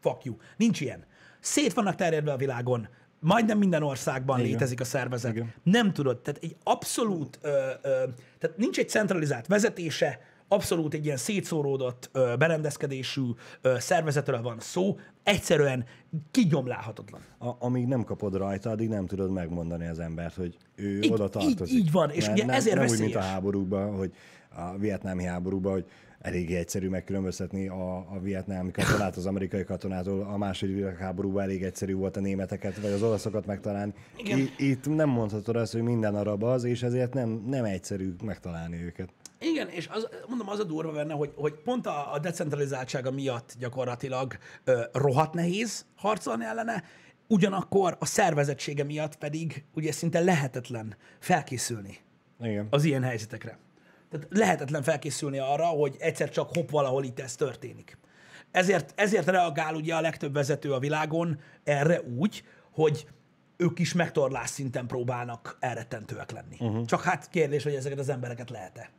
fuck 0.00 0.24
you. 0.24 0.36
Nincs 0.56 0.80
ilyen. 0.80 1.04
Szét 1.40 1.72
vannak 1.72 1.94
terjedve 1.94 2.32
a 2.32 2.36
világon, 2.36 2.88
majdnem 3.20 3.58
minden 3.58 3.82
országban 3.82 4.38
Igen. 4.38 4.50
létezik 4.50 4.80
a 4.80 4.84
szervezet. 4.84 5.32
Igen. 5.32 5.54
Nem 5.62 5.92
tudod, 5.92 6.18
tehát 6.20 6.42
egy 6.42 6.56
abszolút, 6.62 7.38
ö, 7.42 7.48
ö, 7.82 8.04
tehát 8.38 8.56
nincs 8.56 8.78
egy 8.78 8.88
centralizált 8.88 9.46
vezetése 9.46 10.20
abszolút 10.48 10.94
egy 10.94 11.04
ilyen 11.04 11.16
szétszóródott, 11.16 12.10
ö, 12.12 12.34
berendezkedésű 12.38 13.22
ö, 13.60 13.76
szervezetről 13.78 14.42
van 14.42 14.60
szó, 14.60 14.98
egyszerűen 15.22 15.84
kigyomlálhatatlan. 16.30 17.20
A, 17.38 17.50
amíg 17.58 17.86
nem 17.86 18.04
kapod 18.04 18.34
rajta, 18.36 18.70
addig 18.70 18.88
nem 18.88 19.06
tudod 19.06 19.30
megmondani 19.32 19.86
az 19.86 19.98
embert, 19.98 20.34
hogy 20.34 20.56
ő 20.74 21.00
Így- 21.00 21.12
oda 21.12 21.28
tartozik. 21.28 21.74
így- 21.76 21.84
így 21.84 21.90
van, 21.92 22.10
és 22.10 22.24
nem, 22.24 22.32
ugye 22.34 22.44
nem, 22.44 22.54
ezért 22.56 22.76
nem 22.76 22.84
úgy, 22.84 22.90
mint 22.98 23.02
a 23.14 23.14
veszélyes. 23.14 23.32
háborúkban, 23.34 23.96
hogy 23.96 24.12
a 24.56 24.78
vietnámi 24.78 25.24
háborúban, 25.24 25.72
hogy 25.72 25.84
eléggé 26.20 26.56
egyszerű 26.56 26.88
megkülönböztetni 26.88 27.68
a, 27.68 27.96
a 27.96 28.18
vietnámi 28.22 28.70
katonát 28.70 29.16
az 29.16 29.26
amerikai 29.26 29.64
katonától, 29.64 30.20
a 30.32 30.36
második 30.36 30.74
világháborúban 30.74 31.42
elég 31.42 31.62
egyszerű 31.62 31.94
volt 31.94 32.16
a 32.16 32.20
németeket 32.20 32.80
vagy 32.80 32.90
az 32.90 33.02
olaszokat 33.02 33.46
megtalálni. 33.46 33.92
Igen. 34.16 34.38
I, 34.38 34.50
itt 34.58 34.94
nem 34.94 35.08
mondhatod 35.08 35.56
azt, 35.56 35.72
hogy 35.72 35.82
minden 35.82 36.14
arab 36.14 36.42
az, 36.42 36.64
és 36.64 36.82
ezért 36.82 37.14
nem, 37.14 37.44
nem 37.46 37.64
egyszerű 37.64 38.14
megtalálni 38.24 38.82
őket. 38.82 39.08
Igen, 39.42 39.68
és 39.68 39.88
az, 39.88 40.08
mondom, 40.28 40.48
az 40.48 40.58
a 40.58 40.64
durva 40.64 40.92
benne, 40.92 41.12
hogy, 41.12 41.32
hogy 41.36 41.52
pont 41.52 41.86
a, 41.86 42.12
a 42.12 42.18
decentralizáltsága 42.18 43.10
miatt 43.10 43.54
gyakorlatilag 43.58 44.36
ö, 44.64 44.82
rohadt 44.92 45.34
nehéz 45.34 45.86
harcolni 45.96 46.44
ellene, 46.44 46.84
ugyanakkor 47.28 47.96
a 48.00 48.06
szervezettsége 48.06 48.84
miatt 48.84 49.16
pedig 49.16 49.64
ugye 49.74 49.92
szinte 49.92 50.20
lehetetlen 50.20 50.96
felkészülni 51.18 51.98
Igen. 52.40 52.66
az 52.70 52.84
ilyen 52.84 53.02
helyzetekre. 53.02 53.58
Tehát 54.10 54.26
lehetetlen 54.30 54.82
felkészülni 54.82 55.38
arra, 55.38 55.66
hogy 55.66 55.96
egyszer 55.98 56.30
csak 56.30 56.50
hopp 56.54 56.70
valahol 56.70 57.04
itt 57.04 57.20
ez 57.20 57.34
történik. 57.36 57.98
Ezért, 58.50 58.92
ezért 58.96 59.26
reagál 59.26 59.74
ugye 59.74 59.94
a 59.94 60.00
legtöbb 60.00 60.32
vezető 60.32 60.72
a 60.72 60.78
világon 60.78 61.40
erre 61.64 62.00
úgy, 62.00 62.44
hogy 62.70 63.06
ők 63.56 63.78
is 63.78 63.92
megtorlás 63.92 64.50
szinten 64.50 64.86
próbálnak 64.86 65.56
elrettentőek 65.60 66.30
lenni. 66.30 66.56
Uh-huh. 66.58 66.84
Csak 66.84 67.02
hát 67.02 67.28
kérdés, 67.30 67.62
hogy 67.62 67.74
ezeket 67.74 67.98
az 67.98 68.08
embereket 68.08 68.50
lehet-e. 68.50 68.90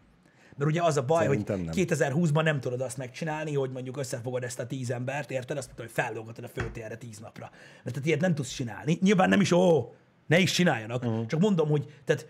Mert 0.57 0.71
ugye 0.71 0.81
az 0.81 0.97
a 0.97 1.03
baj, 1.03 1.25
Szerintem 1.25 1.65
hogy 1.65 1.65
nem. 1.65 1.85
2020-ban 1.87 2.43
nem 2.43 2.59
tudod 2.59 2.81
azt 2.81 2.97
megcsinálni, 2.97 3.53
hogy 3.53 3.71
mondjuk 3.71 3.97
összefogod 3.97 4.43
ezt 4.43 4.59
a 4.59 4.67
tíz 4.67 4.91
embert, 4.91 5.31
érted? 5.31 5.57
Azt 5.57 5.67
mondod, 5.67 5.85
hogy 5.85 6.03
fellógatod 6.03 6.43
a 6.43 6.47
főtérre 6.47 6.95
tíz 6.95 7.19
napra. 7.19 7.49
Mert 7.83 7.95
tehát 7.95 8.05
ilyet 8.05 8.21
nem 8.21 8.35
tudsz 8.35 8.53
csinálni. 8.53 8.97
Nyilván 9.01 9.29
nem 9.29 9.41
is, 9.41 9.51
ó, 9.51 9.93
ne 10.27 10.39
is 10.39 10.51
csináljanak. 10.51 11.03
Uh-huh. 11.03 11.25
Csak 11.25 11.39
mondom, 11.39 11.69
hogy 11.69 12.01
tehát 12.05 12.27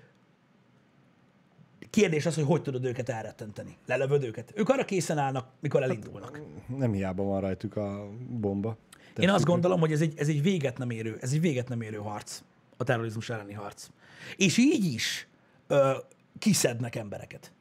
kérdés 1.89 2.25
az, 2.25 2.35
hogy 2.35 2.43
hogy 2.43 2.61
tudod 2.61 2.85
őket 2.85 3.09
elrettenteni. 3.09 3.77
Lelövöd 3.85 4.23
őket. 4.23 4.51
Ők 4.55 4.69
arra 4.69 4.85
készen 4.85 5.17
állnak, 5.17 5.47
mikor 5.59 5.83
elindulnak. 5.83 6.41
Nem 6.77 6.93
hiába 6.93 7.23
van 7.23 7.41
rajtuk 7.41 7.75
a 7.75 8.09
bomba. 8.29 8.77
Én 9.17 9.29
azt 9.29 9.45
gondolom, 9.45 9.79
hogy 9.79 9.91
ez 9.91 10.01
egy, 10.01 10.13
ez 10.17 10.27
egy 10.27 10.41
véget 10.41 10.77
nem 10.77 10.89
érő, 10.89 11.17
ez 11.21 11.31
egy 11.31 11.41
véget 11.41 11.69
nem 11.69 11.81
érő 11.81 11.97
harc, 11.97 12.41
a 12.77 12.83
terrorizmus 12.83 13.29
elleni 13.29 13.53
harc. 13.53 13.87
És 14.35 14.57
így 14.57 14.85
is 14.85 15.27
ö, 15.67 15.91
kiszednek 16.39 16.95
embereket. 16.95 17.52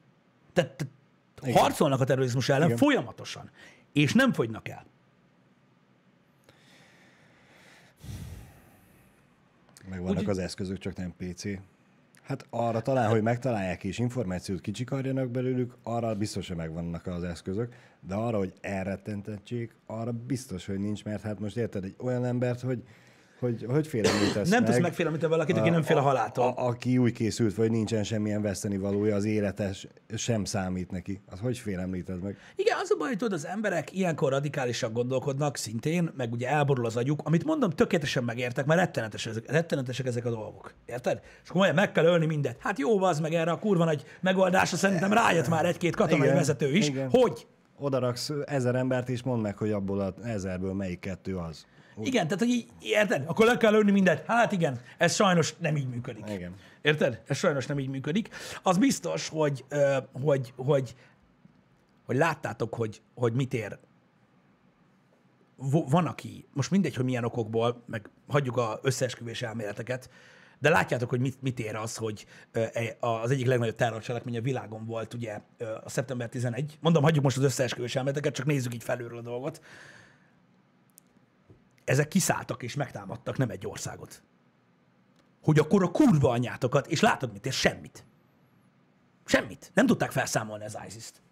Tehát 0.53 0.77
te, 0.77 0.85
Igen. 1.49 1.63
harcolnak 1.63 2.01
a 2.01 2.05
terrorizmus 2.05 2.49
ellen 2.49 2.67
Igen. 2.67 2.77
folyamatosan, 2.77 3.51
és 3.93 4.13
nem 4.13 4.33
fogynak 4.33 4.69
el. 4.69 4.85
Megvannak 9.89 10.23
Úgy- 10.23 10.29
az 10.29 10.39
eszközök, 10.39 10.79
csak 10.79 10.97
nem 10.97 11.15
PC. 11.17 11.45
Hát 12.23 12.47
arra 12.51 12.81
talán, 12.83 13.11
hogy 13.11 13.23
megtalálják 13.23 13.85
és 13.85 13.99
információt 13.99 14.61
kicsikarjanak 14.61 15.31
belőlük, 15.31 15.75
arra 15.83 16.15
biztos, 16.15 16.49
hogy 16.49 16.57
megvannak 16.57 17.07
az 17.07 17.23
eszközök, 17.23 17.75
de 18.01 18.15
arra, 18.15 18.39
hogy 18.39 18.53
elrettentettség, 18.61 19.75
arra 19.87 20.13
biztos, 20.13 20.67
hogy 20.67 20.79
nincs, 20.79 21.05
mert 21.05 21.23
hát 21.23 21.41
most 21.41 21.57
érted 21.57 21.85
egy 21.85 21.95
olyan 21.99 22.25
embert, 22.25 22.61
hogy 22.61 22.83
hogy, 23.43 23.65
hogy 23.69 23.87
félemlítesz 23.87 24.49
Nem 24.49 24.63
meg, 24.63 24.71
tudsz 24.71 24.83
megfélemlíteni 24.83 25.33
valakit, 25.33 25.57
aki 25.57 25.71
nem 25.71 25.83
fél 25.83 25.97
a 25.97 26.01
haláltól. 26.01 26.45
A, 26.45 26.67
aki 26.67 26.99
úgy 26.99 27.13
készült, 27.13 27.55
vagy 27.55 27.71
nincsen 27.71 28.05
semmilyen 28.05 28.43
veszteni 28.43 28.77
valója, 28.79 29.15
az 29.17 29.25
élete 29.25 29.73
s- 29.73 29.87
sem 30.17 30.45
számít 30.45 30.91
neki. 30.91 31.21
Az 31.31 31.39
hogy 31.39 31.59
félemlíted 31.59 32.23
meg? 32.23 32.37
Igen, 32.57 32.77
az 32.83 32.91
a 32.91 32.97
baj, 32.99 33.09
hogy 33.09 33.17
tudod, 33.17 33.33
az 33.33 33.47
emberek 33.47 33.93
ilyenkor 33.97 34.31
radikálisan 34.31 34.93
gondolkodnak 34.93 35.57
szintén, 35.57 36.11
meg 36.17 36.33
ugye 36.33 36.49
elborul 36.49 36.87
az 36.87 36.97
agyuk, 36.97 37.21
amit 37.25 37.45
mondom, 37.45 37.71
tökéletesen 37.71 38.25
megértek, 38.25 38.67
mert 38.67 38.81
rettenetes, 38.81 39.27
ezek, 39.27 39.51
rettenetesek 39.51 40.07
ezek 40.07 40.25
a 40.25 40.31
dolgok. 40.31 40.75
Érted? 40.87 41.21
És 41.45 41.49
akkor 41.51 41.73
meg 41.75 41.93
kell 41.93 42.05
ölni 42.05 42.27
mindet. 42.27 42.57
Hát 42.61 42.79
jó, 42.79 43.03
az 43.03 43.21
meg 43.21 43.33
erre 43.35 43.51
a 43.51 43.59
kurva 43.59 43.85
nagy 43.85 44.05
megoldásra 44.21 44.77
szerintem 44.77 45.13
rájött 45.13 45.49
már 45.49 45.65
egy-két 45.67 45.97
katonai 45.97 46.25
Igen, 46.27 46.37
vezető 46.37 46.73
is, 46.73 46.89
igen. 46.89 47.09
hogy 47.11 47.47
Oda 47.79 47.99
raksz 47.99 48.31
ezer 48.47 48.75
embert, 48.75 49.09
és 49.09 49.23
mondd 49.23 49.43
meg, 49.43 49.57
hogy 49.57 49.71
abból 49.71 50.01
az 50.01 50.13
ezerből 50.25 50.73
melyik 50.73 50.99
kettő 50.99 51.37
az. 51.37 51.67
Igen, 52.01 52.25
tehát, 52.25 52.39
hogy 52.39 52.49
így, 52.49 52.69
érted? 52.81 53.25
Akkor 53.27 53.47
le 53.47 53.57
kell 53.57 53.73
lőni 53.73 53.91
mindent. 53.91 54.23
Hát 54.27 54.53
igen, 54.53 54.81
ez 54.99 55.15
sajnos 55.15 55.55
nem 55.59 55.77
így 55.77 55.89
működik. 55.89 56.25
Igen. 56.31 56.55
Érted? 56.83 57.23
Ez 57.27 57.37
sajnos 57.37 57.67
nem 57.67 57.79
így 57.79 57.89
működik. 57.89 58.29
Az 58.63 58.79
biztos, 58.79 59.29
hogy, 59.29 59.65
hogy, 60.23 60.53
hogy, 60.57 60.95
hogy 62.07 62.17
láttátok, 62.17 62.75
hogy, 62.75 63.03
hogy 63.15 63.33
mit 63.33 63.55
ér. 63.55 63.79
Van, 65.89 66.07
aki, 66.07 66.47
most 66.53 66.71
mindegy, 66.71 66.95
hogy 66.95 67.05
milyen 67.05 67.25
okokból, 67.25 67.83
meg 67.87 68.11
hagyjuk 68.29 68.57
a 68.57 68.79
összeesküvés 68.83 69.43
elméleteket, 69.43 70.11
de 70.59 70.69
látjátok, 70.69 71.09
hogy 71.09 71.21
mit, 71.21 71.43
mit 71.43 71.59
ér 71.59 71.75
az, 71.75 71.97
hogy 71.97 72.27
e- 72.53 72.97
az 73.01 73.31
egyik 73.31 73.47
legnagyobb 73.47 73.75
terrorcselekmény 73.75 74.37
a 74.37 74.41
világon 74.41 74.85
volt, 74.85 75.15
ugye 75.15 75.41
a 75.85 75.89
szeptember 75.89 76.29
11. 76.29 76.79
Mondom, 76.81 77.03
hagyjuk 77.03 77.25
most 77.25 77.37
az 77.37 77.43
összeesküvés 77.43 77.97
elméleteket, 77.97 78.35
csak 78.35 78.47
nézzük 78.47 78.75
így 78.75 78.83
felülről 78.83 79.19
a 79.19 79.23
dolgot 79.23 79.61
ezek 81.85 82.09
kiszálltak 82.09 82.63
és 82.63 82.75
megtámadtak 82.75 83.37
nem 83.37 83.51
egy 83.51 83.67
országot. 83.67 84.23
Hogy 85.43 85.59
akkor 85.59 85.83
a 85.83 85.91
kurva 85.91 86.31
anyátokat, 86.31 86.87
és 86.87 87.01
látod 87.01 87.33
mit, 87.33 87.47
és 87.47 87.59
semmit. 87.59 88.05
Semmit. 89.25 89.71
Nem 89.75 89.87
tudták 89.87 90.11
felszámolni 90.11 90.65
az 90.65 90.79
ISIS-t. 90.87 91.23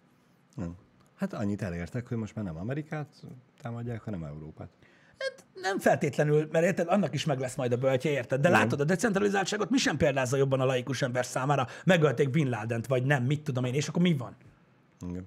Nem. 0.55 0.75
Hát 1.15 1.33
annyit 1.33 1.61
elértek, 1.61 2.07
hogy 2.07 2.17
most 2.17 2.35
már 2.35 2.45
nem 2.45 2.57
Amerikát 2.57 3.23
támadják, 3.61 4.01
hanem 4.01 4.23
Európát. 4.23 4.69
Hát 5.17 5.45
nem 5.53 5.79
feltétlenül, 5.79 6.47
mert 6.51 6.65
érted, 6.65 6.87
annak 6.87 7.13
is 7.13 7.25
meg 7.25 7.39
lesz 7.39 7.55
majd 7.55 7.71
a 7.71 7.77
böltje, 7.77 8.11
érted? 8.11 8.41
De 8.41 8.49
látod, 8.49 8.79
a 8.79 8.83
decentralizáltságot 8.83 9.69
mi 9.69 9.77
sem 9.77 9.97
példázza 9.97 10.37
jobban 10.37 10.59
a 10.59 10.65
laikus 10.65 11.01
ember 11.01 11.25
számára. 11.25 11.67
Megölték 11.85 12.29
Bin 12.29 12.49
Ladent, 12.49 12.87
vagy 12.87 13.05
nem, 13.05 13.23
mit 13.23 13.41
tudom 13.41 13.63
én, 13.63 13.73
és 13.73 13.87
akkor 13.87 14.01
mi 14.01 14.13
van? 14.13 14.35
Igen. 15.09 15.25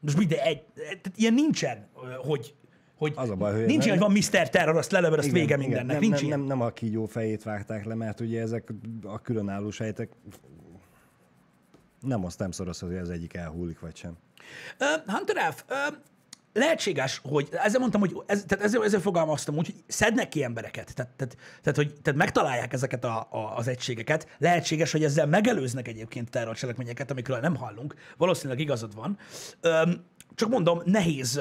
Most 0.00 0.16
mindegy, 0.16 0.38
egy, 0.38 0.64
tehát 0.74 1.12
ilyen 1.14 1.34
nincsen, 1.34 1.88
hogy, 2.16 2.54
hogy 3.02 3.12
Az 3.16 3.30
a 3.30 3.34
baj, 3.34 3.54
hogy 3.54 3.64
nincs 3.64 3.84
ilyen, 3.84 3.98
hogy 3.98 4.06
van 4.06 4.16
Mr. 4.16 4.48
Terror, 4.48 4.76
azt 4.76 4.90
lelövöd, 4.92 5.18
azt 5.18 5.26
Igen, 5.26 5.40
vége 5.40 5.54
igen. 5.54 5.58
mindennek. 5.58 6.00
Nem, 6.00 6.00
nincs 6.00 6.14
nem, 6.14 6.24
ilyen. 6.24 6.38
nem, 6.38 6.48
nem 6.48 6.60
a 6.60 6.70
kígyó 6.70 7.06
fejét 7.06 7.42
vágták 7.42 7.84
le, 7.84 7.94
mert 7.94 8.20
ugye 8.20 8.40
ezek 8.40 8.72
a 9.02 9.20
különálló 9.20 9.70
sejtek 9.70 10.10
nem 12.00 12.24
azt 12.24 12.38
nem 12.38 12.50
szoroz, 12.50 12.78
hogy 12.78 12.96
az 12.96 13.10
egyik 13.10 13.34
elhúlik, 13.34 13.80
vagy 13.80 13.96
sem. 13.96 14.16
Ö, 14.78 14.84
Hunter 15.06 15.52
F., 15.52 15.64
ö, 15.68 15.74
lehetséges, 16.52 17.20
hogy 17.24 17.48
ezzel 17.52 17.80
mondtam, 17.80 18.00
hogy 18.00 18.16
ez, 18.26 18.44
tehát 18.46 18.64
ezzel, 18.64 18.84
ezzel 18.84 19.00
fogalmaztam 19.00 19.56
úgy, 19.56 19.66
hogy 19.66 19.84
szednek 19.86 20.28
ki 20.28 20.42
embereket, 20.42 20.94
tehát, 20.94 21.12
tehát, 21.16 21.36
tehát, 21.62 21.78
hogy, 21.78 22.00
tehát 22.02 22.18
megtalálják 22.18 22.72
ezeket 22.72 23.04
a, 23.04 23.28
a, 23.30 23.56
az 23.56 23.68
egységeket. 23.68 24.28
Lehetséges, 24.38 24.92
hogy 24.92 25.04
ezzel 25.04 25.26
megelőznek 25.26 25.88
egyébként 25.88 26.30
terrorcselekményeket, 26.30 27.10
amikről 27.10 27.38
nem 27.38 27.56
hallunk. 27.56 27.94
Valószínűleg 28.16 28.60
igazad 28.60 28.94
van. 28.94 29.18
Ö, 29.60 29.82
csak 30.34 30.48
mondom, 30.48 30.82
nehéz 30.84 31.40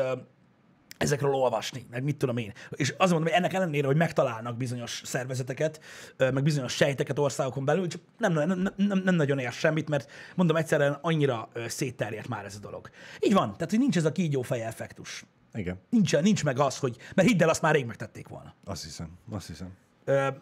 ezekről 1.02 1.34
olvasni, 1.34 1.86
meg 1.91 2.04
mit 2.04 2.18
tudom 2.18 2.38
én. 2.38 2.54
És 2.70 2.89
azt 2.89 3.12
mondom, 3.12 3.24
hogy 3.24 3.38
ennek 3.38 3.54
ellenére, 3.54 3.88
hogy 3.88 3.95
megtalálnak 3.95 4.58
bizonyos 4.58 5.02
szervezeteket, 5.06 5.82
meg 6.18 6.43
bizonyos 6.43 6.74
sejteket 6.74 7.20
országokon 7.20 7.66
belül, 7.66 7.88
csak 7.88 8.02
nem, 8.18 8.34
nem, 8.34 8.47
nem, 8.78 9.02
nem, 9.04 9.16
nagyon 9.16 9.39
ér 9.39 9.52
semmit, 9.52 9.89
mert 9.89 10.12
mondom, 10.36 10.56
egyszerűen 10.56 10.97
annyira 11.02 11.49
szétterjedt 11.68 12.28
már 12.28 12.45
ez 12.45 12.56
a 12.56 12.60
dolog. 12.60 12.89
Így 13.20 13.34
van, 13.34 13.54
tehát 13.54 13.70
hogy 13.70 13.80
nincs 13.80 13.97
ez 13.97 14.06
a 14.06 14.12
kígyófej 14.12 14.62
effektus. 14.62 15.26
Igen, 15.54 15.80
Nincs, 15.89 16.18
nincs 16.18 16.43
meg 16.43 16.60
az, 16.60 16.78
hogy, 16.78 16.97
mert 17.16 17.28
hidd 17.28 17.41
el, 17.41 17.49
azt 17.49 17.62
már 17.62 17.74
rég 17.74 17.86
megtették 17.86 18.28
volna. 18.28 18.54
azt 18.66 18.84
hiszem, 18.84 19.10
azt 19.32 19.47
hiszem. 19.47 19.70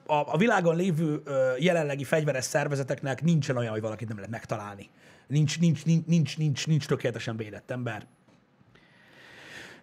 A, 0.05 0.33
a 0.33 0.37
világon 0.37 0.75
lévő 0.75 1.21
jelenlegi 1.59 2.03
fegyveres 2.03 2.43
szervezeteknek 2.43 3.21
nincsen 3.21 3.57
olyan, 3.57 3.71
hogy 3.71 3.81
valakit 3.81 4.07
nem 4.07 4.17
lehet 4.17 4.31
megtalálni. 4.31 4.89
Nincs, 5.27 5.59
nincs, 5.59 5.85
nincs, 5.85 6.05
nincs, 6.05 6.37
nincs, 6.37 6.67
nincs 6.67 6.87
tökéletesen 6.87 7.37
védett 7.37 7.71
ember. 7.71 8.07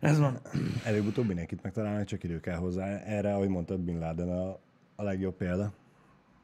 Ez 0.00 0.18
van. 0.18 0.38
Előbb-utóbb 0.84 1.26
mindenkit 1.26 1.62
megtalálnak, 1.62 2.04
csak 2.04 2.22
idő 2.22 2.40
kell 2.40 2.56
hozzá. 2.56 2.98
Erre, 2.98 3.34
ahogy 3.34 3.48
mondtad, 3.48 3.80
Bin 3.80 3.98
Laden 3.98 4.28
a, 4.28 4.58
a 4.96 5.02
legjobb 5.02 5.36
példa. 5.36 5.72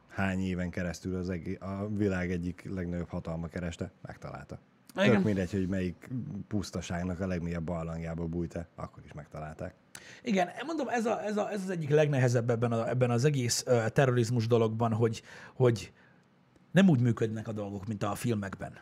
Hány 0.07 0.39
éven 0.39 0.69
keresztül 0.69 1.15
az 1.15 1.29
egész, 1.29 1.57
a 1.59 1.87
világ 1.95 2.31
egyik 2.31 2.69
legnagyobb 2.73 3.09
hatalma 3.09 3.47
kereste, 3.47 3.91
megtalálta. 4.01 4.59
Igen. 4.95 5.11
Tök 5.11 5.23
mindegy, 5.23 5.51
hogy 5.51 5.67
melyik 5.67 6.09
pusztaságnak 6.47 7.19
a 7.19 7.27
legmélyebb 7.27 7.63
barlangjába 7.63 8.25
bújt 8.25 8.67
akkor 8.75 9.03
is 9.05 9.13
megtalálták. 9.13 9.73
Igen, 10.23 10.49
mondom, 10.65 10.87
ez, 10.87 11.05
a, 11.05 11.23
ez, 11.23 11.37
a, 11.37 11.51
ez 11.51 11.61
az 11.61 11.69
egyik 11.69 11.89
legnehezebb 11.89 12.49
ebben, 12.49 12.71
a, 12.71 12.89
ebben 12.89 13.11
az 13.11 13.25
egész 13.25 13.63
uh, 13.67 13.87
terrorizmus 13.87 14.47
dologban, 14.47 14.93
hogy, 14.93 15.23
hogy 15.53 15.93
nem 16.71 16.89
úgy 16.89 16.99
működnek 16.99 17.47
a 17.47 17.51
dolgok, 17.51 17.87
mint 17.87 18.03
a 18.03 18.15
filmekben. 18.15 18.79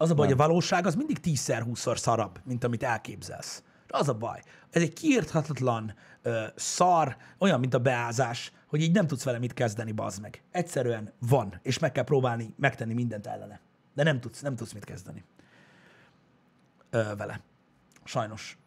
Az 0.00 0.10
a 0.10 0.14
baj, 0.14 0.26
hogy 0.26 0.34
a 0.34 0.46
valóság 0.46 0.86
az 0.86 0.94
mindig 0.94 1.18
tízszer, 1.18 1.62
húszszor 1.62 1.98
szarabb, 1.98 2.40
mint 2.44 2.64
amit 2.64 2.82
elképzelsz. 2.82 3.62
Az 3.88 4.08
a 4.08 4.14
baj. 4.14 4.42
Ez 4.70 4.82
egy 4.82 4.92
kiírthatatlan 4.92 5.94
uh, 6.24 6.34
szar, 6.54 7.16
olyan, 7.38 7.60
mint 7.60 7.74
a 7.74 7.78
beázás, 7.78 8.52
hogy 8.66 8.82
így 8.82 8.92
nem 8.92 9.06
tudsz 9.06 9.24
vele 9.24 9.38
mit 9.38 9.52
kezdeni, 9.52 9.92
bazd 9.92 10.20
meg. 10.20 10.42
Egyszerűen 10.50 11.12
van, 11.18 11.60
és 11.62 11.78
meg 11.78 11.92
kell 11.92 12.04
próbálni 12.04 12.54
megtenni 12.56 12.94
mindent 12.94 13.26
ellene. 13.26 13.60
De 13.94 14.02
nem 14.02 14.20
tudsz, 14.20 14.40
nem 14.40 14.56
tudsz 14.56 14.72
mit 14.72 14.84
kezdeni. 14.84 15.24
ö, 16.90 17.02
vele. 17.16 17.40
Sajnos. 18.04 18.58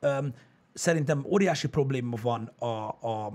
Ö, 0.00 0.26
szerintem 0.72 1.24
óriási 1.24 1.68
probléma 1.68 2.16
van 2.22 2.52
a, 2.58 2.88
a 2.88 3.32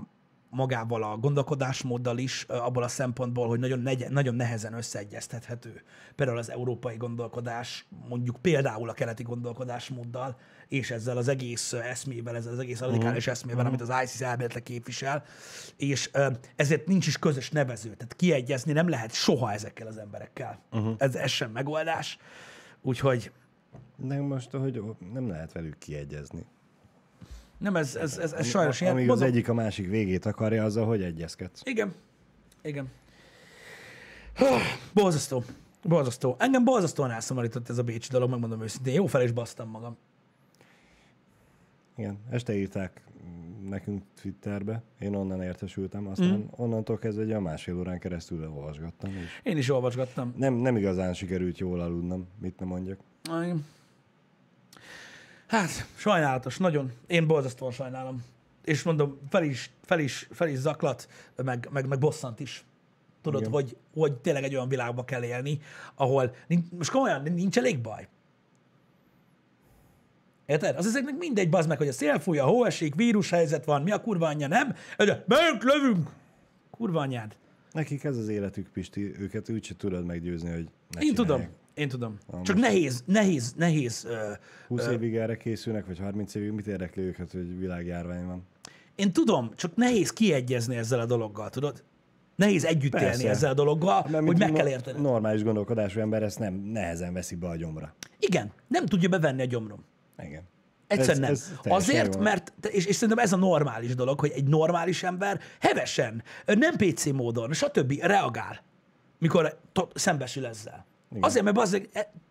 magával 0.50 1.02
a 1.02 1.16
gondolkodásmóddal 1.16 2.18
is, 2.18 2.42
abból 2.48 2.82
a 2.82 2.88
szempontból, 2.88 3.48
hogy 3.48 3.58
nagyon, 3.58 3.78
negy, 3.78 4.06
nagyon 4.10 4.34
nehezen 4.34 4.72
összeegyeztethető. 4.72 5.82
Például 6.14 6.38
az 6.38 6.50
európai 6.50 6.96
gondolkodás, 6.96 7.86
mondjuk 8.08 8.36
például 8.36 8.88
a 8.88 8.92
keleti 8.92 9.22
gondolkodásmóddal, 9.22 10.36
és 10.68 10.90
ezzel 10.90 11.16
az 11.16 11.28
egész 11.28 11.72
eszmével, 11.72 12.36
ezzel 12.36 12.52
az 12.52 12.58
egész 12.58 12.80
radikális 12.80 13.26
eszmével, 13.26 13.66
amit 13.66 13.80
az 13.80 13.92
ISIS 14.02 14.20
elméletre 14.20 14.60
képvisel, 14.60 15.24
és 15.76 16.10
ezért 16.56 16.86
nincs 16.86 17.06
is 17.06 17.18
közös 17.18 17.50
nevező. 17.50 17.94
Tehát 17.94 18.14
kiegyezni 18.16 18.72
nem 18.72 18.88
lehet 18.88 19.12
soha 19.12 19.52
ezekkel 19.52 19.86
az 19.86 19.98
emberekkel. 19.98 20.60
Uh-huh. 20.72 20.94
Ez, 20.98 21.14
ez 21.14 21.30
sem 21.30 21.50
megoldás. 21.50 22.18
Úgyhogy 22.82 23.32
De 23.96 24.20
most, 24.20 24.50
hogy 24.50 24.82
nem 25.12 25.28
lehet 25.28 25.52
velük 25.52 25.78
kiegyezni. 25.78 26.46
Nem, 27.58 27.76
ez, 27.76 27.96
ez, 27.96 28.18
ez, 28.18 28.32
ez 28.32 28.46
sajnos 28.46 28.80
ilyen. 28.80 28.92
Amíg 28.92 29.10
az 29.10 29.18
Mondom- 29.18 29.28
egyik 29.36 29.48
a 29.48 29.54
másik 29.54 29.88
végét 29.88 30.26
akarja, 30.26 30.64
azzal 30.64 30.86
hogy 30.86 31.02
egyezkedsz? 31.02 31.60
Igen. 31.64 31.94
Igen. 32.62 32.88
Borzasztó. 34.94 35.42
Borzasztó. 35.82 36.36
Engem 36.38 36.64
borzasztóan 36.64 37.10
elszomorított 37.10 37.68
ez 37.68 37.78
a 37.78 37.82
Bécsi 37.82 38.08
dolog, 38.10 38.30
megmondom 38.30 38.62
őszintén. 38.62 38.94
Jó 38.94 39.06
fel 39.06 39.22
is 39.22 39.32
basztam 39.32 39.68
magam. 39.68 39.96
Igen, 41.96 42.18
este 42.30 42.56
írták 42.56 43.02
nekünk 43.68 44.02
Twitterbe, 44.20 44.82
én 44.98 45.14
onnan 45.14 45.42
értesültem, 45.42 46.06
aztán 46.06 46.36
mm. 46.38 46.44
onnantól 46.50 46.98
kezdve 46.98 47.22
egy 47.22 47.28
olyan 47.28 47.42
másfél 47.42 47.78
órán 47.78 47.98
keresztül 47.98 48.48
olvasgattam, 48.48 49.10
és 49.10 49.40
Én 49.42 49.56
is 49.56 49.70
olvasgattam. 49.70 50.34
nem, 50.36 50.54
nem 50.54 50.76
igazán 50.76 51.14
sikerült 51.14 51.58
jól 51.58 51.80
aludnom, 51.80 52.26
mit 52.40 52.58
nem 52.58 52.68
mondjak. 52.68 52.98
Igen. 53.42 53.64
Hát, 55.48 55.86
sajnálatos, 55.94 56.58
nagyon. 56.58 56.92
Én 57.06 57.26
borzasztóan 57.26 57.72
sajnálom. 57.72 58.24
És 58.64 58.82
mondom, 58.82 59.18
fel 59.28 59.42
is, 59.42 59.70
fel 59.84 59.98
is, 59.98 60.28
fel 60.30 60.48
is 60.48 60.58
zaklat, 60.58 61.08
meg, 61.36 61.68
meg, 61.70 61.86
meg 61.86 61.98
bosszant 61.98 62.40
is. 62.40 62.64
Tudod, 63.22 63.40
Igen. 63.40 63.52
hogy, 63.52 63.76
hogy 63.94 64.12
tényleg 64.12 64.44
egy 64.44 64.54
olyan 64.54 64.68
világba 64.68 65.04
kell 65.04 65.22
élni, 65.22 65.60
ahol 65.94 66.34
nincs, 66.46 66.64
most 66.70 66.90
komolyan 66.90 67.22
nincs 67.22 67.58
elég 67.58 67.80
baj. 67.80 68.08
Érted? 70.46 70.76
Az 70.76 70.86
ezeknek 70.86 71.16
mindegy, 71.18 71.48
bazd 71.48 71.68
meg, 71.68 71.78
hogy 71.78 71.88
a 71.88 71.92
szél 71.92 72.18
fúj, 72.18 72.38
a 72.38 72.44
hó 72.44 72.64
esik, 72.64 72.94
vírushelyzet 72.94 73.64
van, 73.64 73.82
mi 73.82 73.90
a 73.90 74.00
kurva 74.00 74.26
anyja, 74.26 74.46
nem? 74.46 74.74
De 74.96 75.24
megyünk, 75.26 75.62
lövünk! 75.62 76.10
Kurva 76.70 77.00
anyád. 77.00 77.36
Nekik 77.72 78.04
ez 78.04 78.16
az 78.16 78.28
életük, 78.28 78.68
Pisti, 78.68 79.20
őket 79.20 79.48
úgyse 79.48 79.76
tudod 79.76 80.04
meggyőzni, 80.04 80.50
hogy 80.50 80.68
ne 80.90 81.00
Én 81.00 81.14
tudom. 81.14 81.48
Én 81.78 81.88
tudom. 81.88 82.18
Na, 82.30 82.42
Csak 82.42 82.56
most- 82.56 82.68
nehéz, 82.68 83.02
nehéz, 83.06 83.54
nehéz. 83.56 84.04
Ö, 84.08 84.32
20 84.68 84.86
évig 84.86 85.16
erre 85.16 85.36
készülnek, 85.36 85.86
vagy 85.86 85.98
30 85.98 86.34
évig, 86.34 86.50
mit 86.50 86.66
érdekli 86.66 87.02
őket, 87.02 87.32
hogy 87.32 87.58
világjárvány 87.58 88.26
van? 88.26 88.46
Én 88.94 89.12
tudom, 89.12 89.50
csak 89.56 89.76
nehéz 89.76 90.12
kiegyezni 90.12 90.76
ezzel 90.76 91.00
a 91.00 91.06
dologgal, 91.06 91.50
tudod? 91.50 91.84
Nehéz 92.36 92.64
együtt 92.64 92.90
Persze. 92.90 93.06
élni 93.08 93.24
ezzel 93.28 93.50
a 93.50 93.54
dologgal, 93.54 94.06
Mert 94.10 94.24
hogy 94.26 94.38
meg 94.38 94.48
no- 94.50 94.56
kell 94.56 94.68
érteni. 94.68 95.00
Normális 95.00 95.42
gondolkodású 95.42 96.00
ember 96.00 96.22
ezt 96.22 96.38
nem 96.38 96.54
nehezen 96.54 97.12
veszi 97.12 97.34
be 97.34 97.48
a 97.48 97.56
gyomra. 97.56 97.94
Igen, 98.18 98.52
nem 98.68 98.86
tudja 98.86 99.08
bevenni 99.08 99.42
a 99.42 99.44
gyomrom. 99.44 99.84
Igen. 100.22 100.42
Egyszerűen 100.86 101.20
nem. 101.20 101.30
Ez- 101.30 101.52
Azért, 101.64 102.14
jó. 102.14 102.20
mert, 102.20 102.52
és, 102.70 102.86
és 102.86 102.94
szerintem 102.94 103.24
ez 103.24 103.32
a 103.32 103.36
normális 103.36 103.94
dolog, 103.94 104.20
hogy 104.20 104.32
egy 104.34 104.44
normális 104.48 105.02
ember 105.02 105.40
hevesen, 105.60 106.22
nem 106.46 106.76
PC 106.76 107.06
módon, 107.06 107.52
stb. 107.52 107.92
reagál, 108.00 108.60
mikor 109.18 109.58
to- 109.72 109.98
szembesül 109.98 110.46
ezzel. 110.46 110.86
Igen. 111.10 111.22
Azért, 111.22 111.44
mert 111.44 111.58
az 111.58 111.80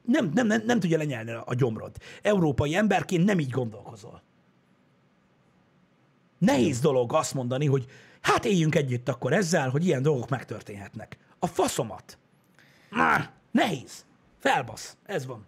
nem, 0.02 0.32
nem, 0.34 0.48
nem, 0.48 0.62
nem 0.66 0.80
tudja 0.80 0.98
lenyelni 0.98 1.32
a 1.32 1.54
gyomrod. 1.54 1.96
Európai 2.22 2.76
emberként 2.76 3.26
nem 3.26 3.40
így 3.40 3.50
gondolkozol. 3.50 4.22
Nehéz 6.38 6.80
dolog 6.80 7.14
azt 7.14 7.34
mondani, 7.34 7.66
hogy 7.66 7.86
hát 8.22 8.46
éljünk 8.46 8.76
együtt 8.76 9.10
akkor 9.10 9.34
ezzel, 9.34 9.70
hogy 9.70 9.86
ilyen 9.86 10.02
dolgok 10.02 10.30
megtörténhetnek. 10.30 11.18
A 11.40 11.48
faszomat. 11.48 12.18
Nah, 12.90 13.24
nehéz. 13.52 14.06
Felbasz. 14.40 14.98
Ez 15.06 15.26
van. 15.26 15.46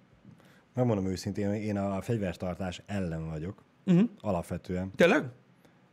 Megmondom 0.73 1.05
őszintén, 1.05 1.53
én 1.53 1.77
a 1.77 2.01
fegyvertartás 2.01 2.81
ellen 2.85 3.29
vagyok. 3.29 3.63
Uh-huh. 3.85 4.09
Alapvetően. 4.21 4.91
Tényleg? 4.95 5.25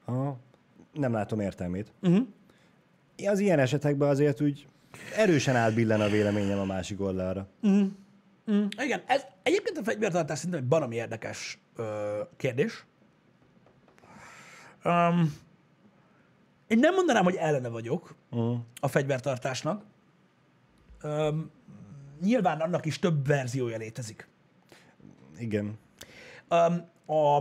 Aha. 0.04 0.38
Nem 0.92 1.12
látom 1.12 1.40
értelmét. 1.40 1.92
Uh-huh. 2.02 2.26
Az 3.26 3.38
ilyen 3.38 3.58
esetekben 3.58 4.08
azért 4.08 4.40
úgy 4.40 4.66
erősen 5.16 5.56
átbillen 5.56 6.00
a 6.00 6.08
véleményem 6.08 6.58
a 6.58 6.64
másik 6.64 7.00
oldalra. 7.00 7.48
Mm, 7.66 7.86
igen, 8.82 9.02
ez 9.06 9.22
egyébként 9.42 9.78
a 9.78 9.82
fegyvertartás 9.84 10.38
szerintem 10.38 10.60
egy 10.60 10.68
baromi 10.68 10.94
érdekes 10.96 11.58
ö, 11.76 12.20
kérdés. 12.36 12.84
Um, 14.84 15.34
én 16.66 16.78
nem 16.78 16.94
mondanám, 16.94 17.24
hogy 17.24 17.34
ellene 17.34 17.68
vagyok 17.68 18.14
Uh-huh. 18.30 18.58
a 18.80 18.88
fegyvertartásnak. 18.88 19.84
Um, 21.02 21.50
nyilván 22.22 22.60
annak 22.60 22.86
is 22.86 22.98
több 22.98 23.26
verziója 23.26 23.76
létezik. 23.76 24.28
Igen. 25.38 25.78
Um, 26.50 26.88
a, 27.16 27.40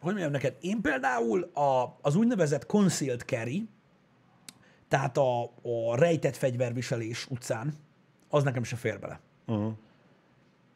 hogy 0.00 0.12
mondjam 0.12 0.30
neked, 0.30 0.56
én 0.60 0.80
például 0.80 1.42
a, 1.42 1.98
az 2.02 2.14
úgynevezett 2.14 2.66
concealed 2.66 3.20
carry, 3.20 3.68
tehát 4.92 5.16
a, 5.16 5.42
a 5.42 5.96
rejtett 5.96 6.36
fegyverviselés 6.36 7.26
utcán, 7.30 7.74
az 8.28 8.42
nekem 8.42 8.62
se 8.62 8.76
fér 8.76 8.98
bele. 8.98 9.20
Uh-huh. 9.46 9.72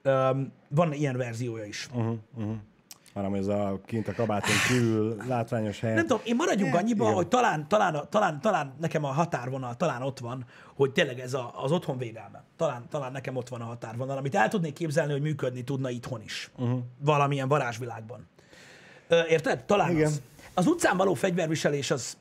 Um, 0.04 0.52
van 0.68 0.92
ilyen 0.92 1.16
verziója 1.16 1.64
is. 1.64 1.88
Uh-huh. 1.94 2.16
Uh-huh. 2.36 2.56
Hanem 3.14 3.34
ez 3.34 3.46
a 3.46 3.80
kint 3.86 4.08
a 4.08 4.12
kabáton 4.12 4.54
kívül 4.68 5.16
látványos 5.28 5.80
helyen. 5.80 5.96
Nem 5.96 6.06
tudom, 6.06 6.22
én 6.24 6.36
maradjunk 6.36 6.74
Eh, 6.74 6.78
annyiba, 6.78 7.04
igen. 7.04 7.14
hogy 7.14 7.28
talán, 7.28 7.68
talán, 7.68 8.06
talán, 8.10 8.40
talán 8.40 8.74
nekem 8.80 9.04
a 9.04 9.08
határvonal 9.08 9.74
talán 9.74 10.02
ott 10.02 10.18
van, 10.18 10.44
hogy 10.74 10.92
tényleg 10.92 11.20
ez 11.20 11.34
a, 11.34 11.52
az 11.62 11.72
otthonvédelme. 11.72 12.44
Talán, 12.56 12.86
talán 12.88 13.12
nekem 13.12 13.36
ott 13.36 13.48
van 13.48 13.60
a 13.60 13.64
határvonal, 13.64 14.16
amit 14.16 14.34
el 14.34 14.48
tudnék 14.48 14.72
képzelni, 14.72 15.12
hogy 15.12 15.22
működni 15.22 15.64
tudna 15.64 15.90
itthon 15.90 16.22
is. 16.22 16.50
Uh-huh. 16.56 16.78
Valamilyen 16.98 17.48
varázsvilágban. 17.48 18.28
Érted? 19.28 19.64
Talán 19.64 19.90
Igen. 19.90 20.06
az. 20.06 20.22
Az 20.54 20.66
utcán 20.66 20.96
való 20.96 21.14
fegyverviselés 21.14 21.90
az... 21.90 22.16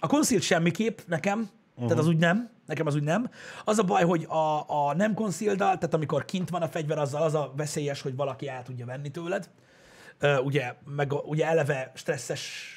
A 0.00 0.06
concealed 0.06 0.44
semmiképp 0.44 0.98
nekem, 1.06 1.38
uh-huh. 1.38 1.84
tehát 1.84 2.02
az 2.02 2.08
úgy 2.08 2.16
nem, 2.16 2.50
nekem 2.66 2.86
az 2.86 2.94
úgy 2.94 3.02
nem. 3.02 3.30
Az 3.64 3.78
a 3.78 3.82
baj, 3.82 4.04
hogy 4.04 4.24
a, 4.24 4.70
a 4.88 4.94
nem 4.94 5.14
concealed 5.14 5.58
tehát 5.58 5.94
amikor 5.94 6.24
kint 6.24 6.50
van 6.50 6.62
a 6.62 6.68
fegyver, 6.68 6.98
azzal 6.98 7.22
az 7.22 7.34
a 7.34 7.52
veszélyes, 7.56 8.02
hogy 8.02 8.16
valaki 8.16 8.48
el 8.48 8.62
tudja 8.62 8.86
venni 8.86 9.10
tőled. 9.10 9.50
Ö, 10.18 10.38
ugye, 10.38 10.74
meg 10.84 11.12
ugye 11.12 11.46
eleve 11.46 11.92
stresszes 11.94 12.72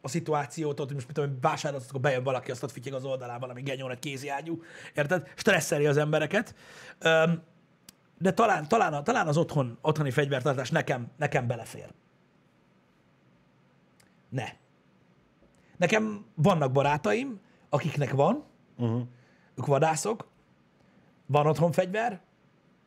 a 0.00 0.08
szituációt, 0.08 0.80
ott, 0.80 0.86
hogy 0.86 0.94
most 0.94 1.06
mit 1.06 1.16
tudom, 1.16 1.38
vásárolsz, 1.40 1.88
akkor 1.88 2.00
bejön 2.00 2.22
valaki, 2.22 2.50
azt 2.50 2.62
ott 2.62 2.72
fityeg 2.72 2.94
az 2.94 3.04
oldalán 3.04 3.40
valami 3.40 3.62
genyón 3.62 3.90
egy 3.90 3.98
kéziágyú, 3.98 4.62
érted? 4.94 5.28
Stresszeli 5.36 5.86
az 5.86 5.96
embereket. 5.96 6.54
Öm, 6.98 7.42
de 8.18 8.32
talán, 8.32 8.68
talán, 8.68 9.04
talán 9.04 9.26
az 9.26 9.36
otthon, 9.36 9.78
otthoni 9.80 10.10
fegyvertartás 10.10 10.70
nekem, 10.70 11.10
nekem 11.16 11.46
belefér. 11.46 11.88
Ne. 14.28 14.62
Nekem 15.76 16.24
vannak 16.34 16.72
barátaim, 16.72 17.40
akiknek 17.68 18.12
van, 18.12 18.44
Uh-huh. 18.78 19.02
ők 19.54 19.66
vadászok, 19.66 20.28
van 21.26 21.46
otthon 21.46 21.72
fegyver, 21.72 22.20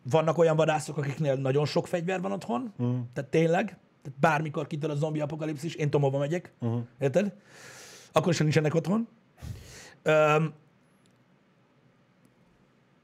vannak 0.04 0.38
olyan 0.38 0.56
vadászok, 0.56 0.98
akiknél 0.98 1.36
nagyon 1.36 1.66
sok 1.66 1.88
fegyver 1.88 2.22
van 2.22 2.32
otthon, 2.32 2.74
uh-huh. 2.78 3.00
tehát 3.14 3.30
tényleg, 3.30 3.66
tehát 4.02 4.20
bármikor 4.20 4.68
kitör 4.68 4.90
a 4.90 4.96
zombi 4.96 5.20
apokalipszis, 5.20 5.76
én 5.76 5.90
tudom, 5.90 6.02
hova 6.02 6.18
megyek, 6.18 6.54
uh-huh. 6.60 6.82
érted? 7.00 7.34
Akkor 8.12 8.34
sem 8.34 8.46
nincsenek 8.46 8.76
otthon. 8.76 9.08
Öm, 10.04 10.54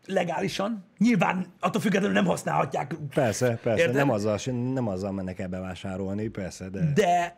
legálisan, 0.06 0.86
nyilván 0.98 1.46
attól 1.60 1.82
függetlenül 1.82 2.16
nem 2.16 2.26
használhatják, 2.26 2.96
Persze, 3.14 3.60
persze. 3.64 3.82
Érted? 3.82 3.96
Nem 3.96 4.10
azzal, 4.10 4.38
nem 4.74 4.88
azzal 4.88 5.12
mennek 5.12 5.40
el 5.40 5.48
bevásárolni, 5.48 6.28
persze, 6.28 6.70
de... 6.70 6.92
de 6.94 7.38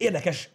érdekes, 0.00 0.50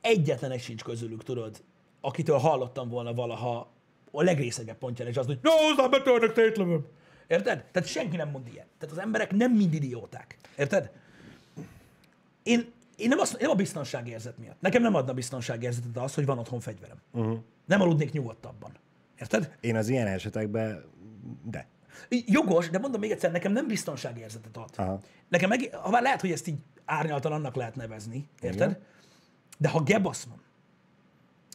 egyetlen 0.00 0.50
egy 0.50 0.62
sincs 0.62 0.82
közülük, 0.82 1.22
tudod, 1.22 1.62
akitől 2.00 2.38
hallottam 2.38 2.88
volna 2.88 3.14
valaha 3.14 3.72
a 4.10 4.22
legrészegebb 4.22 4.78
pontján, 4.78 5.08
és 5.08 5.16
az, 5.16 5.26
hogy 5.26 5.38
no, 5.42 5.50
aztán 5.50 5.90
betörnek, 5.90 6.34
szétlövöm. 6.34 6.86
Érted? 7.26 7.64
Tehát 7.72 7.88
senki 7.88 8.16
nem 8.16 8.30
mond 8.30 8.46
ilyet. 8.46 8.66
Tehát 8.78 8.96
az 8.96 9.02
emberek 9.02 9.32
nem 9.32 9.52
mind 9.52 9.74
idióták. 9.74 10.36
Érted? 10.56 10.90
Én, 12.42 12.72
én 12.96 13.08
nem, 13.08 13.18
azt, 13.18 13.40
nem 13.40 13.50
a 13.50 13.54
biztonságérzet 13.54 14.38
miatt. 14.38 14.60
Nekem 14.60 14.82
nem 14.82 14.94
adna 14.94 15.12
biztonságérzetet 15.12 15.96
az, 15.96 16.14
hogy 16.14 16.26
van 16.26 16.38
otthon 16.38 16.60
fegyverem. 16.60 16.96
Uh-huh. 17.12 17.38
Nem 17.66 17.80
aludnék 17.80 18.12
nyugodtabban. 18.12 18.72
Érted? 19.20 19.56
Én 19.60 19.76
az 19.76 19.88
ilyen 19.88 20.06
esetekben, 20.06 20.84
de. 21.44 21.66
Jogos, 22.08 22.70
de 22.70 22.78
mondom 22.78 23.00
még 23.00 23.10
egyszer, 23.10 23.32
nekem 23.32 23.52
nem 23.52 23.66
biztonságérzetet 23.66 24.56
ad. 24.56 24.70
Aha. 24.76 25.00
Nekem 25.28 25.48
meg, 25.48 25.74
ha 25.74 25.90
már 25.90 26.02
lehet, 26.02 26.20
hogy 26.20 26.32
ezt 26.32 26.46
így 26.46 26.58
árnyaltan 26.84 27.32
annak 27.32 27.54
lehet 27.54 27.76
nevezni, 27.76 28.28
érted? 28.40 28.70
Igen. 28.70 28.82
De 29.58 29.68
ha 29.68 29.82
gebasz 29.82 30.24
van, 30.24 30.40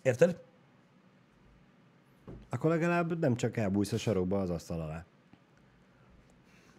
érted? 0.02 0.42
Akkor 2.50 2.70
legalább 2.70 3.20
nem 3.20 3.36
csak 3.36 3.58
elbújsz 3.58 3.92
a 3.92 3.98
sarokba 3.98 4.40
az 4.42 4.50
asztal 4.50 4.82
alá. 4.82 5.06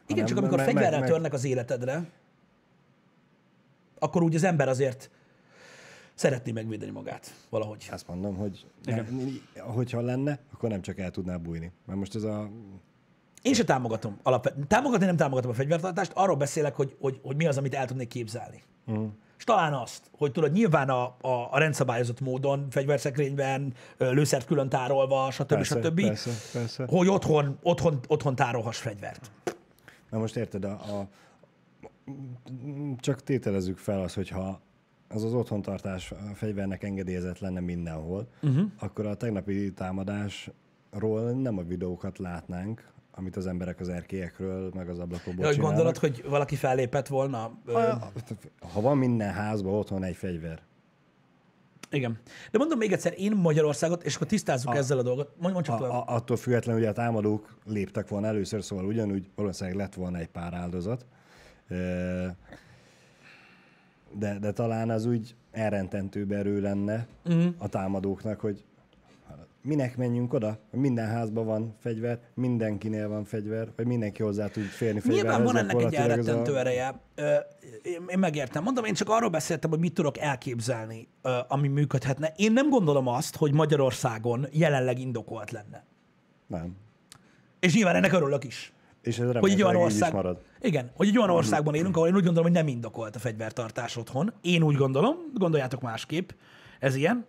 Igen, 0.06 0.26
csak 0.26 0.38
amikor 0.38 0.56
meg- 0.56 0.66
fegyverrel 0.66 1.00
meg- 1.00 1.08
törnek 1.08 1.32
az 1.32 1.44
életedre, 1.44 2.10
akkor 3.98 4.22
úgy 4.22 4.34
az 4.34 4.44
ember 4.44 4.68
azért 4.68 5.10
szeretné 6.14 6.52
megvédeni 6.52 6.90
magát 6.90 7.34
valahogy. 7.48 7.88
Azt 7.90 8.08
mondom, 8.08 8.36
hogy 8.36 8.66
Igen. 8.84 9.40
ne, 9.54 9.60
hogyha 9.60 10.00
lenne, 10.00 10.38
akkor 10.52 10.68
nem 10.68 10.82
csak 10.82 10.98
el 10.98 11.10
tudná 11.10 11.36
bújni. 11.36 11.72
Mert 11.86 11.98
most 11.98 12.14
ez 12.14 12.22
a... 12.22 12.50
Én 13.42 13.54
se 13.54 13.64
támogatom. 13.64 14.18
Alapvetően. 14.22 14.68
Támogatni 14.68 15.06
nem 15.06 15.16
támogatom 15.16 15.50
a 15.50 15.54
fegyvertartást, 15.54 16.12
arról 16.14 16.36
beszélek, 16.36 16.74
hogy, 16.74 16.96
hogy, 17.00 17.20
hogy 17.22 17.36
mi 17.36 17.46
az, 17.46 17.58
amit 17.58 17.74
el 17.74 17.86
tudnék 17.86 18.08
képzelni. 18.08 18.62
Uh-huh. 18.86 19.08
És 19.38 19.44
talán 19.44 19.74
azt, 19.74 20.10
hogy 20.12 20.32
tudod, 20.32 20.52
nyilván 20.52 20.88
a, 20.88 21.02
a, 21.20 21.48
a 21.50 21.58
rendszabályozott 21.58 22.20
módon, 22.20 22.66
fegyverszekrényben, 22.70 23.74
lőszert 23.98 24.46
külön 24.46 24.68
tárolva, 24.68 25.30
stb. 25.30 25.46
Persze, 25.46 25.80
stb. 25.80 26.00
persze, 26.00 26.30
persze. 26.58 26.84
Hogy 26.88 27.08
otthon, 27.08 27.58
otthon, 27.62 27.98
otthon 28.06 28.34
tárolhass 28.34 28.78
fegyvert. 28.78 29.30
Na 30.10 30.18
most 30.18 30.36
érted, 30.36 30.64
a, 30.64 30.70
a, 30.70 31.08
csak 32.96 33.22
tételezzük 33.22 33.78
fel 33.78 34.00
az, 34.00 34.14
hogyha 34.14 34.60
az 35.08 35.24
az 35.24 35.34
otthontartás 35.34 36.10
a 36.10 36.34
fegyvernek 36.34 36.82
engedélyezett 36.82 37.38
lenne 37.38 37.60
mindenhol, 37.60 38.28
uh-huh. 38.42 38.70
akkor 38.78 39.06
a 39.06 39.14
tegnapi 39.14 39.72
támadásról 39.72 41.30
nem 41.30 41.58
a 41.58 41.62
videókat 41.62 42.18
látnánk, 42.18 42.92
amit 43.18 43.36
az 43.36 43.46
emberek 43.46 43.80
az 43.80 43.88
erkélyekről, 43.88 44.70
meg 44.74 44.88
az 44.88 44.98
ablakokból 44.98 45.44
Hogy 45.44 45.54
csinálnak. 45.54 45.76
gondolod, 45.76 45.98
hogy 45.98 46.24
valaki 46.28 46.56
fellépett 46.56 47.06
volna? 47.06 47.58
Ha, 47.66 48.10
ha 48.72 48.80
van 48.80 48.98
minden 48.98 49.32
házban 49.32 49.74
otthon 49.74 50.02
egy 50.04 50.16
fegyver, 50.16 50.62
igen. 51.90 52.18
De 52.50 52.58
mondom 52.58 52.78
még 52.78 52.92
egyszer, 52.92 53.14
én 53.16 53.32
Magyarországot, 53.32 54.02
és 54.02 54.14
akkor 54.14 54.26
tisztázzuk 54.26 54.76
ezzel 54.76 54.98
a 54.98 55.02
dolgot. 55.02 55.30
Mondj, 55.36 55.52
mondj 55.52 55.70
csak 55.70 55.80
a, 55.80 55.98
a, 55.98 56.04
attól 56.06 56.36
függetlenül, 56.36 56.80
hogy 56.80 56.90
a 56.90 56.92
támadók 56.92 57.58
léptek 57.64 58.08
volna 58.08 58.26
először, 58.26 58.62
szóval 58.62 58.84
ugyanúgy 58.84 59.30
valószínűleg 59.34 59.78
lett 59.78 59.94
volna 59.94 60.18
egy 60.18 60.28
pár 60.28 60.54
áldozat. 60.54 61.06
De, 64.12 64.38
de 64.38 64.52
talán 64.52 64.90
az 64.90 65.06
úgy 65.06 65.34
elrententőbb 65.50 66.32
erő 66.32 66.60
lenne 66.60 67.06
uh-huh. 67.24 67.54
a 67.58 67.68
támadóknak, 67.68 68.40
hogy 68.40 68.64
minek 69.68 69.96
menjünk 69.96 70.32
oda? 70.32 70.58
Minden 70.70 71.06
házban 71.06 71.46
van 71.46 71.74
fegyver, 71.80 72.20
mindenkinél 72.34 73.08
van 73.08 73.24
fegyver, 73.24 73.68
vagy 73.76 73.86
mindenki 73.86 74.22
hozzá 74.22 74.46
tud 74.46 74.62
férni 74.62 75.00
fegyverhez. 75.00 75.22
Nyilván 75.22 75.44
van 75.44 75.56
ennek 75.56 75.80
egy 75.80 75.94
elrettentő 75.94 76.52
a... 76.52 76.58
ereje. 76.58 77.00
Én, 77.82 78.18
megértem. 78.18 78.62
Mondom, 78.62 78.84
én 78.84 78.94
csak 78.94 79.08
arról 79.08 79.30
beszéltem, 79.30 79.70
hogy 79.70 79.78
mit 79.78 79.94
tudok 79.94 80.18
elképzelni, 80.18 81.08
ami 81.48 81.68
működhetne. 81.68 82.32
Én 82.36 82.52
nem 82.52 82.68
gondolom 82.68 83.06
azt, 83.06 83.36
hogy 83.36 83.52
Magyarországon 83.52 84.46
jelenleg 84.50 84.98
indokolt 84.98 85.50
lenne. 85.50 85.84
Nem. 86.46 86.76
És 87.60 87.74
nyilván 87.74 87.94
ennek 87.94 88.12
örülök 88.12 88.44
is. 88.44 88.72
És 89.02 89.18
ez 89.18 89.30
Hogy 89.32 89.50
egy 89.50 89.62
olyan 89.62 89.76
ország... 89.76 90.12
marad. 90.12 90.42
Igen, 90.60 90.90
hogy 90.94 91.08
egy 91.08 91.18
olyan 91.18 91.30
országban 91.30 91.74
élünk, 91.74 91.96
ahol 91.96 92.08
én 92.08 92.14
úgy 92.14 92.24
gondolom, 92.24 92.44
hogy 92.52 92.58
nem 92.62 92.68
indokolt 92.68 93.16
a 93.16 93.18
fegyvertartás 93.18 93.96
otthon. 93.96 94.32
Én 94.40 94.62
úgy 94.62 94.76
gondolom, 94.76 95.16
gondoljátok 95.34 95.80
másképp. 95.80 96.30
Ez 96.80 96.94
ilyen. 96.94 97.26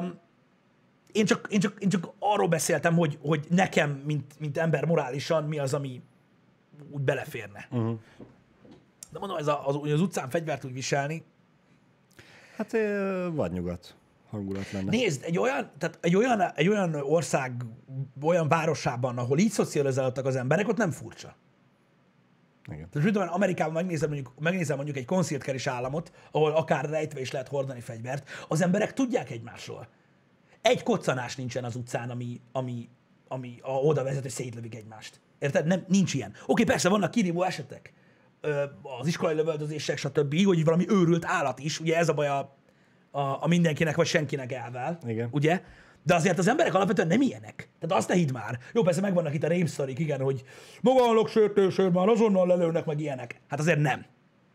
Um, 0.00 0.22
én, 1.14 1.24
csak, 1.24 1.46
én, 1.50 1.60
csak, 1.60 1.82
én 1.82 1.88
csak 1.88 2.12
arról 2.18 2.48
beszéltem, 2.48 2.94
hogy, 2.94 3.18
hogy 3.22 3.46
nekem, 3.50 3.90
mint, 3.90 4.40
mint 4.40 4.58
ember 4.58 4.84
morálisan, 4.84 5.44
mi 5.44 5.58
az, 5.58 5.74
ami 5.74 6.02
úgy 6.90 7.02
beleférne. 7.02 7.68
Uh-huh. 7.70 7.98
De 9.12 9.18
mondom, 9.18 9.38
ez 9.38 9.46
a, 9.46 9.66
az, 9.66 9.78
az 9.92 10.00
utcán 10.00 10.30
fegyvert 10.30 10.64
úgy 10.64 10.72
viselni. 10.72 11.24
Hát 12.56 12.76
vagy 13.32 13.52
nyugat 13.52 13.96
hangulat 14.30 14.72
lenne. 14.72 14.90
Nézd, 14.90 15.22
egy 15.24 15.38
olyan, 15.38 15.70
tehát 15.78 15.98
egy 16.00 16.16
olyan, 16.16 16.40
egy 16.40 16.68
olyan 16.68 16.94
ország, 16.94 17.52
olyan 18.22 18.48
városában, 18.48 19.18
ahol 19.18 19.38
így 19.38 19.50
szocializálódtak 19.50 20.26
az 20.26 20.36
emberek, 20.36 20.68
ott 20.68 20.76
nem 20.76 20.90
furcsa. 20.90 21.36
Igen. 22.66 22.88
Tehát 22.90 23.12
tudom, 23.12 23.28
Amerikában 23.30 23.72
megnézem 23.72 24.08
mondjuk, 24.08 24.32
megnézem 24.40 24.76
mondjuk 24.76 24.96
egy 24.96 25.04
konsziltkeris 25.04 25.66
államot, 25.66 26.12
ahol 26.30 26.52
akár 26.52 26.88
rejtve 26.88 27.20
is 27.20 27.30
lehet 27.30 27.48
hordani 27.48 27.80
fegyvert, 27.80 28.28
az 28.48 28.60
emberek 28.60 28.92
tudják 28.92 29.30
egymásról. 29.30 29.88
Egy 30.64 30.82
koccanás 30.82 31.36
nincsen 31.36 31.64
az 31.64 31.76
utcán, 31.76 32.10
ami, 32.10 32.40
ami, 32.52 32.88
ami 33.28 33.58
a, 33.62 33.70
oda 33.70 34.02
vezet, 34.02 34.22
hogy 34.22 34.30
szétlövik 34.30 34.74
egymást. 34.74 35.20
Érted? 35.38 35.66
Nem, 35.66 35.84
nincs 35.88 36.14
ilyen. 36.14 36.32
Oké, 36.46 36.64
persze 36.64 36.88
vannak 36.88 37.10
kirívó 37.10 37.42
esetek, 37.42 37.92
ö, 38.40 38.62
az 39.00 39.06
iskolai 39.06 39.34
lövöldözések, 39.34 39.96
stb., 39.98 40.44
hogy 40.44 40.64
valami 40.64 40.84
őrült 40.88 41.24
állat 41.24 41.58
is, 41.58 41.80
ugye 41.80 41.96
ez 41.96 42.08
a 42.08 42.12
baj 42.12 42.28
a, 42.28 42.56
a, 43.10 43.20
a 43.20 43.46
mindenkinek 43.46 43.96
vagy 43.96 44.06
senkinek 44.06 44.52
elvel. 44.52 44.98
Igen. 45.06 45.28
Ugye? 45.30 45.62
De 46.02 46.14
azért 46.14 46.38
az 46.38 46.48
emberek 46.48 46.74
alapvetően 46.74 47.08
nem 47.08 47.20
ilyenek. 47.20 47.68
Tehát 47.80 47.96
azt 47.96 48.08
ne 48.08 48.14
hidd 48.14 48.32
már. 48.32 48.58
Jó, 48.72 48.82
persze 48.82 49.00
megvannak 49.00 49.34
itt 49.34 49.42
a 49.42 49.48
rémsztorik, 49.48 49.98
igen, 49.98 50.20
hogy 50.20 50.44
magánlok 50.80 51.28
sértősör, 51.28 51.90
már 51.90 52.08
azonnal 52.08 52.46
lelőnek 52.46 52.84
meg 52.84 53.00
ilyenek. 53.00 53.40
Hát 53.48 53.58
azért 53.58 53.80
nem. 53.80 54.04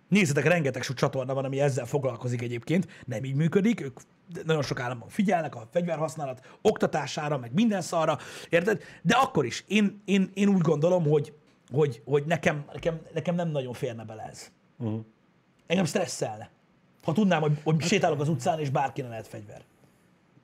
Nézzetek, 0.08 0.46
rengeteg 0.46 0.82
sok 0.82 0.96
csatorna 0.96 1.34
van, 1.34 1.46
ami 1.46 1.60
ezzel 1.60 1.86
foglalkozik 1.86 2.42
egyébként. 2.42 2.88
Nem 3.06 3.24
így 3.24 3.36
működik, 3.36 3.82
ők 3.82 4.00
nagyon 4.46 4.62
sok 4.62 4.80
államban 4.80 5.10
figyelnek 5.10 5.56
a 5.56 5.68
fegyverhasználat 5.72 6.58
oktatására, 6.62 7.38
meg 7.38 7.54
minden 7.54 7.82
szarra, 7.82 8.18
érted? 8.50 8.82
De 9.02 9.16
akkor 9.16 9.46
is, 9.46 9.64
én, 9.68 10.02
én, 10.06 10.30
én 10.34 10.48
úgy 10.48 10.62
gondolom, 10.62 11.04
hogy, 11.04 11.34
hogy, 11.72 12.02
hogy 12.06 12.24
nekem, 12.26 12.66
nekem, 12.74 13.00
nekem 13.14 13.36
nem 13.36 13.50
nagyon 13.50 13.74
férne 13.74 14.04
bele 14.04 14.24
ez. 14.24 14.52
Uh-huh. 14.78 15.00
Engem 15.68 15.86
stresszelne. 15.86 16.50
Ha 17.04 17.14
tudnám, 17.14 17.42
hogy, 17.42 17.58
hogy 17.64 17.82
sétálok 17.82 18.20
az 18.20 18.30
utcán, 18.30 18.60
és 18.60 18.70
bárkinek 18.70 19.10
lehet 19.10 19.28
fegyver. 19.28 19.62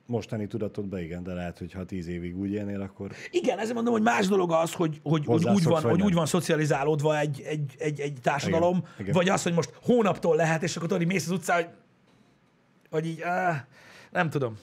Mostani 0.06 0.46
tudatodban 0.46 1.00
igen, 1.00 1.22
de 1.22 1.32
lehet, 1.32 1.58
hogy 1.58 1.72
ha 1.72 1.84
tíz 1.84 2.06
évig 2.06 2.38
úgy 2.38 2.50
élnél, 2.50 2.80
akkor 2.80 3.10
Igen, 3.30 3.58
ezért 3.58 3.74
mondom, 3.74 3.92
hogy 3.92 4.02
más 4.02 4.26
dolog 4.26 4.52
az, 4.52 4.72
hogy, 4.72 5.00
hogy, 5.02 5.24
hogy, 5.24 5.48
úgy, 5.48 5.64
van, 5.64 5.82
hogy 5.82 6.02
úgy 6.02 6.14
van 6.14 6.26
szocializálódva 6.26 7.18
egy, 7.18 7.42
egy, 7.46 7.74
egy, 7.78 8.00
egy 8.00 8.18
társadalom, 8.22 8.76
Igen, 8.76 8.90
igen. 8.98 9.12
vagy 9.12 9.28
az, 9.28 9.42
hogy 9.42 9.54
most 9.54 9.72
hónaptól 9.82 10.36
lehet, 10.36 10.62
és 10.62 10.76
akkor 10.76 10.88
tudod, 10.88 11.06
mész 11.06 11.26
az 11.26 11.32
utcán, 11.32 11.56
hogy, 11.56 11.68
hogy 12.90 13.06
így, 13.06 13.20
áh, 13.20 13.64
nem 14.10 14.30
tudom. 14.30 14.58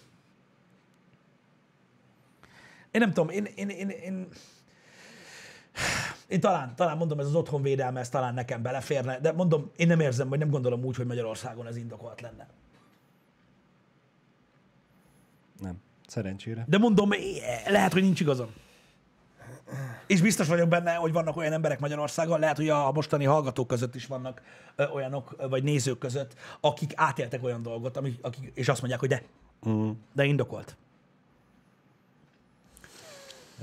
Én 2.91 3.01
nem 3.01 3.13
tudom, 3.13 3.29
én, 3.29 3.45
én, 3.55 3.69
én, 3.69 3.89
én, 3.89 4.27
én 6.27 6.39
talán, 6.39 6.75
talán 6.75 6.97
mondom, 6.97 7.19
ez 7.19 7.25
az 7.25 7.35
otthonvédelme, 7.35 7.99
ez 7.99 8.09
talán 8.09 8.33
nekem 8.33 8.61
beleférne, 8.61 9.19
de 9.19 9.31
mondom, 9.31 9.71
én 9.75 9.87
nem 9.87 9.99
érzem, 9.99 10.29
vagy 10.29 10.39
nem 10.39 10.49
gondolom 10.49 10.83
úgy, 10.83 10.95
hogy 10.95 11.05
Magyarországon 11.05 11.67
ez 11.67 11.77
indokolt 11.77 12.21
lenne. 12.21 12.47
nem. 15.59 15.81
Szerencsére. 16.07 16.65
De 16.67 16.77
mondom, 16.77 17.09
lehet, 17.67 17.93
hogy 17.93 18.01
nincs 18.01 18.19
igazam. 18.19 18.53
És 20.07 20.21
biztos 20.21 20.47
vagyok 20.47 20.67
benne, 20.69 20.93
hogy 20.93 21.11
vannak 21.11 21.37
olyan 21.37 21.53
emberek 21.53 21.79
Magyarországon, 21.79 22.39
lehet, 22.39 22.57
hogy 22.57 22.69
a 22.69 22.91
mostani 22.91 23.25
hallgatók 23.25 23.67
között 23.67 23.95
is 23.95 24.05
vannak 24.05 24.41
ö, 24.75 24.87
olyanok, 24.87 25.35
vagy 25.49 25.63
nézők 25.63 25.97
között, 25.97 26.35
akik 26.59 26.91
átéltek 26.95 27.43
olyan 27.43 27.61
dolgot, 27.61 27.97
amik, 27.97 28.17
akik, 28.21 28.51
és 28.53 28.69
azt 28.69 28.79
mondják, 28.79 28.99
hogy 28.99 29.09
de, 29.09 29.23
Mm. 29.69 29.89
de 30.13 30.23
indokolt. 30.25 30.75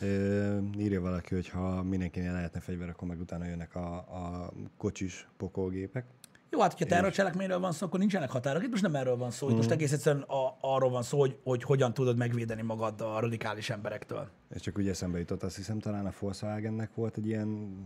Ö, 0.00 0.58
írja 0.78 1.00
valaki, 1.00 1.34
hogy 1.34 1.48
ha 1.48 1.82
mindenkinél 1.82 2.32
lehetne 2.32 2.60
fegyver, 2.60 2.88
akkor 2.88 3.08
meg 3.08 3.20
utána 3.20 3.46
jönnek 3.46 3.74
a, 3.74 3.94
a 3.96 4.50
kocsis 4.76 5.26
pokolgépek. 5.36 6.04
Jó, 6.50 6.60
hát, 6.60 6.72
hogyha 6.72 6.86
terrorcselekményről 6.86 7.58
van 7.58 7.72
szó, 7.72 7.86
akkor 7.86 7.98
nincsenek 7.98 8.30
határok. 8.30 8.62
Itt 8.62 8.70
most 8.70 8.82
nem 8.82 8.94
erről 8.94 9.16
van 9.16 9.30
szó, 9.30 9.48
itt 9.48 9.56
most 9.56 9.70
egész 9.70 9.92
egyszerűen 9.92 10.22
a, 10.22 10.56
arról 10.60 10.90
van 10.90 11.02
szó, 11.02 11.18
hogy, 11.18 11.38
hogy 11.44 11.62
hogyan 11.62 11.94
tudod 11.94 12.16
megvédeni 12.16 12.62
magad 12.62 13.00
a 13.00 13.20
radikális 13.20 13.70
emberektől. 13.70 14.28
És 14.54 14.60
csak 14.60 14.78
úgy 14.78 14.88
eszembe 14.88 15.18
jutott, 15.18 15.42
azt 15.42 15.56
hiszem 15.56 15.78
talán 15.78 16.06
a 16.06 16.12
Volkswagennek 16.18 16.94
volt 16.94 17.16
egy 17.16 17.26
ilyen 17.26 17.78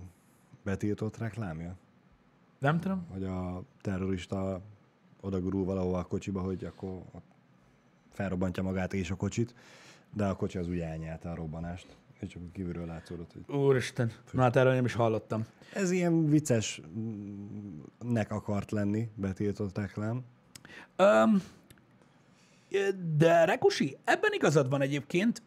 betiltott 0.62 1.18
reklámja, 1.18 1.76
Nem 2.58 2.80
tudom? 2.80 3.06
hogy 3.12 3.24
a 3.24 3.62
terrorista 3.80 4.60
odagurul 5.20 5.64
valahova 5.64 5.98
a 5.98 6.04
kocsiba, 6.04 6.40
hogy 6.40 6.64
akkor 6.64 7.02
felrobbantja 8.12 8.62
magát 8.62 8.92
és 8.92 9.10
a 9.10 9.14
kocsit, 9.14 9.54
de 10.12 10.24
a 10.24 10.36
kocsi 10.36 10.58
az 10.58 10.68
úgy 10.68 10.78
elnyelte 10.78 11.30
a 11.30 11.34
robbanást. 11.34 11.96
És 12.20 12.28
csak 12.28 12.52
kívülről 12.52 12.86
látszódott, 12.86 13.32
hogy 13.32 13.56
Úristen, 13.56 14.12
na 14.32 14.42
hát 14.42 14.56
erről 14.56 14.74
nem 14.74 14.84
is 14.84 14.94
hallottam. 14.94 15.46
ez 15.72 15.90
ilyen 15.90 16.26
viccesnek 16.26 16.82
akart 18.28 18.70
lenni, 18.70 19.08
betiltott 19.14 19.78
reklám. 19.78 20.24
Um, 20.98 21.42
de 23.16 23.44
Rekusi, 23.44 23.96
ebben 24.04 24.32
igazad 24.32 24.68
van 24.68 24.80
egyébként. 24.80 25.42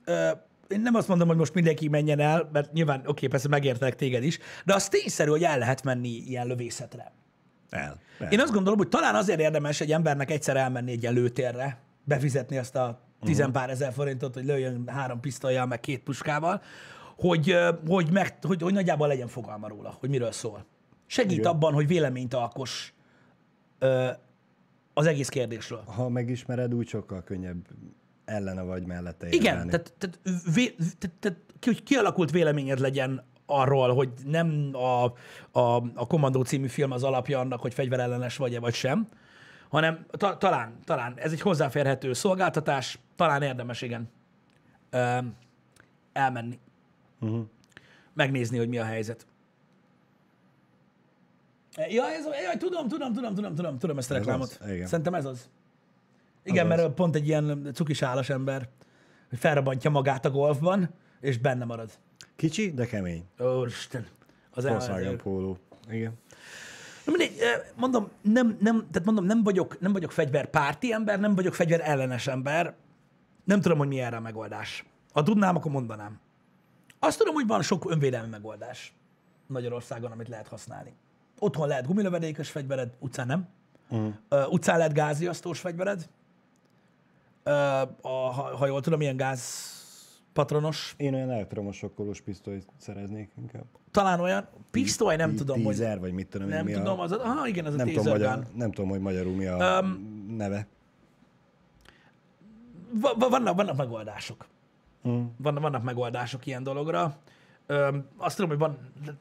Én 0.68 0.82
nem 0.82 0.96
azt 0.96 1.08
mondom, 1.08 1.28
hogy 1.28 1.38
most 1.38 1.54
mindenki 1.54 1.88
menjen 1.88 2.20
el, 2.20 2.50
mert 2.54 2.74
nyilván 2.74 3.00
oké, 3.00 3.10
okay, 3.10 3.28
persze 3.28 3.48
megértek 3.48 3.96
téged 3.96 4.24
is, 4.24 4.40
de 4.66 4.74
az 4.74 4.88
tényszerű, 4.88 5.30
hogy 5.30 5.44
el 5.44 5.58
lehet 5.58 5.84
menni 5.84 6.10
ilyen 6.10 6.48
lövészetre. 6.48 7.12
El. 7.70 8.00
el. 8.20 8.32
Én 8.32 8.40
azt 8.40 8.52
gondolom, 8.52 8.78
hogy 8.78 8.90
talán 8.90 9.16
azért 9.16 9.40
érdemes 9.40 9.82
egy 9.82 9.92
embernek 9.92 10.32
egyszer 10.32 10.58
elmenni 10.58 10.92
egy 10.92 11.06
előtérre, 11.06 11.78
befizetni 12.04 12.58
azt 12.58 12.76
a 12.76 13.07
tizenpár 13.22 13.70
ezer 13.70 13.94
forintot, 13.94 14.34
hogy 14.34 14.46
lőjön 14.46 14.84
három 14.88 15.20
pisztolyjal, 15.20 15.66
meg 15.66 15.80
két 15.80 16.04
puskával, 16.04 16.62
hogy, 17.18 17.56
hogy, 17.88 18.12
meg, 18.12 18.38
hogy, 18.42 18.62
hogy 18.62 18.74
nagyjából 18.74 19.08
legyen 19.08 19.28
fogalma 19.28 19.68
róla, 19.68 19.96
hogy 20.00 20.10
miről 20.10 20.32
szól. 20.32 20.66
Segít 21.06 21.38
Igen. 21.38 21.52
abban, 21.52 21.74
hogy 21.74 21.88
véleményt 21.88 22.34
alkos 22.34 22.94
ö, 23.80 24.08
az 24.94 25.06
egész 25.06 25.30
kérdésről. 25.30 25.84
Ha 25.86 26.10
megismered, 26.10 26.74
úgy 26.74 26.88
sokkal 26.88 27.24
könnyebb 27.24 27.68
ellene 28.26 28.62
vagy 28.62 28.86
mellette 28.86 29.28
Igen, 29.28 29.44
érvelni. 29.44 29.70
tehát, 29.70 29.94
tehát, 29.98 30.20
vé, 30.54 30.76
tehát, 31.00 31.18
tehát 31.20 31.38
ki- 31.60 31.70
hogy 31.70 31.84
kialakult 31.84 32.32
véleményed 32.32 32.80
legyen 32.80 33.24
arról, 33.46 33.94
hogy 33.94 34.10
nem 34.26 34.70
a, 34.74 35.04
a, 35.60 35.84
a 35.96 36.08
Kommandó 36.08 36.44
című 36.44 36.68
film 36.68 36.92
az 36.92 37.04
alapja 37.04 37.40
annak, 37.40 37.62
hogy 37.62 37.74
fegyverellenes 37.74 38.38
vagy-e 38.38 38.60
vagy 38.60 38.74
sem, 38.74 39.08
hanem 39.70 40.06
ta, 40.12 40.38
talán, 40.38 40.80
talán 40.84 41.14
ez 41.18 41.32
egy 41.32 41.42
hozzáférhető 41.42 42.14
szolgáltatás, 42.14 43.00
talán 43.16 43.42
érdemes, 43.42 43.82
igen, 43.82 44.10
ö, 44.90 45.18
elmenni. 46.14 46.60
Uh-huh. 47.20 47.46
Megnézni, 48.14 48.58
hogy 48.58 48.68
mi 48.68 48.78
a 48.78 48.84
helyzet. 48.84 49.28
Ja, 51.76 52.10
ez, 52.10 52.26
jaj, 52.44 52.58
tudom, 52.58 52.88
tudom, 52.88 53.14
tudom, 53.14 53.36
tudom, 53.36 53.56
tudom, 53.56 53.78
tudom 53.78 53.98
ezt 53.98 54.12
a 54.12 54.14
Ez 54.16 54.20
reklámot. 54.20 54.58
az, 54.62 54.70
igen. 54.70 54.88
Szerintem 54.88 55.14
ez 55.14 55.26
az. 55.26 55.50
Igen, 56.44 56.72
Az 56.72 56.78
mert 56.78 56.94
pont 56.94 57.16
egy 57.16 57.28
ilyen 57.28 57.70
cukis 57.74 58.02
állas 58.02 58.30
ember, 58.30 58.70
hogy 59.30 59.40
felrabantja 59.40 59.90
magát 59.90 60.26
a 60.26 60.30
golfban, 60.32 60.90
és 61.20 61.38
benne 61.38 61.66
marad. 61.66 61.92
Kicsi, 62.36 62.72
de 62.72 62.86
kemény. 62.86 63.24
Ó, 63.40 63.66
Isten. 63.66 64.08
Az 64.52 64.66
Volkswagen. 64.66 65.22
Igen. 65.90 66.14
Na 67.08 67.14
mindegy, 67.18 67.38
mondom, 67.76 68.10
nem, 68.22 68.58
nem, 68.60 68.88
tehát 68.92 69.06
mondom, 69.06 69.26
nem 69.26 69.44
vagyok, 69.44 69.80
nem 69.80 69.92
vagyok 69.94 70.12
fegyverpárti 70.12 70.94
ember, 70.94 71.20
nem 71.20 71.36
vagyok 71.36 71.54
fegyver 71.54 71.82
ellenes 71.84 72.28
ember. 72.28 72.76
Nem 73.44 73.62
tudom, 73.62 73.78
hogy 73.78 73.88
mi 73.88 74.00
erre 74.00 74.16
a 74.16 74.20
megoldás. 74.20 74.86
Ha 75.14 75.24
tudnám, 75.24 75.56
akkor 75.56 75.72
mondanám. 75.72 76.20
Azt 77.00 77.18
tudom, 77.18 77.34
hogy 77.34 77.48
van 77.48 77.62
sok 77.62 77.92
önvédelmi 77.92 78.30
megoldás 78.30 78.94
Magyarországon, 79.48 80.12
amit 80.12 80.28
lehet 80.28 80.48
használni. 80.48 80.94
Otthon 81.40 81.68
lehet 81.68 81.86
gumilövedékes 81.86 82.50
fegyvered, 82.50 82.94
utcán 83.00 83.28
nem. 83.28 83.48
Uh. 83.90 84.14
Uh, 84.30 84.52
utcán 84.52 84.78
lehet 84.78 84.94
gázriasztós 84.94 85.60
fegyvered. 85.60 86.10
Uh, 87.46 87.82
a, 87.82 87.90
ha, 88.02 88.58
ha 88.58 88.68
jól 88.68 88.82
tudom, 88.82 89.02
ilyen 89.02 89.18
gáz 89.18 89.72
patronos. 90.34 90.94
Én 90.98 91.14
olyan 91.14 91.32
elektromos 91.32 91.78
sokkolós 91.78 92.22
pisztolyt 92.22 92.68
szereznék 92.78 93.32
inkább. 93.38 93.66
Talán 93.98 94.20
olyan. 94.20 94.48
Pisztoly, 94.72 95.16
nem 95.16 95.36
tudom, 95.36 95.64
hogy... 95.64 95.74
Tízer, 95.74 96.00
vagy 96.00 96.14
mit 96.14 96.28
tudom 96.28 96.48
Nem 96.48 96.66
mi 96.66 96.72
tudom, 96.72 97.00
a... 97.00 97.04
az 97.04 97.12
a... 97.12 97.24
Aha, 97.24 97.48
igen, 97.48 97.66
ez 97.66 97.74
a 97.74 97.78
nem, 97.78 97.88
tudom, 97.88 98.04
taser 98.04 98.20
magyar, 98.20 98.46
nem 98.56 98.72
tudom, 98.72 98.90
hogy 98.90 99.00
magyarul 99.00 99.36
mi 99.36 99.46
a 99.46 99.80
um, 99.82 100.26
neve. 100.38 100.68
Va- 102.92 103.16
va- 103.20 103.30
vannak, 103.30 103.56
vannak 103.56 103.76
megoldások. 103.76 104.46
Mm. 105.08 105.26
Vannak, 105.38 105.62
vannak 105.62 105.84
megoldások 105.84 106.46
ilyen 106.46 106.64
dologra. 106.64 107.18
Öm, 107.66 108.06
azt 108.18 108.36
tudom, 108.36 108.50
hogy 108.50 108.60
van, 108.60 108.78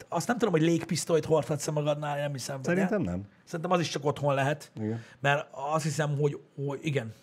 azt 0.07 0.27
nem 0.27 0.37
tudom, 0.37 0.53
hogy 0.53 0.61
légpisztolyt 0.61 1.25
hordhatsz 1.25 1.67
magadnál, 1.67 2.17
nem 2.17 2.31
hiszem. 2.31 2.63
Szerintem 2.63 3.01
ne? 3.01 3.11
nem. 3.11 3.27
Szerintem 3.43 3.71
az 3.71 3.79
is 3.79 3.89
csak 3.89 4.05
otthon 4.05 4.33
lehet. 4.33 4.71
Igen. 4.75 5.01
Mert 5.19 5.47
azt 5.51 5.83
hiszem, 5.83 6.17
hogy, 6.17 6.41
hogy 6.65 6.79
igen, 6.81 7.13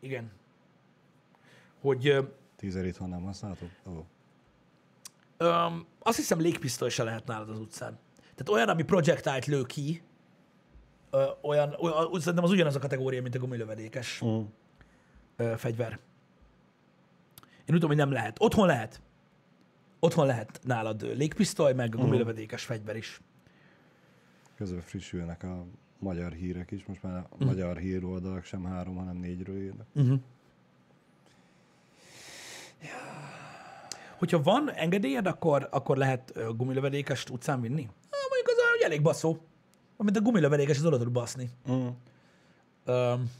igen. 0.00 0.30
Hogy 1.80 2.28
Tízer 2.56 2.84
itthon 2.84 3.08
nem 3.08 3.22
használható? 3.22 3.66
Ó. 3.86 4.04
öm, 5.42 5.86
azt 5.98 6.16
hiszem 6.16 6.40
légpisztoly 6.40 6.88
se 6.88 7.02
lehet 7.02 7.26
nálad 7.26 7.48
az 7.48 7.58
utcán. 7.58 7.98
Tehát 8.20 8.48
olyan, 8.48 8.68
ami 8.68 8.82
projektált 8.82 9.46
lő 9.46 9.62
ki, 9.62 10.02
ö, 11.10 11.24
olyan, 11.42 11.74
olyan, 11.80 12.08
szerintem 12.20 12.44
az 12.44 12.50
ugyanaz 12.50 12.76
a 12.76 12.78
kategória, 12.78 13.22
mint 13.22 13.34
a 13.34 13.38
gumilövedékes 13.38 14.22
Mm. 14.24 14.40
ö, 15.36 15.52
fegyver. 15.56 15.98
Én 17.42 17.74
úgy 17.74 17.80
tudom, 17.80 17.88
hogy 17.88 17.96
nem 17.96 18.12
lehet. 18.12 18.36
Otthon 18.40 18.66
lehet. 18.66 19.00
Otthon 20.00 20.26
lehet 20.26 20.60
nálad 20.62 21.02
légpisztoly, 21.16 21.72
meg 21.72 21.88
gumilövedékes 21.88 22.64
fegyver 22.64 22.96
is. 22.96 23.20
Közben 24.56 24.80
frissülnek 24.80 25.42
a 25.42 25.64
magyar 25.98 26.32
hírek 26.32 26.70
is. 26.70 26.84
Most 26.86 27.02
már 27.02 27.26
a 27.38 27.44
magyar 27.44 27.76
híroldalak 27.76 28.44
sem 28.44 28.64
három, 28.64 28.96
hanem 28.96 29.16
négyről 29.16 29.62
írnak. 29.62 29.86
Hogyha 34.22 34.42
van 34.42 34.70
engedélyed, 34.70 35.26
akkor, 35.26 35.68
akkor 35.70 35.96
lehet 35.96 36.56
gumilövedékest 36.56 37.30
utcán 37.30 37.60
vinni? 37.60 37.82
Há, 37.82 38.18
mondjuk 38.28 38.48
az 38.48 38.70
hogy 38.72 38.80
elég 38.84 39.02
baszó. 39.02 39.38
Amit 39.96 40.16
a 40.16 40.20
gumilövedékes, 40.20 40.78
az 40.78 40.84
oda 40.84 40.98
tud 40.98 41.12
baszni. 41.12 41.50
Mm. 41.70 41.86
Öm, 42.84 43.30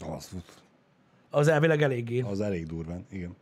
Az, 0.00 0.30
az 1.30 1.48
elvileg 1.48 1.82
eléggé. 1.82 2.20
az 2.20 2.40
elég 2.40 2.66
durván, 2.66 3.06
igen. 3.10 3.36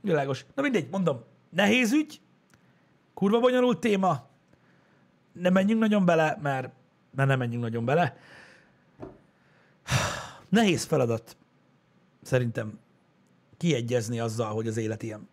Világos. 0.00 0.46
Na 0.54 0.62
mindegy, 0.62 0.88
mondom, 0.90 1.22
nehéz 1.50 1.92
ügy, 1.92 2.20
kurva 3.14 3.40
bonyolult 3.40 3.80
téma, 3.80 4.26
nem 5.32 5.52
menjünk 5.52 5.80
nagyon 5.80 6.04
bele, 6.04 6.38
mert, 6.42 6.70
mert 7.10 7.28
nem 7.28 7.38
menjünk 7.38 7.62
nagyon 7.62 7.84
bele. 7.84 8.16
Nehéz 10.48 10.84
feladat 10.84 11.36
szerintem 12.26 12.78
kiegyezni 13.56 14.20
azzal, 14.20 14.54
hogy 14.54 14.68
az 14.68 14.76
élet 14.76 15.02
ilyen. 15.02 15.28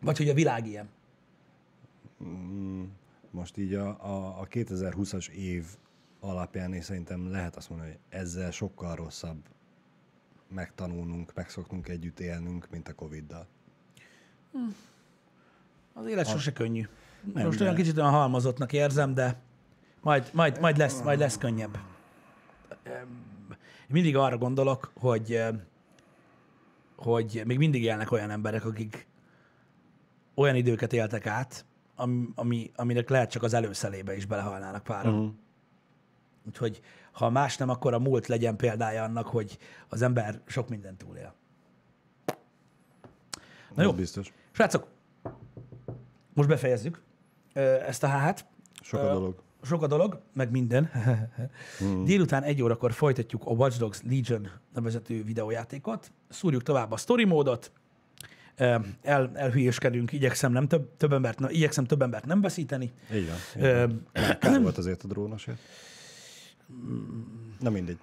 Vagy 0.00 0.16
hogy 0.16 0.28
a 0.28 0.34
világ 0.34 0.66
ilyen. 0.66 0.88
Most 3.30 3.56
így 3.56 3.74
a, 3.74 3.88
a, 3.88 4.40
a 4.40 4.46
2020-as 4.46 5.28
év 5.28 5.64
alapján 6.20 6.72
és 6.72 6.84
szerintem 6.84 7.30
lehet 7.30 7.56
azt 7.56 7.70
mondani, 7.70 7.90
hogy 7.90 8.00
ezzel 8.08 8.50
sokkal 8.50 8.94
rosszabb 8.94 9.38
megtanulnunk, 10.48 11.34
megszoknunk 11.34 11.88
együtt 11.88 12.20
élnünk, 12.20 12.70
mint 12.70 12.88
a 12.88 12.94
Covid-dal. 12.94 13.46
Az 15.92 16.06
élet 16.06 16.26
sose 16.28 16.52
könnyű. 16.52 16.88
Nem, 17.34 17.44
Most 17.44 17.58
de- 17.58 17.64
olyan 17.64 17.76
kicsit 17.76 17.96
olyan 17.98 18.10
halmozottnak 18.10 18.72
érzem, 18.72 19.14
de 19.14 19.40
majd, 20.00 20.30
majd, 20.32 20.60
majd, 20.60 20.76
lesz, 20.76 21.02
majd 21.02 21.18
lesz 21.18 21.38
könnyebb. 21.38 21.78
Mindig 23.88 24.16
arra 24.16 24.38
gondolok, 24.38 24.92
hogy, 25.00 25.32
eh, 25.32 25.54
hogy 26.96 27.42
még 27.44 27.58
mindig 27.58 27.82
élnek 27.82 28.10
olyan 28.10 28.30
emberek, 28.30 28.64
akik 28.64 29.06
olyan 30.34 30.54
időket 30.54 30.92
éltek 30.92 31.26
át, 31.26 31.64
ami, 31.96 32.28
ami, 32.34 32.70
aminek 32.76 33.08
lehet 33.08 33.30
csak 33.30 33.42
az 33.42 33.54
előszelébe 33.54 34.16
is 34.16 34.26
belehalnának 34.26 34.82
páran. 34.82 35.12
Mhm. 35.12 35.22
Uh-huh. 35.22 35.36
Úgyhogy 36.46 36.80
ha 37.12 37.30
más 37.30 37.56
nem, 37.56 37.68
akkor 37.68 37.94
a 37.94 37.98
múlt 37.98 38.26
legyen 38.26 38.56
példája 38.56 39.02
annak, 39.02 39.26
hogy 39.26 39.58
az 39.88 40.02
ember 40.02 40.40
sok 40.46 40.68
mindent 40.68 40.98
túlél. 40.98 41.34
Na 43.74 43.82
jó, 43.82 43.92
biztos. 43.92 44.32
srácok, 44.50 44.86
most 46.34 46.48
befejezzük 46.48 47.02
ö, 47.52 47.60
ezt 47.60 48.02
a 48.02 48.08
HH-t. 48.08 48.44
Sok 48.80 49.00
a 49.00 49.12
dolog. 49.12 49.42
Sok 49.62 49.82
a 49.82 49.86
dolog, 49.86 50.20
meg 50.32 50.50
minden. 50.50 50.90
Délután 52.04 52.42
egy 52.42 52.62
órakor 52.62 52.92
folytatjuk 52.92 53.42
a 53.44 53.50
Watch 53.50 53.78
Dogs 53.78 54.02
Legion 54.02 54.48
nevezetű 54.74 55.24
videójátékot. 55.24 56.12
Szúrjuk 56.28 56.62
tovább 56.62 56.92
a 56.92 56.96
story 56.96 57.24
módot. 57.24 57.72
El, 59.02 59.30
elhülyéskedünk, 59.34 60.12
igyekszem, 60.12 60.52
nem 60.52 60.68
több, 60.68 60.96
több 60.96 61.12
embert, 61.12 61.38
ne- 61.38 61.50
igyekszem 61.50 61.84
több 61.84 62.02
embert 62.02 62.26
nem 62.26 62.40
veszíteni. 62.40 62.92
Így 63.14 63.28
van. 63.28 63.64
Így 63.64 64.02
van. 64.40 64.62
Volt 64.62 64.78
azért 64.78 65.02
a 65.02 65.06
drónosért. 65.06 65.58
Na 67.60 67.70
mindegy. 67.70 67.98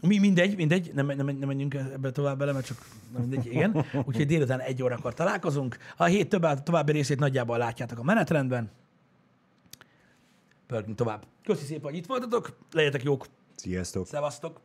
Mi, 0.00 0.18
mindegy, 0.18 0.56
mindegy, 0.56 0.90
nem, 0.94 1.06
nem, 1.06 1.26
nem 1.26 1.48
menjünk 1.48 1.74
ebbe 1.74 2.10
tovább 2.10 2.38
bele, 2.38 2.52
mert 2.52 2.66
csak 2.66 2.78
na 3.12 3.18
mindegy, 3.18 3.46
igen. 3.46 3.84
Úgyhogy 4.06 4.26
délután 4.26 4.60
egy 4.60 4.82
órakor 4.82 5.14
találkozunk. 5.14 5.76
A 5.96 6.04
hét 6.04 6.28
több, 6.28 6.62
további 6.62 6.92
részét 6.92 7.18
nagyjából 7.18 7.58
látjátok 7.58 7.98
a 7.98 8.02
menetrendben. 8.02 8.70
Pörgünk 10.68 10.96
tovább. 10.96 11.26
Köszi 11.42 11.64
szépen, 11.64 11.82
hogy 11.82 11.96
itt 11.96 12.06
voltatok. 12.06 12.58
Legyetek 12.72 13.02
jók. 13.02 13.26
Sziasztok! 13.54 14.06
Szevasztok. 14.06 14.60